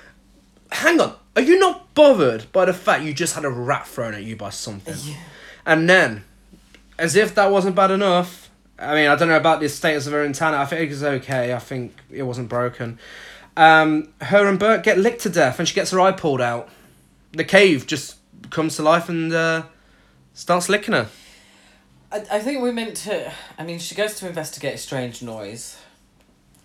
Hang 0.71 1.01
on, 1.01 1.17
are 1.37 1.43
you 1.43 1.59
not 1.59 1.95
bothered 1.95 2.51
by 2.51 2.65
the 2.65 2.73
fact 2.73 3.05
you 3.05 3.13
just 3.13 3.35
had 3.35 3.45
a 3.45 3.51
rat 3.51 3.87
thrown 3.87 4.15
at 4.15 4.25
you 4.25 4.37
by 4.37 4.51
something? 4.51 4.97
Yeah. 5.03 5.17
And 5.67 5.89
then, 5.89 6.25
as 6.99 7.15
if 7.15 7.35
that 7.35 7.51
wasn't 7.51 7.77
bad 7.77 7.91
enough, 7.91 8.51
I 8.79 8.95
mean, 8.95 9.09
I 9.09 9.17
don't 9.17 9.29
know 9.29 9.37
about 9.37 9.61
the 9.61 9.69
status 9.69 10.07
of 10.07 10.15
her 10.15 10.25
antenna. 10.25 10.57
I 10.57 10.65
think 10.65 10.91
it's 10.91 11.03
okay. 11.03 11.53
I 11.53 11.59
think 11.59 11.95
it 12.11 12.23
wasn't 12.23 12.49
broken. 12.49 12.99
Um, 13.57 14.09
her 14.21 14.47
and 14.49 14.59
Bert 14.59 14.83
get 14.83 14.99
licked 14.99 15.23
to 15.23 15.31
death, 15.31 15.59
and 15.59 15.69
she 15.69 15.75
gets 15.75 15.91
her 15.91 16.01
eye 16.01 16.13
pulled 16.13 16.41
out. 16.41 16.69
The 17.33 17.45
cave 17.45 17.87
just 17.87 18.17
comes 18.51 18.77
to 18.77 18.83
life 18.83 19.09
and 19.09 19.33
uh, 19.33 19.65
starts 20.35 20.69
licking 20.69 20.95
her. 20.95 21.09
I, 22.13 22.25
I 22.31 22.39
think 22.41 22.63
we're 22.63 22.73
meant 22.73 22.97
to. 22.99 23.33
I 23.59 23.65
mean, 23.65 23.79
she 23.79 23.95
goes 23.95 24.15
to 24.21 24.29
investigate 24.29 24.75
a 24.75 24.79
strange 24.79 25.23
noise, 25.23 25.79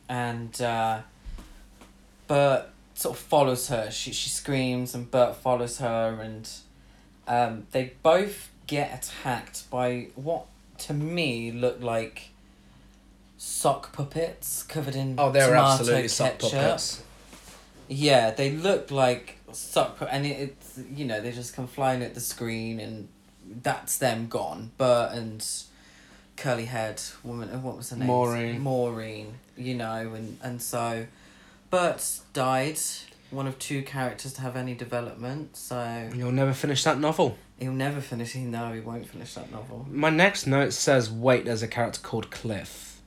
and 0.07 0.61
uh, 0.61 1.01
Bert 2.28 2.67
sort 3.02 3.18
of 3.18 3.22
follows 3.24 3.68
her. 3.70 3.89
She 3.91 4.12
she 4.14 4.30
screams, 4.30 4.93
and 4.95 5.10
Bert 5.10 5.36
follows 5.36 5.80
her, 5.80 6.20
and 6.22 6.49
um, 7.28 7.68
they 7.72 7.93
both 8.04 8.49
get 8.68 8.93
attacked 9.04 9.70
by 9.70 10.08
what 10.16 10.45
to 10.80 10.93
me 10.93 11.52
look 11.52 11.82
like 11.82 12.30
sock 13.38 13.91
puppets 13.93 14.64
covered 14.64 14.95
in 14.95 15.16
Oh, 15.18 15.32
they 15.32 15.39
were 15.39 15.47
tomato 15.47 15.74
absolutely 15.74 16.08
sock 16.08 16.39
puppets. 16.39 17.04
Yeah, 17.88 18.32
they 18.32 18.52
look 18.52 18.91
like 18.91 19.38
sock 19.52 19.97
pu- 19.99 20.06
and 20.06 20.26
it, 20.26 20.39
it's 20.39 20.80
you 20.95 21.06
know 21.06 21.20
they 21.22 21.32
just 21.32 21.56
come 21.56 21.68
flying 21.68 22.02
at 22.04 22.14
the 22.14 22.22
screen 22.22 22.80
and 22.80 23.08
that's 23.64 23.97
them 23.97 24.28
gone. 24.28 24.72
Bert 24.78 25.12
and 25.14 25.45
curly 26.38 26.66
haired 26.66 27.02
woman. 27.24 27.49
uh, 27.49 27.60
What 27.60 27.78
was 27.78 27.89
her 27.89 27.97
name? 27.97 28.08
Maureen. 28.08 28.60
Maureen. 28.62 29.34
You 29.58 29.76
know, 29.76 30.14
and 30.16 30.38
and 30.41 30.62
so, 30.62 31.06
Bert 31.72 32.19
died. 32.34 32.78
One 33.32 33.47
of 33.47 33.57
two 33.57 33.82
characters 33.82 34.34
to 34.34 34.41
have 34.41 34.57
any 34.57 34.74
development, 34.74 35.55
so 35.55 36.09
You'll 36.13 36.34
never 36.34 36.51
finish 36.51 36.84
that 36.84 36.99
novel. 36.99 37.38
he'll 37.57 37.72
never 37.72 38.01
finish. 38.01 38.34
He 38.34 38.41
no, 38.41 38.74
he 38.74 38.82
won't 38.82 39.07
finish 39.07 39.34
that 39.36 39.49
novel. 39.51 39.88
My 39.89 40.09
next 40.09 40.45
note 40.47 40.74
says, 40.74 41.09
wait, 41.09 41.45
there's 41.45 41.63
a 41.63 41.67
character 41.69 42.01
called 42.01 42.30
Cliff. 42.30 43.01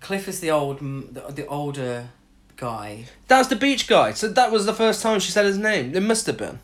Cliff 0.00 0.28
is 0.28 0.40
the 0.40 0.50
old, 0.50 0.80
the, 0.80 1.32
the 1.32 1.46
older 1.46 2.10
guy. 2.56 3.06
That's 3.26 3.48
the 3.48 3.56
beach 3.56 3.86
guy. 3.88 4.12
So 4.12 4.28
that 4.28 4.52
was 4.52 4.66
the 4.66 4.74
first 4.74 5.00
time 5.02 5.18
she 5.18 5.32
said 5.32 5.46
his 5.46 5.56
name. 5.58 5.94
It 5.94 6.02
must 6.02 6.26
have 6.26 6.36
been. 6.36 6.58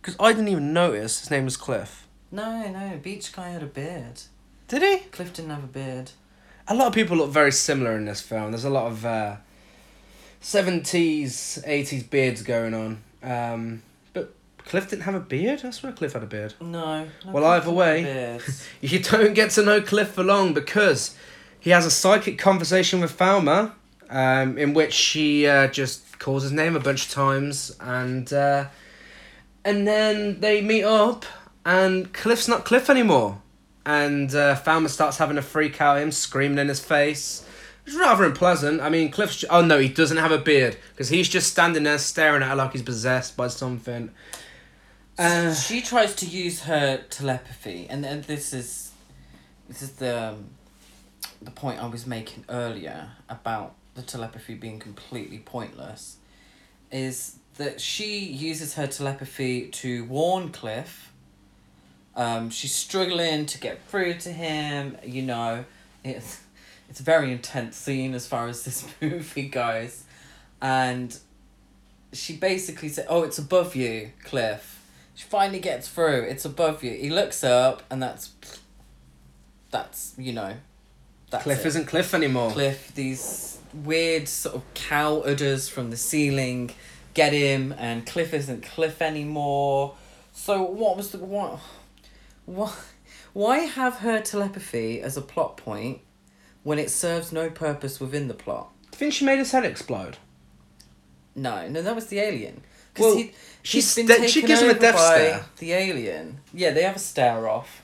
Because 0.00 0.16
I 0.18 0.32
didn't 0.32 0.48
even 0.48 0.72
notice 0.72 1.20
his 1.20 1.30
name 1.30 1.44
was 1.44 1.58
Cliff. 1.58 2.08
No, 2.30 2.68
no, 2.70 2.98
beach 3.02 3.32
guy 3.34 3.50
had 3.50 3.62
a 3.62 3.66
beard. 3.66 4.22
Did 4.68 4.80
he? 4.82 4.98
Cliff 5.10 5.34
didn't 5.34 5.50
have 5.50 5.64
a 5.64 5.66
beard. 5.66 6.12
A 6.68 6.74
lot 6.74 6.86
of 6.86 6.94
people 6.94 7.18
look 7.18 7.30
very 7.30 7.52
similar 7.52 7.94
in 7.96 8.06
this 8.06 8.22
film. 8.22 8.52
There's 8.52 8.64
a 8.64 8.70
lot 8.70 8.86
of 8.86 9.04
uh, 9.04 9.36
70s, 10.42 11.64
80s 11.66 12.08
beards 12.10 12.42
going 12.42 12.74
on. 12.74 12.98
Um, 13.22 13.82
but 14.12 14.34
Cliff 14.64 14.90
didn't 14.90 15.02
have 15.04 15.14
a 15.14 15.20
beard? 15.20 15.62
I 15.64 15.70
swear 15.70 15.92
Cliff 15.92 16.12
had 16.12 16.22
a 16.22 16.26
beard. 16.26 16.54
No. 16.60 17.04
no 17.24 17.32
Well, 17.32 17.44
either 17.44 17.70
way- 17.70 18.38
You 18.80 18.98
don't 18.98 19.34
get 19.34 19.50
to 19.52 19.62
know 19.62 19.80
Cliff 19.80 20.08
for 20.08 20.24
long 20.24 20.52
because 20.52 21.16
he 21.60 21.70
has 21.70 21.86
a 21.86 21.90
psychic 21.90 22.38
conversation 22.38 23.00
with 23.00 23.12
Thelma 23.12 23.74
um, 24.10 24.58
in 24.58 24.74
which 24.74 24.92
she 24.92 25.46
uh, 25.46 25.68
just 25.68 26.18
calls 26.18 26.42
his 26.42 26.52
name 26.52 26.76
a 26.76 26.80
bunch 26.80 27.06
of 27.06 27.12
times 27.12 27.74
and 27.80 28.32
uh, 28.32 28.66
and 29.64 29.86
then 29.86 30.40
they 30.40 30.60
meet 30.60 30.84
up 30.84 31.24
and 31.64 32.12
Cliff's 32.12 32.48
not 32.48 32.64
Cliff 32.64 32.90
anymore 32.90 33.40
and 33.86 34.34
uh, 34.34 34.54
Thelma 34.56 34.88
starts 34.88 35.18
having 35.18 35.38
a 35.38 35.42
freak 35.42 35.80
out 35.80 35.98
him 35.98 36.10
screaming 36.12 36.58
in 36.58 36.68
his 36.68 36.80
face 36.80 37.46
it's 37.86 37.96
rather 37.96 38.24
unpleasant 38.24 38.80
I 38.80 38.88
mean 38.88 39.10
Cliff's 39.10 39.44
oh 39.50 39.64
no 39.64 39.78
he 39.78 39.88
doesn't 39.88 40.16
have 40.16 40.32
a 40.32 40.38
beard 40.38 40.76
because 40.90 41.08
he's 41.08 41.28
just 41.28 41.50
standing 41.50 41.82
there 41.82 41.98
staring 41.98 42.42
at 42.42 42.48
her 42.48 42.56
like 42.56 42.72
he's 42.72 42.82
possessed 42.82 43.36
by 43.36 43.48
something 43.48 44.10
uh, 45.18 45.54
she 45.54 45.82
tries 45.82 46.14
to 46.16 46.26
use 46.26 46.62
her 46.62 47.02
telepathy, 47.10 47.86
and, 47.90 48.04
and 48.04 48.24
this 48.24 48.54
is, 48.54 48.92
this 49.68 49.82
is 49.82 49.92
the, 49.92 50.30
um, 50.30 50.46
the 51.42 51.50
point 51.50 51.82
I 51.82 51.86
was 51.86 52.06
making 52.06 52.44
earlier 52.48 53.10
about 53.28 53.74
the 53.94 54.02
telepathy 54.02 54.54
being 54.54 54.78
completely 54.78 55.38
pointless, 55.38 56.16
is 56.90 57.36
that 57.56 57.80
she 57.80 58.20
uses 58.20 58.74
her 58.74 58.86
telepathy 58.86 59.68
to 59.68 60.04
warn 60.04 60.48
Cliff. 60.48 61.12
Um, 62.16 62.48
she's 62.48 62.74
struggling 62.74 63.46
to 63.46 63.58
get 63.58 63.82
through 63.88 64.14
to 64.14 64.32
him. 64.32 64.96
You 65.04 65.22
know, 65.22 65.64
it's 66.04 66.40
it's 66.92 67.00
a 67.00 67.04
very 67.04 67.32
intense 67.32 67.74
scene 67.78 68.12
as 68.12 68.26
far 68.26 68.48
as 68.48 68.64
this 68.64 68.86
movie 69.00 69.48
goes, 69.48 70.04
and 70.60 71.18
she 72.12 72.36
basically 72.36 72.90
said, 72.90 73.06
"Oh, 73.08 73.22
it's 73.22 73.38
above 73.38 73.74
you, 73.74 74.10
Cliff." 74.22 74.78
She 75.14 75.24
finally 75.24 75.58
gets 75.58 75.88
through. 75.88 76.24
It's 76.24 76.44
above 76.44 76.84
you. 76.84 76.92
He 76.92 77.08
looks 77.08 77.42
up, 77.42 77.82
and 77.88 78.02
that's 78.02 78.34
that's 79.70 80.12
you 80.18 80.34
know, 80.34 80.56
that's 81.30 81.44
Cliff 81.44 81.64
isn't 81.64 81.86
Cliff 81.86 82.12
anymore 82.12 82.50
Cliff. 82.50 82.94
These 82.94 83.58
weird 83.72 84.28
sort 84.28 84.56
of 84.56 84.74
cow 84.74 85.20
udders 85.20 85.70
from 85.70 85.88
the 85.88 85.96
ceiling 85.96 86.72
get 87.14 87.32
him, 87.32 87.74
and 87.78 88.04
Cliff 88.04 88.34
isn't 88.34 88.64
Cliff 88.64 89.00
anymore. 89.00 89.94
So 90.34 90.62
what 90.62 90.98
was 90.98 91.10
the 91.10 91.20
what? 91.20 91.58
What? 92.44 92.78
Why 93.32 93.60
have 93.60 94.00
her 94.00 94.20
telepathy 94.20 95.00
as 95.00 95.16
a 95.16 95.22
plot 95.22 95.56
point 95.56 96.02
when 96.62 96.78
it 96.78 96.90
serves 96.90 97.32
no 97.32 97.50
purpose 97.50 98.00
within 98.00 98.28
the 98.28 98.34
plot? 98.34 98.70
Do 98.90 98.96
you 98.96 98.98
think 98.98 99.14
she 99.14 99.24
made 99.24 99.38
his 99.38 99.52
head 99.52 99.64
explode? 99.64 100.18
No, 101.34 101.68
no, 101.68 101.82
that 101.82 101.94
was 101.94 102.06
the 102.06 102.18
alien. 102.18 102.62
Well, 102.98 103.16
he, 103.16 103.32
she's 103.62 103.94
he's 103.94 104.06
been 104.06 104.28
she 104.28 104.42
gives 104.42 104.60
him 104.60 104.70
a 104.70 104.74
death 104.74 104.94
by 104.96 105.14
stare. 105.14 105.44
The 105.58 105.72
alien. 105.72 106.40
Yeah, 106.52 106.72
they 106.72 106.82
have 106.82 106.96
a 106.96 107.00
stare 107.00 107.48
off. 107.48 107.82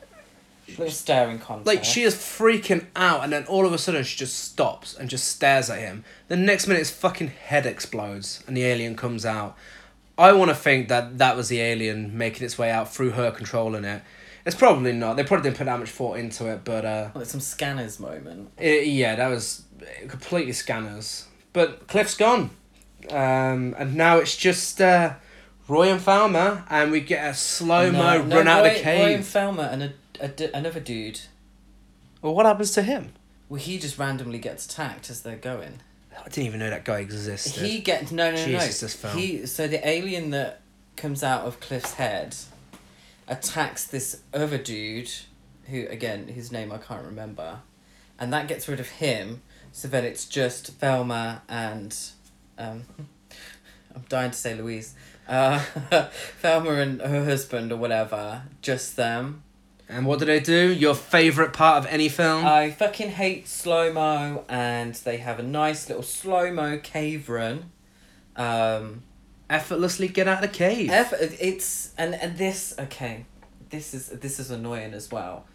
Little 0.69 0.91
staring 0.91 1.39
contest. 1.39 1.67
Like 1.67 1.83
she 1.83 2.03
is 2.03 2.15
freaking 2.15 2.87
out, 2.95 3.25
and 3.25 3.33
then 3.33 3.45
all 3.47 3.65
of 3.65 3.73
a 3.73 3.79
sudden 3.79 4.05
she 4.05 4.19
just 4.19 4.39
stops 4.39 4.95
and 4.95 5.09
just 5.09 5.27
stares 5.27 5.71
at 5.71 5.79
him. 5.79 6.05
The 6.29 6.37
next 6.37 6.67
minute, 6.67 6.81
his 6.81 6.91
fucking 6.91 7.29
head 7.29 7.65
explodes, 7.65 8.45
and 8.47 8.55
the 8.55 8.65
alien 8.65 8.95
comes 8.95 9.25
out. 9.25 9.57
I 10.19 10.33
want 10.33 10.51
to 10.51 10.55
think 10.55 10.89
that 10.89 11.17
that 11.19 11.37
was 11.37 11.49
the 11.49 11.61
alien 11.61 12.19
making 12.19 12.45
its 12.45 12.59
way 12.59 12.71
out 12.71 12.93
through 12.93 13.11
her 13.11 13.31
controlling 13.31 13.85
it. 13.85 14.03
It's 14.45 14.57
probably 14.57 14.93
not. 14.93 15.17
They 15.17 15.25
probably 15.25 15.45
didn't 15.45 15.59
put 15.59 15.65
that 15.65 15.79
much 15.79 15.91
thought 15.91 16.19
into 16.19 16.47
it, 16.47 16.65
but 16.65 16.85
uh, 16.85 17.11
Like 17.15 17.27
some 17.27 17.41
scanners 17.41 18.01
moment. 18.01 18.51
it, 18.59 18.87
yeah, 18.87 19.15
that 19.17 19.29
was 19.29 19.63
completely 20.09 20.53
scanners. 20.53 21.27
But 21.53 21.87
Cliff's 21.89 22.15
gone, 22.17 22.51
um, 23.11 23.75
and 23.79 23.95
now 23.95 24.19
it's 24.19 24.37
just 24.37 24.81
uh, 24.81 25.15
Roy 25.67 25.91
and 25.91 26.01
Thelma, 26.01 26.65
and 26.71 26.91
we 26.91 27.01
get 27.01 27.29
a 27.29 27.35
slow 27.35 27.91
mo 27.91 27.99
No, 27.99 28.37
run 28.37 28.45
no, 28.47 28.51
out 28.51 28.63
Roy, 28.63 28.69
of 28.69 28.75
the 28.75 28.81
cave. 28.81 29.01
Roy 29.07 29.15
and 29.15 29.25
Thelma 29.25 29.63
and 29.73 29.83
a, 29.83 29.93
a 30.21 30.57
another 30.57 30.81
dude. 30.81 31.21
Well, 32.23 32.35
what 32.35 32.47
happens 32.47 32.71
to 32.73 32.83
him? 32.83 33.13
Well, 33.49 33.61
he 33.61 33.79
just 33.79 33.99
randomly 33.99 34.39
gets 34.39 34.67
attacked 34.67 35.11
as 35.11 35.23
they're 35.23 35.37
going. 35.37 35.81
I 36.19 36.25
didn't 36.25 36.47
even 36.47 36.59
know 36.61 36.71
that 36.71 36.85
guy 36.85 36.99
existed. 37.01 37.65
He 37.65 37.79
gets 37.81 38.11
no 38.13 38.31
no 38.31 38.37
Jesus, 38.37 38.83
no. 38.83 38.87
this 38.87 38.95
film. 38.95 39.17
He 39.19 39.47
so 39.47 39.69
the 39.69 39.87
alien 39.87 40.31
that 40.31 40.61
comes 40.97 41.23
out 41.23 41.45
of 41.45 41.61
Cliff's 41.61 41.95
head 41.95 42.35
attacks 43.29 43.85
this 43.85 44.23
other 44.33 44.59
dude, 44.59 45.11
who 45.67 45.87
again 45.89 46.29
his 46.29 46.51
name 46.51 46.73
I 46.73 46.79
can't 46.79 47.05
remember, 47.05 47.61
and 48.19 48.33
that 48.33 48.49
gets 48.49 48.69
rid 48.69 48.81
of 48.81 48.89
him. 48.89 49.43
So 49.73 49.87
then 49.87 50.05
it's 50.05 50.25
just 50.25 50.69
Thelma 50.79 51.43
and, 51.49 51.97
um, 52.57 52.85
I'm 53.95 54.05
dying 54.09 54.31
to 54.31 54.37
say 54.37 54.55
Louise, 54.55 54.95
uh, 55.29 55.59
Thelma 56.41 56.73
and 56.73 57.01
her 57.01 57.25
husband 57.25 57.71
or 57.71 57.77
whatever, 57.77 58.43
just 58.63 58.97
them. 58.97 59.43
And 59.89 60.05
what 60.05 60.19
do 60.19 60.27
they 60.27 60.41
do? 60.41 60.73
Your 60.73 60.95
favourite 60.95 61.53
part 61.55 61.79
of 61.79 61.87
any 61.87 62.09
film? 62.11 62.45
I 62.45 62.71
fucking 62.71 63.11
hate 63.11 63.49
slow 63.49 63.91
mo, 63.93 64.45
and 64.49 64.95
they 64.95 65.17
have 65.19 65.39
a 65.39 65.43
nice 65.43 65.89
little 65.89 66.03
slow 66.03 66.53
mo 66.53 66.79
cave 66.79 67.29
run. 67.29 67.71
Um, 68.37 69.03
Effortlessly 69.51 70.09
get 70.09 70.29
out 70.29 70.45
of 70.45 70.51
the 70.51 70.57
cave. 70.57 70.91
Eff- 70.91 71.15
it's 71.41 71.93
and 71.97 72.15
and 72.15 72.37
this 72.37 72.75
okay, 72.79 73.25
this 73.71 73.95
is 73.95 74.09
this 74.09 74.39
is 74.39 74.51
annoying 74.51 74.93
as 74.95 75.11
well. 75.11 75.47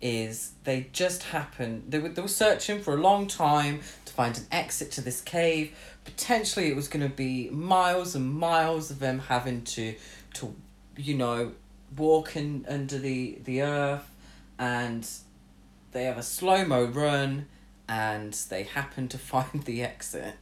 Is 0.00 0.52
they 0.64 0.88
just 0.92 1.24
happened 1.24 1.84
they 1.88 1.98
were 1.98 2.10
they 2.10 2.22
were 2.22 2.28
searching 2.28 2.80
for 2.80 2.94
a 2.94 3.00
long 3.00 3.26
time 3.26 3.80
to 4.04 4.12
find 4.12 4.36
an 4.36 4.46
exit 4.52 4.92
to 4.92 5.00
this 5.00 5.20
cave. 5.20 5.76
Potentially, 6.04 6.68
it 6.68 6.76
was 6.76 6.88
going 6.88 7.08
to 7.08 7.14
be 7.14 7.48
miles 7.50 8.14
and 8.14 8.30
miles 8.30 8.90
of 8.90 8.98
them 8.98 9.18
having 9.18 9.62
to 9.62 9.94
to 10.34 10.54
you 10.96 11.14
know 11.16 11.52
walk 11.96 12.36
in 12.36 12.66
under 12.68 12.98
the 12.98 13.38
the 13.44 13.62
earth, 13.62 14.08
and 14.58 15.08
they 15.92 16.04
have 16.04 16.18
a 16.18 16.22
slow 16.22 16.64
mo 16.64 16.84
run, 16.84 17.46
and 17.88 18.34
they 18.50 18.64
happen 18.64 19.08
to 19.08 19.18
find 19.32 19.64
the 19.64 19.82
exit. 19.82 20.34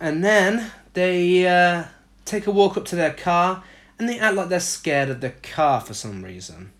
and 0.00 0.24
then 0.24 0.70
they 0.98 1.46
uh, 1.46 1.84
take 2.24 2.48
a 2.48 2.50
walk 2.50 2.76
up 2.76 2.84
to 2.86 2.96
their 2.96 3.12
car 3.12 3.62
and 3.98 4.08
they 4.08 4.18
act 4.18 4.34
like 4.34 4.48
they're 4.48 4.58
scared 4.58 5.08
of 5.08 5.20
the 5.20 5.30
car 5.30 5.80
for 5.80 5.94
some 5.94 6.24
reason. 6.24 6.72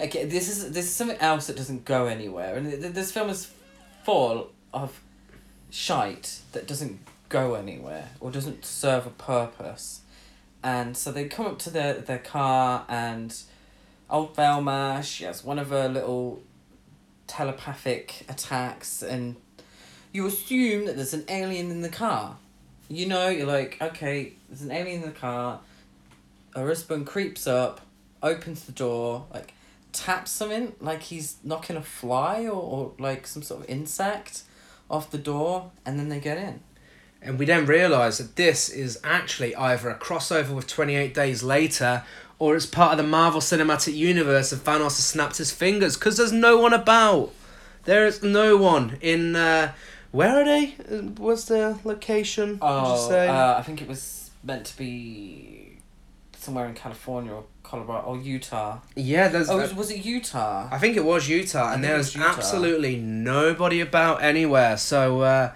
Okay, 0.00 0.24
this 0.24 0.48
is 0.48 0.72
this 0.72 0.86
is 0.86 0.94
something 0.94 1.18
else 1.18 1.46
that 1.46 1.56
doesn't 1.56 1.84
go 1.84 2.06
anywhere, 2.06 2.56
and 2.56 2.68
th- 2.68 2.80
th- 2.80 2.94
this 2.94 3.12
film 3.12 3.28
is 3.28 3.52
full 4.02 4.50
of 4.72 5.00
shite 5.70 6.40
that 6.52 6.66
doesn't 6.66 7.00
go 7.28 7.54
anywhere 7.54 8.08
or 8.18 8.30
doesn't 8.30 8.64
serve 8.64 9.06
a 9.06 9.10
purpose, 9.10 10.00
and 10.62 10.96
so 10.96 11.12
they 11.12 11.26
come 11.26 11.46
up 11.46 11.58
to 11.60 11.70
their 11.70 11.94
their 11.94 12.18
car 12.18 12.84
and 12.88 13.42
old 14.10 14.34
Thelma 14.34 15.02
she 15.04 15.24
has 15.24 15.44
one 15.44 15.58
of 15.58 15.70
her 15.70 15.88
little 15.88 16.42
telepathic 17.26 18.24
attacks, 18.28 19.02
and 19.02 19.36
you 20.12 20.26
assume 20.26 20.86
that 20.86 20.96
there's 20.96 21.14
an 21.14 21.24
alien 21.28 21.70
in 21.70 21.82
the 21.82 21.88
car. 21.90 22.38
You 22.92 23.06
know, 23.06 23.30
you're 23.30 23.46
like, 23.46 23.78
okay, 23.80 24.34
there's 24.50 24.60
an 24.60 24.70
alien 24.70 25.02
in 25.02 25.08
the 25.08 25.14
car. 25.14 25.60
her 26.54 26.66
husband 26.66 27.06
creeps 27.06 27.46
up, 27.46 27.80
opens 28.22 28.64
the 28.64 28.72
door, 28.72 29.24
like 29.32 29.54
taps 29.92 30.30
something, 30.30 30.74
like 30.78 31.04
he's 31.04 31.36
knocking 31.42 31.76
a 31.76 31.82
fly 31.82 32.42
or, 32.42 32.50
or 32.50 32.92
like 32.98 33.26
some 33.26 33.42
sort 33.42 33.62
of 33.62 33.70
insect 33.70 34.42
off 34.90 35.10
the 35.10 35.16
door, 35.16 35.70
and 35.86 35.98
then 35.98 36.10
they 36.10 36.20
get 36.20 36.36
in. 36.36 36.60
And 37.22 37.38
we 37.38 37.46
then 37.46 37.64
realise 37.64 38.18
that 38.18 38.36
this 38.36 38.68
is 38.68 39.00
actually 39.02 39.56
either 39.56 39.88
a 39.88 39.98
crossover 39.98 40.54
with 40.54 40.66
28 40.66 41.14
Days 41.14 41.42
Later 41.42 42.04
or 42.38 42.56
it's 42.56 42.66
part 42.66 42.90
of 42.92 42.98
the 42.98 43.10
Marvel 43.10 43.40
Cinematic 43.40 43.94
Universe 43.94 44.52
and 44.52 44.60
Thanos 44.60 44.96
has 44.96 45.06
snapped 45.06 45.38
his 45.38 45.50
fingers 45.50 45.96
because 45.96 46.18
there's 46.18 46.32
no 46.32 46.58
one 46.58 46.74
about. 46.74 47.32
There 47.84 48.06
is 48.06 48.22
no 48.22 48.58
one 48.58 48.98
in. 49.00 49.34
Uh, 49.34 49.72
where 50.12 50.40
are 50.40 50.44
they? 50.44 50.74
Was 50.88 51.18
What's 51.18 51.44
the 51.46 51.78
location? 51.84 52.58
Oh, 52.62 53.10
uh, 53.10 53.56
I 53.58 53.62
think 53.62 53.82
it 53.82 53.88
was 53.88 54.30
meant 54.44 54.66
to 54.66 54.76
be 54.76 55.78
somewhere 56.36 56.66
in 56.66 56.74
California 56.74 57.32
or 57.32 57.44
Colorado 57.62 58.06
or 58.06 58.18
Utah. 58.18 58.78
yeah, 58.94 59.28
there's. 59.28 59.48
Oh, 59.48 59.56
was, 59.56 59.74
was 59.74 59.90
it 59.90 60.04
Utah? 60.04 60.68
I 60.70 60.78
think 60.78 60.96
it 60.96 61.04
was 61.04 61.28
Utah, 61.28 61.72
and 61.72 61.82
there 61.82 61.96
was 61.96 62.14
Utah. 62.14 62.28
absolutely 62.28 62.96
nobody 62.98 63.80
about 63.80 64.22
anywhere. 64.22 64.76
So, 64.76 65.22
uh, 65.22 65.52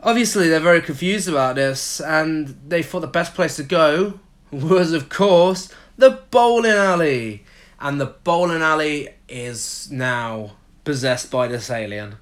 obviously, 0.00 0.48
they're 0.48 0.60
very 0.60 0.82
confused 0.82 1.28
about 1.28 1.54
this, 1.54 2.00
and 2.00 2.58
they 2.66 2.82
thought 2.82 3.00
the 3.00 3.06
best 3.06 3.34
place 3.34 3.56
to 3.56 3.62
go 3.62 4.18
was, 4.50 4.92
of 4.92 5.08
course, 5.08 5.72
the 5.96 6.22
bowling 6.30 6.72
alley. 6.72 7.44
And 7.80 8.00
the 8.00 8.06
bowling 8.06 8.62
alley 8.62 9.08
is 9.28 9.90
now 9.90 10.52
possessed 10.84 11.30
by 11.32 11.48
this 11.48 11.68
alien. 11.68 12.16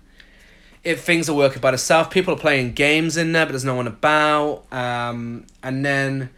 If 0.82 1.04
things 1.04 1.28
are 1.28 1.34
working 1.34 1.60
by 1.60 1.72
themselves, 1.72 2.08
people 2.08 2.34
are 2.34 2.38
playing 2.38 2.72
games 2.72 3.16
in 3.16 3.32
there, 3.32 3.44
but 3.44 3.52
there's 3.52 3.64
no 3.64 3.74
one 3.74 3.86
about. 3.86 4.64
Um, 4.72 5.46
and 5.62 5.84
then 5.84 6.30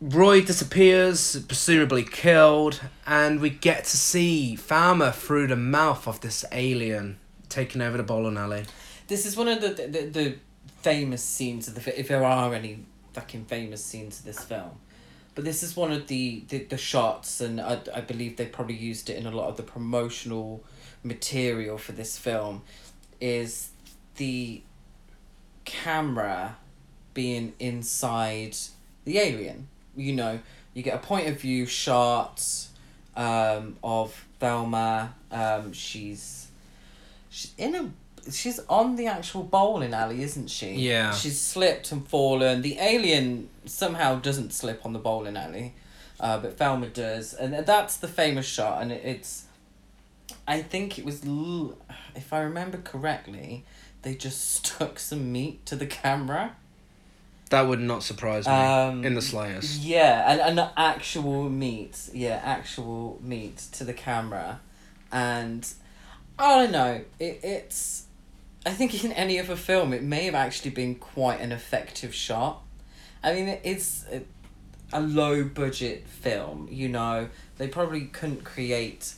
Roy 0.00 0.40
disappears, 0.40 1.36
presumably 1.42 2.04
killed, 2.04 2.80
and 3.06 3.40
we 3.40 3.50
get 3.50 3.84
to 3.84 3.96
see 3.96 4.56
Thelma 4.56 5.12
through 5.12 5.48
the 5.48 5.56
mouth 5.56 6.06
of 6.06 6.20
this 6.20 6.44
alien 6.52 7.18
taking 7.48 7.82
over 7.82 7.96
the 7.96 8.02
bowling 8.02 8.36
alley. 8.36 8.64
This 9.08 9.26
is 9.26 9.36
one 9.36 9.48
of 9.48 9.60
the, 9.60 9.68
the 9.68 10.06
the 10.06 10.34
famous 10.82 11.22
scenes 11.22 11.68
of 11.68 11.74
the 11.74 12.00
if 12.00 12.08
there 12.08 12.24
are 12.24 12.54
any 12.54 12.84
fucking 13.12 13.44
famous 13.44 13.84
scenes 13.84 14.20
of 14.20 14.24
this 14.24 14.42
film. 14.44 14.70
But 15.34 15.44
this 15.44 15.62
is 15.62 15.76
one 15.76 15.92
of 15.92 16.06
the, 16.08 16.44
the, 16.48 16.64
the 16.64 16.76
shots, 16.76 17.40
and 17.40 17.60
I, 17.60 17.80
I 17.94 18.00
believe 18.00 18.36
they 18.36 18.46
probably 18.46 18.76
used 18.76 19.08
it 19.10 19.16
in 19.16 19.26
a 19.26 19.30
lot 19.30 19.48
of 19.48 19.56
the 19.56 19.62
promotional 19.62 20.64
material 21.04 21.78
for 21.78 21.92
this 21.92 22.18
film, 22.18 22.62
is 23.20 23.70
the 24.16 24.62
camera 25.64 26.56
being 27.14 27.52
inside 27.58 28.56
the 29.04 29.18
alien. 29.18 29.68
You 29.96 30.14
know, 30.14 30.40
you 30.74 30.82
get 30.82 30.94
a 30.94 30.98
point 30.98 31.28
of 31.28 31.40
view 31.40 31.66
shot 31.66 32.44
um, 33.16 33.76
of 33.82 34.26
Thelma. 34.38 35.14
Um, 35.30 35.72
she's 35.72 36.48
she's 37.28 37.52
in 37.58 37.74
a 37.74 37.90
she's 38.30 38.60
on 38.68 38.96
the 38.96 39.06
actual 39.06 39.42
bowling 39.42 39.94
alley, 39.94 40.22
isn't 40.22 40.48
she? 40.48 40.72
Yeah. 40.72 41.12
She's 41.12 41.40
slipped 41.40 41.92
and 41.92 42.06
fallen. 42.06 42.62
The 42.62 42.78
alien 42.78 43.48
somehow 43.64 44.16
doesn't 44.16 44.52
slip 44.52 44.84
on 44.84 44.92
the 44.92 44.98
bowling 44.98 45.36
alley, 45.36 45.74
uh, 46.18 46.38
but 46.38 46.56
Thelma 46.56 46.88
does, 46.88 47.34
and 47.34 47.66
that's 47.66 47.96
the 47.96 48.08
famous 48.08 48.46
shot. 48.46 48.82
And 48.82 48.92
it, 48.92 49.02
it's, 49.04 49.44
I 50.50 50.62
think 50.62 50.98
it 50.98 51.04
was, 51.04 51.24
l- 51.26 51.78
if 52.14 52.32
I 52.32 52.40
remember 52.40 52.78
correctly, 52.78 53.64
they 54.02 54.14
just 54.14 54.40
stuck 54.66 54.98
some 54.98 55.32
meat 55.32 55.64
to 55.66 55.76
the 55.76 55.86
camera. 55.86 56.56
That 57.50 57.62
would 57.62 57.80
not 57.80 58.02
surprise 58.02 58.46
me 58.46 58.52
Um, 58.52 59.04
in 59.04 59.14
the 59.14 59.22
slightest. 59.22 59.80
Yeah, 59.80 60.30
and, 60.30 60.40
and 60.58 60.70
actual 60.76 61.48
meat. 61.48 61.98
Yeah, 62.14 62.40
actual 62.44 63.18
meat 63.22 63.58
to 63.72 63.84
the 63.84 63.92
camera. 63.92 64.60
And 65.10 65.68
I 66.38 66.58
don't 66.62 66.72
know. 66.72 67.00
It, 67.18 67.40
it's. 67.42 68.04
I 68.64 68.70
think 68.70 69.02
in 69.04 69.10
any 69.12 69.40
other 69.40 69.56
film, 69.56 69.92
it 69.92 70.02
may 70.02 70.26
have 70.26 70.34
actually 70.36 70.70
been 70.70 70.94
quite 70.94 71.40
an 71.40 71.50
effective 71.50 72.14
shot. 72.14 72.62
I 73.22 73.34
mean, 73.34 73.58
it's 73.64 74.04
a, 74.12 74.22
a 74.92 75.00
low 75.00 75.42
budget 75.44 76.06
film, 76.06 76.68
you 76.70 76.88
know. 76.88 77.28
They 77.58 77.66
probably 77.66 78.02
couldn't 78.06 78.44
create 78.44 79.14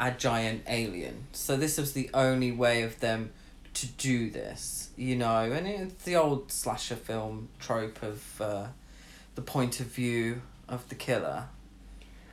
a 0.00 0.10
giant 0.10 0.62
alien. 0.66 1.26
So 1.32 1.56
this 1.56 1.76
was 1.78 1.92
the 1.92 2.10
only 2.14 2.50
way 2.50 2.82
of 2.82 2.98
them 3.00 3.30
to 3.74 3.86
do 3.86 4.30
this, 4.30 4.88
you 4.96 5.14
know. 5.14 5.42
And 5.52 5.68
it's 5.68 6.04
the 6.04 6.16
old 6.16 6.50
slasher 6.50 6.96
film 6.96 7.50
trope 7.60 8.02
of 8.02 8.40
uh, 8.40 8.66
the 9.34 9.42
point 9.42 9.78
of 9.78 9.86
view 9.86 10.40
of 10.68 10.88
the 10.88 10.94
killer. 10.94 11.44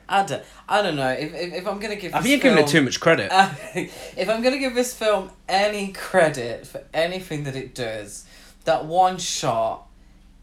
I 0.09 0.23
don't, 0.23 0.41
I 0.69 0.81
don't 0.81 0.95
know. 0.95 1.09
If, 1.11 1.33
if, 1.33 1.53
if 1.53 1.67
I'm 1.67 1.79
going 1.79 1.93
to 1.93 2.01
give 2.01 2.15
I 2.15 2.21
think 2.21 2.41
you're 2.41 2.53
giving 2.53 2.63
it 2.63 2.69
too 2.69 2.81
much 2.81 3.01
credit. 3.01 3.29
uh, 3.29 3.53
if 3.75 4.29
I'm 4.29 4.41
gonna 4.41 4.57
give 4.57 4.73
this 4.73 4.93
film 4.93 5.31
any 5.49 5.91
credit 5.91 6.65
for 6.65 6.81
anything 6.93 7.43
that 7.43 7.57
it 7.57 7.75
does, 7.75 8.25
that 8.63 8.85
one 8.85 9.17
shot 9.17 9.85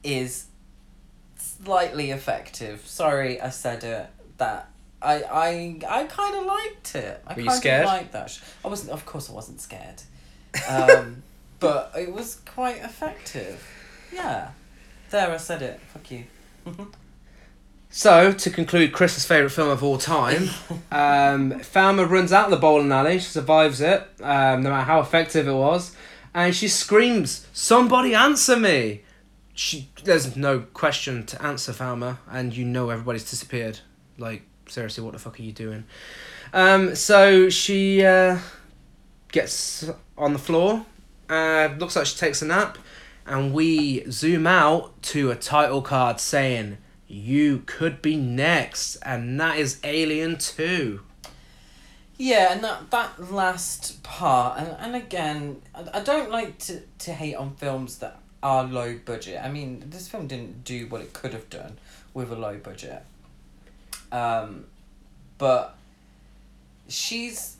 is 0.02 0.46
slightly 1.38 2.10
effective. 2.10 2.86
Sorry, 2.86 3.40
I 3.40 3.48
said 3.48 3.82
it. 3.82 4.10
That 4.36 4.68
I 5.04 5.22
I 5.22 5.80
I 5.88 6.04
kind 6.04 6.36
of 6.36 6.46
liked 6.46 6.94
it. 6.94 7.22
I 7.26 7.34
Were 7.34 7.40
you 7.40 7.48
kind 7.48 7.58
scared? 7.58 7.84
of 7.84 7.92
liked 7.92 8.12
that. 8.12 8.30
Sh- 8.30 8.40
I 8.64 8.68
wasn't. 8.68 8.90
Of 8.90 9.04
course, 9.06 9.30
I 9.30 9.32
wasn't 9.32 9.60
scared. 9.60 10.02
Um, 10.68 11.22
but 11.60 11.92
it 11.96 12.12
was 12.12 12.36
quite 12.46 12.78
effective. 12.78 13.66
Yeah. 14.12 14.50
There, 15.10 15.30
I 15.30 15.36
said 15.36 15.62
it. 15.62 15.80
Fuck 15.92 16.10
you. 16.10 16.24
So, 17.96 18.32
to 18.32 18.50
conclude 18.50 18.92
Chris's 18.92 19.24
favourite 19.24 19.52
film 19.52 19.68
of 19.68 19.84
all 19.84 19.98
time, 19.98 20.48
um, 20.90 21.60
runs 21.72 22.32
out 22.32 22.46
of 22.46 22.50
the 22.50 22.56
bowling 22.56 22.90
alley, 22.90 23.20
she 23.20 23.26
survives 23.26 23.80
it, 23.80 24.00
um, 24.20 24.64
no 24.64 24.70
matter 24.70 24.82
how 24.82 24.98
effective 24.98 25.46
it 25.46 25.52
was, 25.52 25.94
and 26.34 26.52
she 26.56 26.66
screams, 26.66 27.46
Somebody 27.52 28.12
answer 28.12 28.56
me! 28.56 29.02
She 29.54 29.90
There's 30.02 30.34
no 30.34 30.58
question 30.74 31.24
to 31.26 31.40
answer 31.40 31.72
Thelma, 31.72 32.18
and 32.28 32.56
you 32.56 32.64
know 32.64 32.90
everybody's 32.90 33.30
disappeared. 33.30 33.78
Like, 34.18 34.42
seriously, 34.68 35.04
what 35.04 35.12
the 35.12 35.18
fuck 35.18 35.38
are 35.38 35.42
you 35.42 35.52
doing? 35.52 35.84
Um, 36.52 36.94
so 36.94 37.48
she 37.48 38.04
uh, 38.04 38.38
gets 39.32 39.90
on 40.16 40.32
the 40.32 40.38
floor, 40.38 40.86
uh, 41.28 41.70
looks 41.78 41.96
like 41.96 42.06
she 42.06 42.16
takes 42.16 42.42
a 42.42 42.46
nap, 42.46 42.78
and 43.26 43.52
we 43.52 44.08
zoom 44.10 44.46
out 44.46 45.02
to 45.02 45.30
a 45.30 45.36
title 45.36 45.82
card 45.82 46.20
saying, 46.20 46.78
you 47.06 47.62
could 47.66 48.02
be 48.02 48.16
next, 48.16 48.96
and 48.96 49.38
that 49.40 49.58
is 49.58 49.78
Alien 49.84 50.38
2. 50.38 51.00
Yeah, 52.16 52.52
and 52.52 52.62
that 52.62 52.90
that 52.92 53.32
last 53.32 54.02
part, 54.02 54.58
and, 54.58 54.76
and 54.78 54.96
again, 54.96 55.62
I, 55.74 55.98
I 55.98 56.00
don't 56.00 56.30
like 56.30 56.58
to, 56.58 56.82
to 57.00 57.12
hate 57.12 57.34
on 57.34 57.56
films 57.56 57.98
that 57.98 58.20
are 58.42 58.64
low 58.64 58.98
budget. 59.04 59.40
I 59.42 59.50
mean, 59.50 59.84
this 59.88 60.06
film 60.06 60.26
didn't 60.26 60.64
do 60.64 60.86
what 60.86 61.00
it 61.00 61.12
could 61.12 61.32
have 61.32 61.50
done 61.50 61.78
with 62.12 62.30
a 62.30 62.36
low 62.36 62.58
budget. 62.58 63.04
Um, 64.14 64.66
but 65.38 65.76
she's. 66.88 67.56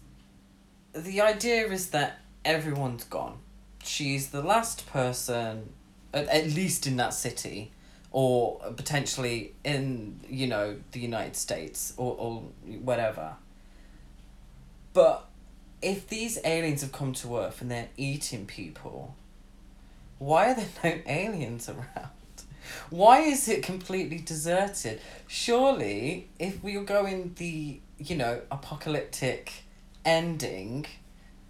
The 0.93 1.21
idea 1.21 1.67
is 1.67 1.91
that 1.91 2.21
everyone's 2.45 3.03
gone. 3.03 3.39
She's 3.83 4.31
the 4.31 4.43
last 4.43 4.87
person, 4.87 5.73
at, 6.13 6.29
at 6.29 6.47
least 6.47 6.87
in 6.87 6.97
that 6.99 7.13
city, 7.13 7.73
or 8.13 8.61
potentially 8.77 9.55
in, 9.65 10.21
you 10.31 10.47
know, 10.47 10.77
the 10.93 11.01
United 11.01 11.35
States 11.35 11.93
or, 11.97 12.15
or 12.17 12.43
whatever. 12.81 13.35
But 14.93 15.27
if 15.83 16.07
these 16.07 16.39
aliens 16.45 16.83
have 16.83 16.93
come 16.93 17.13
to 17.15 17.37
Earth 17.39 17.61
and 17.61 17.69
they're 17.69 17.89
eating 17.97 18.47
people, 18.47 19.17
why 20.19 20.53
are 20.53 20.55
there 20.55 20.69
no 20.85 21.01
aliens 21.13 21.69
around? 21.69 22.11
Why 22.91 23.21
is 23.21 23.49
it 23.49 23.63
completely 23.63 24.19
deserted? 24.19 25.01
Surely, 25.27 26.29
if 26.39 26.63
we 26.63 26.77
were 26.77 26.85
going 26.85 27.35
the, 27.37 27.81
you 27.99 28.17
know, 28.17 28.43
apocalyptic 28.51 29.65
ending, 30.05 30.87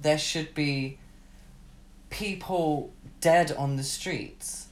there 0.01 0.19
should 0.19 0.55
be 0.55 0.99
people 2.11 2.93
dead 3.21 3.53
on 3.53 3.77
the 3.77 3.83
streets. 3.83 4.69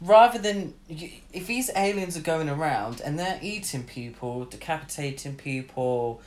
Rather 0.00 0.38
than, 0.38 0.74
if 0.88 1.46
these 1.46 1.70
aliens 1.76 2.16
are 2.16 2.20
going 2.20 2.48
around 2.48 3.00
and 3.00 3.18
they're 3.18 3.38
eating 3.40 3.84
people, 3.84 4.44
decapitating 4.44 5.36
people, 5.36 6.20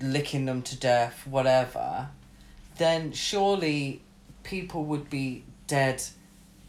licking 0.00 0.44
them 0.44 0.62
to 0.62 0.76
death, 0.76 1.26
whatever, 1.26 2.08
then 2.78 3.12
surely 3.12 4.00
people 4.42 4.84
would 4.84 5.10
be 5.10 5.42
dead 5.66 6.02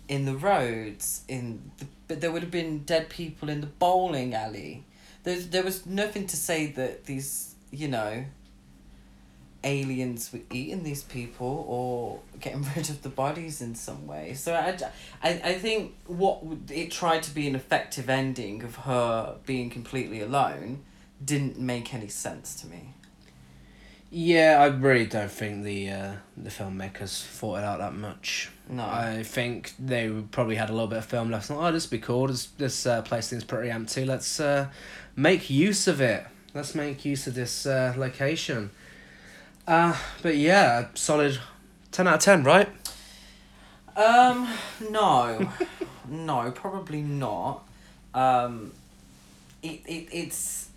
in 0.08 0.26
the 0.26 0.36
roads, 0.36 1.22
in 1.28 1.72
the, 1.78 1.86
but 2.08 2.22
there 2.22 2.32
would 2.32 2.42
have 2.42 2.52
been 2.52 2.80
dead 2.80 3.10
people 3.10 3.50
in 3.50 3.62
the 3.62 3.68
bowling 3.68 4.34
alley. 4.34 4.84
There's, 5.24 5.48
there 5.48 5.64
was 5.64 5.86
nothing 5.86 6.28
to 6.28 6.38
say 6.38 6.68
that 6.68 7.06
these, 7.06 7.56
you 7.72 7.88
know, 7.88 8.26
aliens 9.64 10.32
were 10.32 10.40
eating 10.52 10.84
these 10.84 11.04
people 11.04 11.66
or 11.68 12.20
getting 12.40 12.66
rid 12.76 12.90
of 12.90 13.02
the 13.02 13.10
bodies 13.10 13.62
in 13.62 13.76
some 13.76 14.08
way. 14.08 14.34
So 14.34 14.54
I, 14.54 14.78
I, 15.22 15.42
I 15.44 15.54
think 15.56 15.96
what 16.06 16.42
it 16.70 16.92
tried 16.92 17.24
to 17.24 17.32
be 17.34 17.48
an 17.48 17.56
effective 17.56 18.10
ending 18.10 18.64
of 18.64 18.76
her 18.78 19.36
being 19.46 19.70
completely 19.70 20.22
alone 20.22 20.84
didn't 21.24 21.60
make 21.60 21.94
any 21.94 22.08
sense 22.08 22.56
to 22.62 22.68
me. 22.68 22.94
Yeah, 24.10 24.60
I 24.62 24.68
really 24.68 25.06
don't 25.06 25.30
think 25.30 25.64
the 25.64 25.90
uh, 25.90 26.12
the 26.38 26.50
filmmakers 26.50 27.22
thought 27.22 27.58
it 27.60 27.64
out 27.66 27.80
that 27.80 27.94
much. 27.94 28.50
No. 28.70 28.84
I 28.84 29.24
think 29.24 29.74
they 29.78 30.10
probably 30.32 30.56
had 30.56 30.70
a 30.70 30.74
little 30.74 30.88
bit 30.88 31.00
of 31.00 31.06
film 31.06 31.30
left. 31.30 31.52
Oh, 31.52 31.72
this 31.72 31.86
be 31.88 32.00
cool. 32.00 32.28
This 32.28 32.46
this 32.46 32.86
uh, 32.86 33.02
place 33.02 33.28
seems 33.28 33.44
pretty 33.44 33.70
empty. 33.70 34.06
Let's 34.06 34.40
uh, 34.40 34.68
make 35.16 35.50
use 35.50 35.88
of 35.88 36.00
it. 36.00 36.26
Let's 36.54 36.74
make 36.74 37.04
use 37.04 37.28
of 37.28 37.36
this 37.36 37.66
uh, 37.66 37.94
location. 37.98 38.72
Uh, 39.68 39.98
but 40.22 40.38
yeah, 40.38 40.88
solid 40.94 41.40
ten 41.92 42.08
out 42.08 42.16
of 42.16 42.22
ten, 42.22 42.44
right? 42.44 42.70
Um, 43.98 44.48
no, 44.90 45.52
no, 46.08 46.52
probably 46.52 47.02
not. 47.02 47.68
Um, 48.14 48.72
it, 49.62 49.82
it 49.86 50.08
it's 50.14 50.70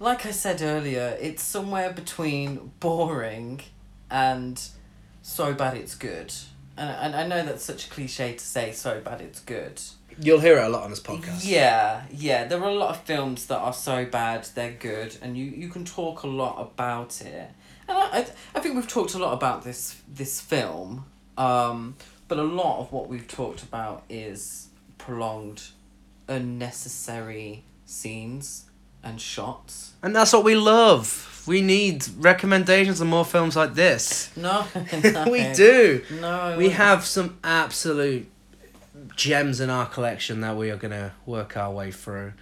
like 0.00 0.26
I 0.26 0.30
said 0.30 0.62
earlier. 0.62 1.16
It's 1.20 1.42
somewhere 1.42 1.92
between 1.92 2.72
boring 2.80 3.60
and 4.10 4.60
so 5.22 5.52
bad 5.52 5.76
it's 5.76 5.94
good. 5.94 6.32
And 6.76 6.90
and 6.90 7.16
I 7.16 7.26
know 7.26 7.44
that's 7.44 7.64
such 7.64 7.86
a 7.86 7.90
cliche 7.90 8.34
to 8.34 8.44
say 8.44 8.72
so 8.72 9.00
bad 9.00 9.20
it's 9.20 9.40
good. 9.40 9.80
You'll 10.20 10.40
hear 10.40 10.58
it 10.58 10.64
a 10.64 10.68
lot 10.68 10.82
on 10.82 10.90
this 10.90 11.00
podcast. 11.00 11.42
Yeah, 11.44 12.02
yeah. 12.10 12.44
There 12.44 12.60
are 12.60 12.68
a 12.68 12.74
lot 12.74 12.90
of 12.90 13.02
films 13.02 13.46
that 13.46 13.58
are 13.58 13.72
so 13.72 14.04
bad 14.04 14.48
they're 14.54 14.72
good, 14.72 15.16
and 15.22 15.36
you, 15.36 15.44
you 15.44 15.68
can 15.68 15.84
talk 15.84 16.24
a 16.24 16.26
lot 16.26 16.60
about 16.60 17.20
it. 17.20 17.50
And 17.86 17.96
I, 17.96 18.18
I, 18.18 18.26
I 18.56 18.60
think 18.60 18.74
we've 18.74 18.88
talked 18.88 19.14
a 19.14 19.18
lot 19.18 19.32
about 19.32 19.62
this 19.62 20.00
this 20.12 20.40
film, 20.40 21.06
um, 21.36 21.96
but 22.26 22.38
a 22.38 22.42
lot 22.42 22.80
of 22.80 22.92
what 22.92 23.08
we've 23.08 23.28
talked 23.28 23.62
about 23.62 24.04
is 24.08 24.68
prolonged, 24.98 25.62
unnecessary 26.26 27.62
scenes 27.84 28.67
and 29.02 29.20
shots. 29.20 29.92
And 30.02 30.14
that's 30.14 30.32
what 30.32 30.44
we 30.44 30.54
love. 30.54 31.42
We 31.46 31.62
need 31.62 32.06
recommendations 32.18 33.00
of 33.00 33.06
more 33.06 33.24
films 33.24 33.56
like 33.56 33.74
this. 33.74 34.30
No, 34.36 34.66
no 35.02 35.28
we 35.30 35.52
do. 35.54 36.04
No, 36.20 36.56
We 36.58 36.70
have 36.70 37.04
some 37.04 37.38
absolute 37.42 38.28
gems 39.16 39.60
in 39.60 39.70
our 39.70 39.86
collection 39.86 40.40
that 40.42 40.56
we 40.56 40.70
are 40.70 40.76
going 40.76 40.90
to 40.92 41.12
work 41.26 41.56
our 41.56 41.72
way 41.72 41.90
through. 41.90 42.32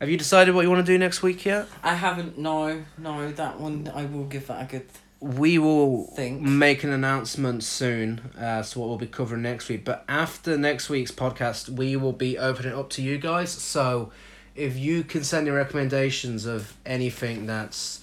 Have 0.00 0.10
you 0.10 0.16
decided 0.16 0.54
what 0.54 0.62
you 0.62 0.70
want 0.70 0.84
to 0.84 0.92
do 0.92 0.98
next 0.98 1.22
week 1.22 1.44
yet? 1.44 1.66
I 1.82 1.94
haven't. 1.94 2.38
No, 2.38 2.84
no. 2.98 3.30
That 3.32 3.58
one 3.60 3.90
I 3.94 4.04
will 4.04 4.24
give 4.24 4.46
that 4.48 4.62
a 4.62 4.66
good. 4.66 4.86
We 5.20 5.56
will 5.58 6.12
Think. 6.14 6.42
make 6.42 6.84
an 6.84 6.92
announcement 6.92 7.64
soon 7.64 8.30
as 8.38 8.72
to 8.72 8.78
what 8.78 8.88
we'll 8.90 8.98
be 8.98 9.06
covering 9.06 9.40
next 9.42 9.70
week. 9.70 9.84
But 9.86 10.04
after 10.08 10.58
next 10.58 10.90
week's 10.90 11.10
podcast, 11.10 11.70
we 11.70 11.96
will 11.96 12.12
be 12.12 12.36
opening 12.36 12.72
it 12.72 12.78
up 12.78 12.90
to 12.90 13.02
you 13.02 13.16
guys. 13.16 13.50
So 13.50 14.12
if 14.56 14.76
you 14.76 15.02
can 15.04 15.22
send 15.24 15.46
your 15.46 15.56
recommendations 15.56 16.46
of 16.46 16.74
anything 16.84 17.46
that's 17.46 18.00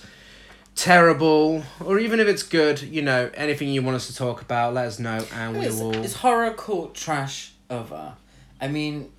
terrible 0.75 1.63
or 1.83 1.99
even 1.99 2.19
if 2.19 2.27
it's 2.27 2.43
good, 2.43 2.81
you 2.81 3.01
know, 3.01 3.29
anything 3.35 3.69
you 3.69 3.81
want 3.81 3.95
us 3.95 4.07
to 4.07 4.15
talk 4.15 4.41
about, 4.41 4.73
let 4.73 4.87
us 4.87 4.99
know 4.99 5.25
and 5.33 5.57
we 5.57 5.65
Is, 5.65 5.79
will. 5.79 5.93
is 5.95 6.15
horror 6.17 6.51
cult 6.51 6.95
trash 6.95 7.53
over? 7.69 8.13
I 8.61 8.67
mean, 8.67 9.11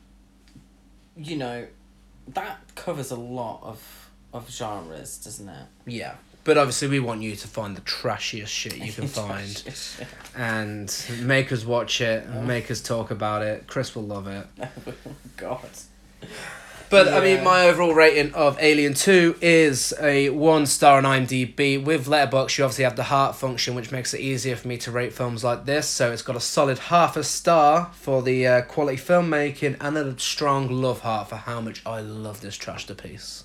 you 1.17 1.37
know, 1.37 1.67
that 2.29 2.59
covers 2.75 3.11
a 3.11 3.17
lot 3.17 3.61
of 3.63 4.11
of 4.33 4.51
genres, 4.51 5.19
doesn't 5.19 5.49
it? 5.49 5.67
Yeah. 5.87 6.15
But 6.43 6.59
obviously, 6.59 6.89
we 6.89 7.01
want 7.01 7.23
you 7.23 7.37
to 7.37 7.49
find 7.49 7.75
the 7.77 7.81
trashiest 7.83 8.49
shit 8.49 8.77
you 8.77 8.93
can 8.93 9.07
find 9.23 9.63
and 10.37 10.95
make 11.23 11.53
us 11.53 11.65
watch 11.65 12.01
it, 12.01 12.27
and 12.27 12.47
make 12.47 12.71
us 12.71 12.83
talk 12.83 13.11
about 13.11 13.43
it. 13.43 13.67
Chris 13.67 13.95
will 13.95 14.03
love 14.03 14.27
it. 14.27 14.47
Oh, 14.87 14.93
God. 15.37 15.69
But 16.91 17.09
I 17.09 17.21
mean, 17.21 17.43
my 17.43 17.63
overall 17.63 17.95
rating 17.95 18.35
of 18.35 18.57
Alien 18.61 18.95
Two 18.95 19.37
is 19.41 19.93
a 20.01 20.31
one 20.31 20.67
star 20.67 20.99
on 20.99 21.05
IMDb. 21.05 21.83
With 21.83 22.07
Letterboxd, 22.07 22.59
you 22.59 22.65
obviously 22.65 22.85
have 22.85 22.97
the 22.97 23.05
heart 23.05 23.37
function, 23.37 23.75
which 23.75 23.91
makes 23.91 24.15
it 24.15 24.21
easier 24.21 24.57
for 24.57 24.69
me 24.69 24.77
to 24.79 24.91
rate 24.91 25.13
films 25.13 25.43
like 25.43 25.65
this. 25.65 25.89
So 25.89 26.13
it's 26.13 26.23
got 26.23 26.37
a 26.37 26.41
solid 26.41 26.79
half 26.79 27.17
a 27.17 27.25
star 27.25 27.91
for 27.95 28.23
the 28.23 28.47
uh, 28.47 28.63
quality 28.63 28.99
filmmaking, 28.99 29.77
and 29.81 29.97
a 29.97 30.19
strong 30.19 30.69
love 30.69 31.01
heart 31.01 31.29
for 31.29 31.37
how 31.37 31.61
much 31.61 31.85
I 31.85 32.01
love 32.01 32.41
this 32.41 32.57
trash 32.57 32.87
to 32.87 32.95
piece. 32.95 33.45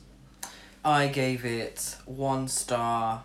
I 0.84 1.08
gave 1.08 1.46
it 1.46 1.98
one 2.06 2.48
star 2.48 3.24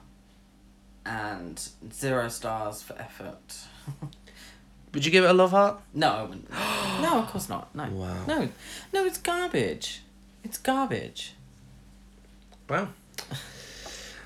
and 1.07 1.69
zero 1.93 2.29
stars 2.29 2.83
for 2.83 2.99
effort. 2.99 3.59
Would 4.95 5.05
you 5.05 5.11
give 5.11 5.25
it 5.25 5.31
a 5.31 5.33
love 5.33 5.51
heart? 5.51 5.81
No, 5.93 6.09
I 6.09 6.23
wouldn't. 6.23 6.51
no, 7.03 7.19
of 7.19 7.27
course 7.29 7.49
not. 7.49 7.75
No. 7.75 7.89
Wow. 7.91 8.25
No, 8.27 8.49
no, 8.93 9.05
it's 9.05 9.19
garbage. 9.19 10.03
It's 10.45 10.59
garbage. 10.59 11.33
Well, 12.69 12.91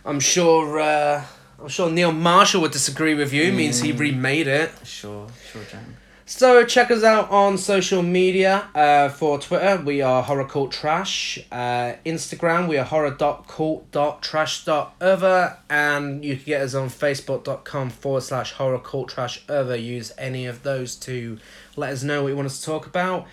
I'm 0.05 0.21
sure. 0.21 0.81
Uh, 0.81 1.25
I'm 1.61 1.69
sure 1.69 1.91
Neil 1.91 2.13
Marshall 2.13 2.61
would 2.63 2.73
disagree 2.73 3.15
with 3.15 3.33
you. 3.33 3.53
Means 3.53 3.81
he 3.81 3.93
remade 3.93 4.47
it. 4.47 4.71
Sure, 4.85 5.29
sure, 5.51 5.63
Jan. 5.71 5.97
So 6.27 6.63
check 6.63 6.91
us 6.91 7.03
out 7.03 7.31
on 7.31 7.57
social 7.57 8.03
media. 8.03 8.69
Uh, 8.75 9.09
for 9.09 9.39
Twitter, 9.39 9.83
we 9.83 10.03
are 10.03 10.23
horror 10.23 10.45
cult 10.45 10.73
trash. 10.73 11.39
Uh, 11.51 11.95
Instagram, 12.05 12.69
we 12.69 12.77
are 12.77 12.85
horror 12.85 13.13
dot 13.13 13.49
cult 13.49 13.91
dot 13.93 14.23
trash 14.23 14.65
dot 14.65 14.95
other, 15.01 15.57
and 15.71 16.23
you 16.23 16.37
can 16.37 16.45
get 16.45 16.61
us 16.61 16.75
on 16.75 16.91
facebook.com 16.91 17.89
forward 17.89 18.23
slash 18.23 18.53
horror 18.53 18.79
cult 18.79 19.09
trash 19.09 19.43
other. 19.49 19.75
Use 19.75 20.13
any 20.19 20.45
of 20.45 20.65
those 20.65 20.97
to 20.97 21.39
let 21.77 21.95
us 21.95 22.03
know 22.03 22.25
what 22.25 22.29
you 22.29 22.37
want 22.37 22.47
us 22.47 22.61
to 22.61 22.67
talk 22.67 22.87
about. 22.87 23.27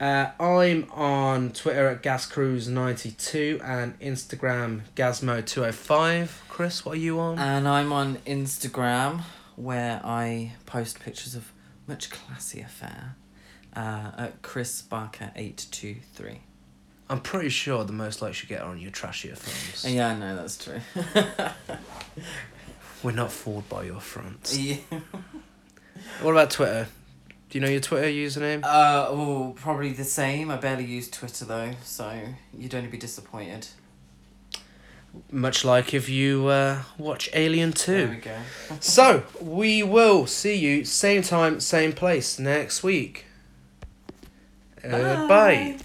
Uh, 0.00 0.30
I'm 0.38 0.88
on 0.92 1.50
Twitter 1.50 1.88
at 1.88 2.02
gascruise92 2.04 3.60
and 3.64 3.98
Instagram 3.98 4.82
gasmo205. 4.94 6.28
Chris, 6.48 6.84
what 6.84 6.94
are 6.94 7.00
you 7.00 7.18
on? 7.18 7.38
And 7.38 7.66
I'm 7.66 7.92
on 7.92 8.16
Instagram 8.18 9.22
where 9.56 10.00
I 10.04 10.52
post 10.66 11.00
pictures 11.00 11.34
of 11.34 11.50
much 11.88 12.10
classier 12.10 12.68
fare 12.68 13.16
uh, 13.74 14.12
at 14.16 14.42
Chris 14.42 14.80
Barker 14.82 15.32
eight 15.34 15.66
two 15.72 15.96
three. 16.14 16.42
I'm 17.10 17.20
pretty 17.20 17.48
sure 17.48 17.82
the 17.84 17.92
most 17.92 18.22
likes 18.22 18.40
you 18.42 18.48
get 18.48 18.60
are 18.62 18.70
on 18.70 18.78
your 18.78 18.92
trashier 18.92 19.36
films. 19.36 19.92
Yeah, 19.92 20.08
I 20.10 20.14
know 20.16 20.36
that's 20.36 20.62
true. 20.62 20.80
We're 23.02 23.12
not 23.12 23.32
fooled 23.32 23.68
by 23.68 23.84
your 23.84 24.00
fronts. 24.00 24.56
yeah. 24.56 24.76
What 26.22 26.32
about 26.32 26.50
Twitter? 26.50 26.86
Do 27.48 27.58
you 27.58 27.64
know 27.64 27.70
your 27.70 27.80
Twitter 27.80 28.08
username? 28.08 28.62
Uh 28.62 29.06
oh, 29.08 29.54
probably 29.56 29.92
the 29.92 30.04
same. 30.04 30.50
I 30.50 30.56
barely 30.56 30.84
use 30.84 31.08
Twitter 31.10 31.44
though, 31.44 31.72
so 31.82 32.18
you'd 32.56 32.74
only 32.74 32.88
be 32.88 32.98
disappointed. 32.98 33.68
Much 35.32 35.64
like 35.64 35.94
if 35.94 36.08
you 36.08 36.46
uh, 36.48 36.82
watch 36.98 37.30
Alien 37.32 37.72
2. 37.72 37.92
There 37.92 38.08
we 38.08 38.16
2. 38.16 38.20
go. 38.20 38.36
so, 38.80 39.24
we 39.40 39.82
will 39.82 40.26
see 40.26 40.54
you 40.54 40.84
same 40.84 41.22
time, 41.22 41.60
same 41.60 41.92
place 41.92 42.38
next 42.38 42.82
week. 42.82 43.24
Uh, 44.84 45.26
bye. 45.26 45.78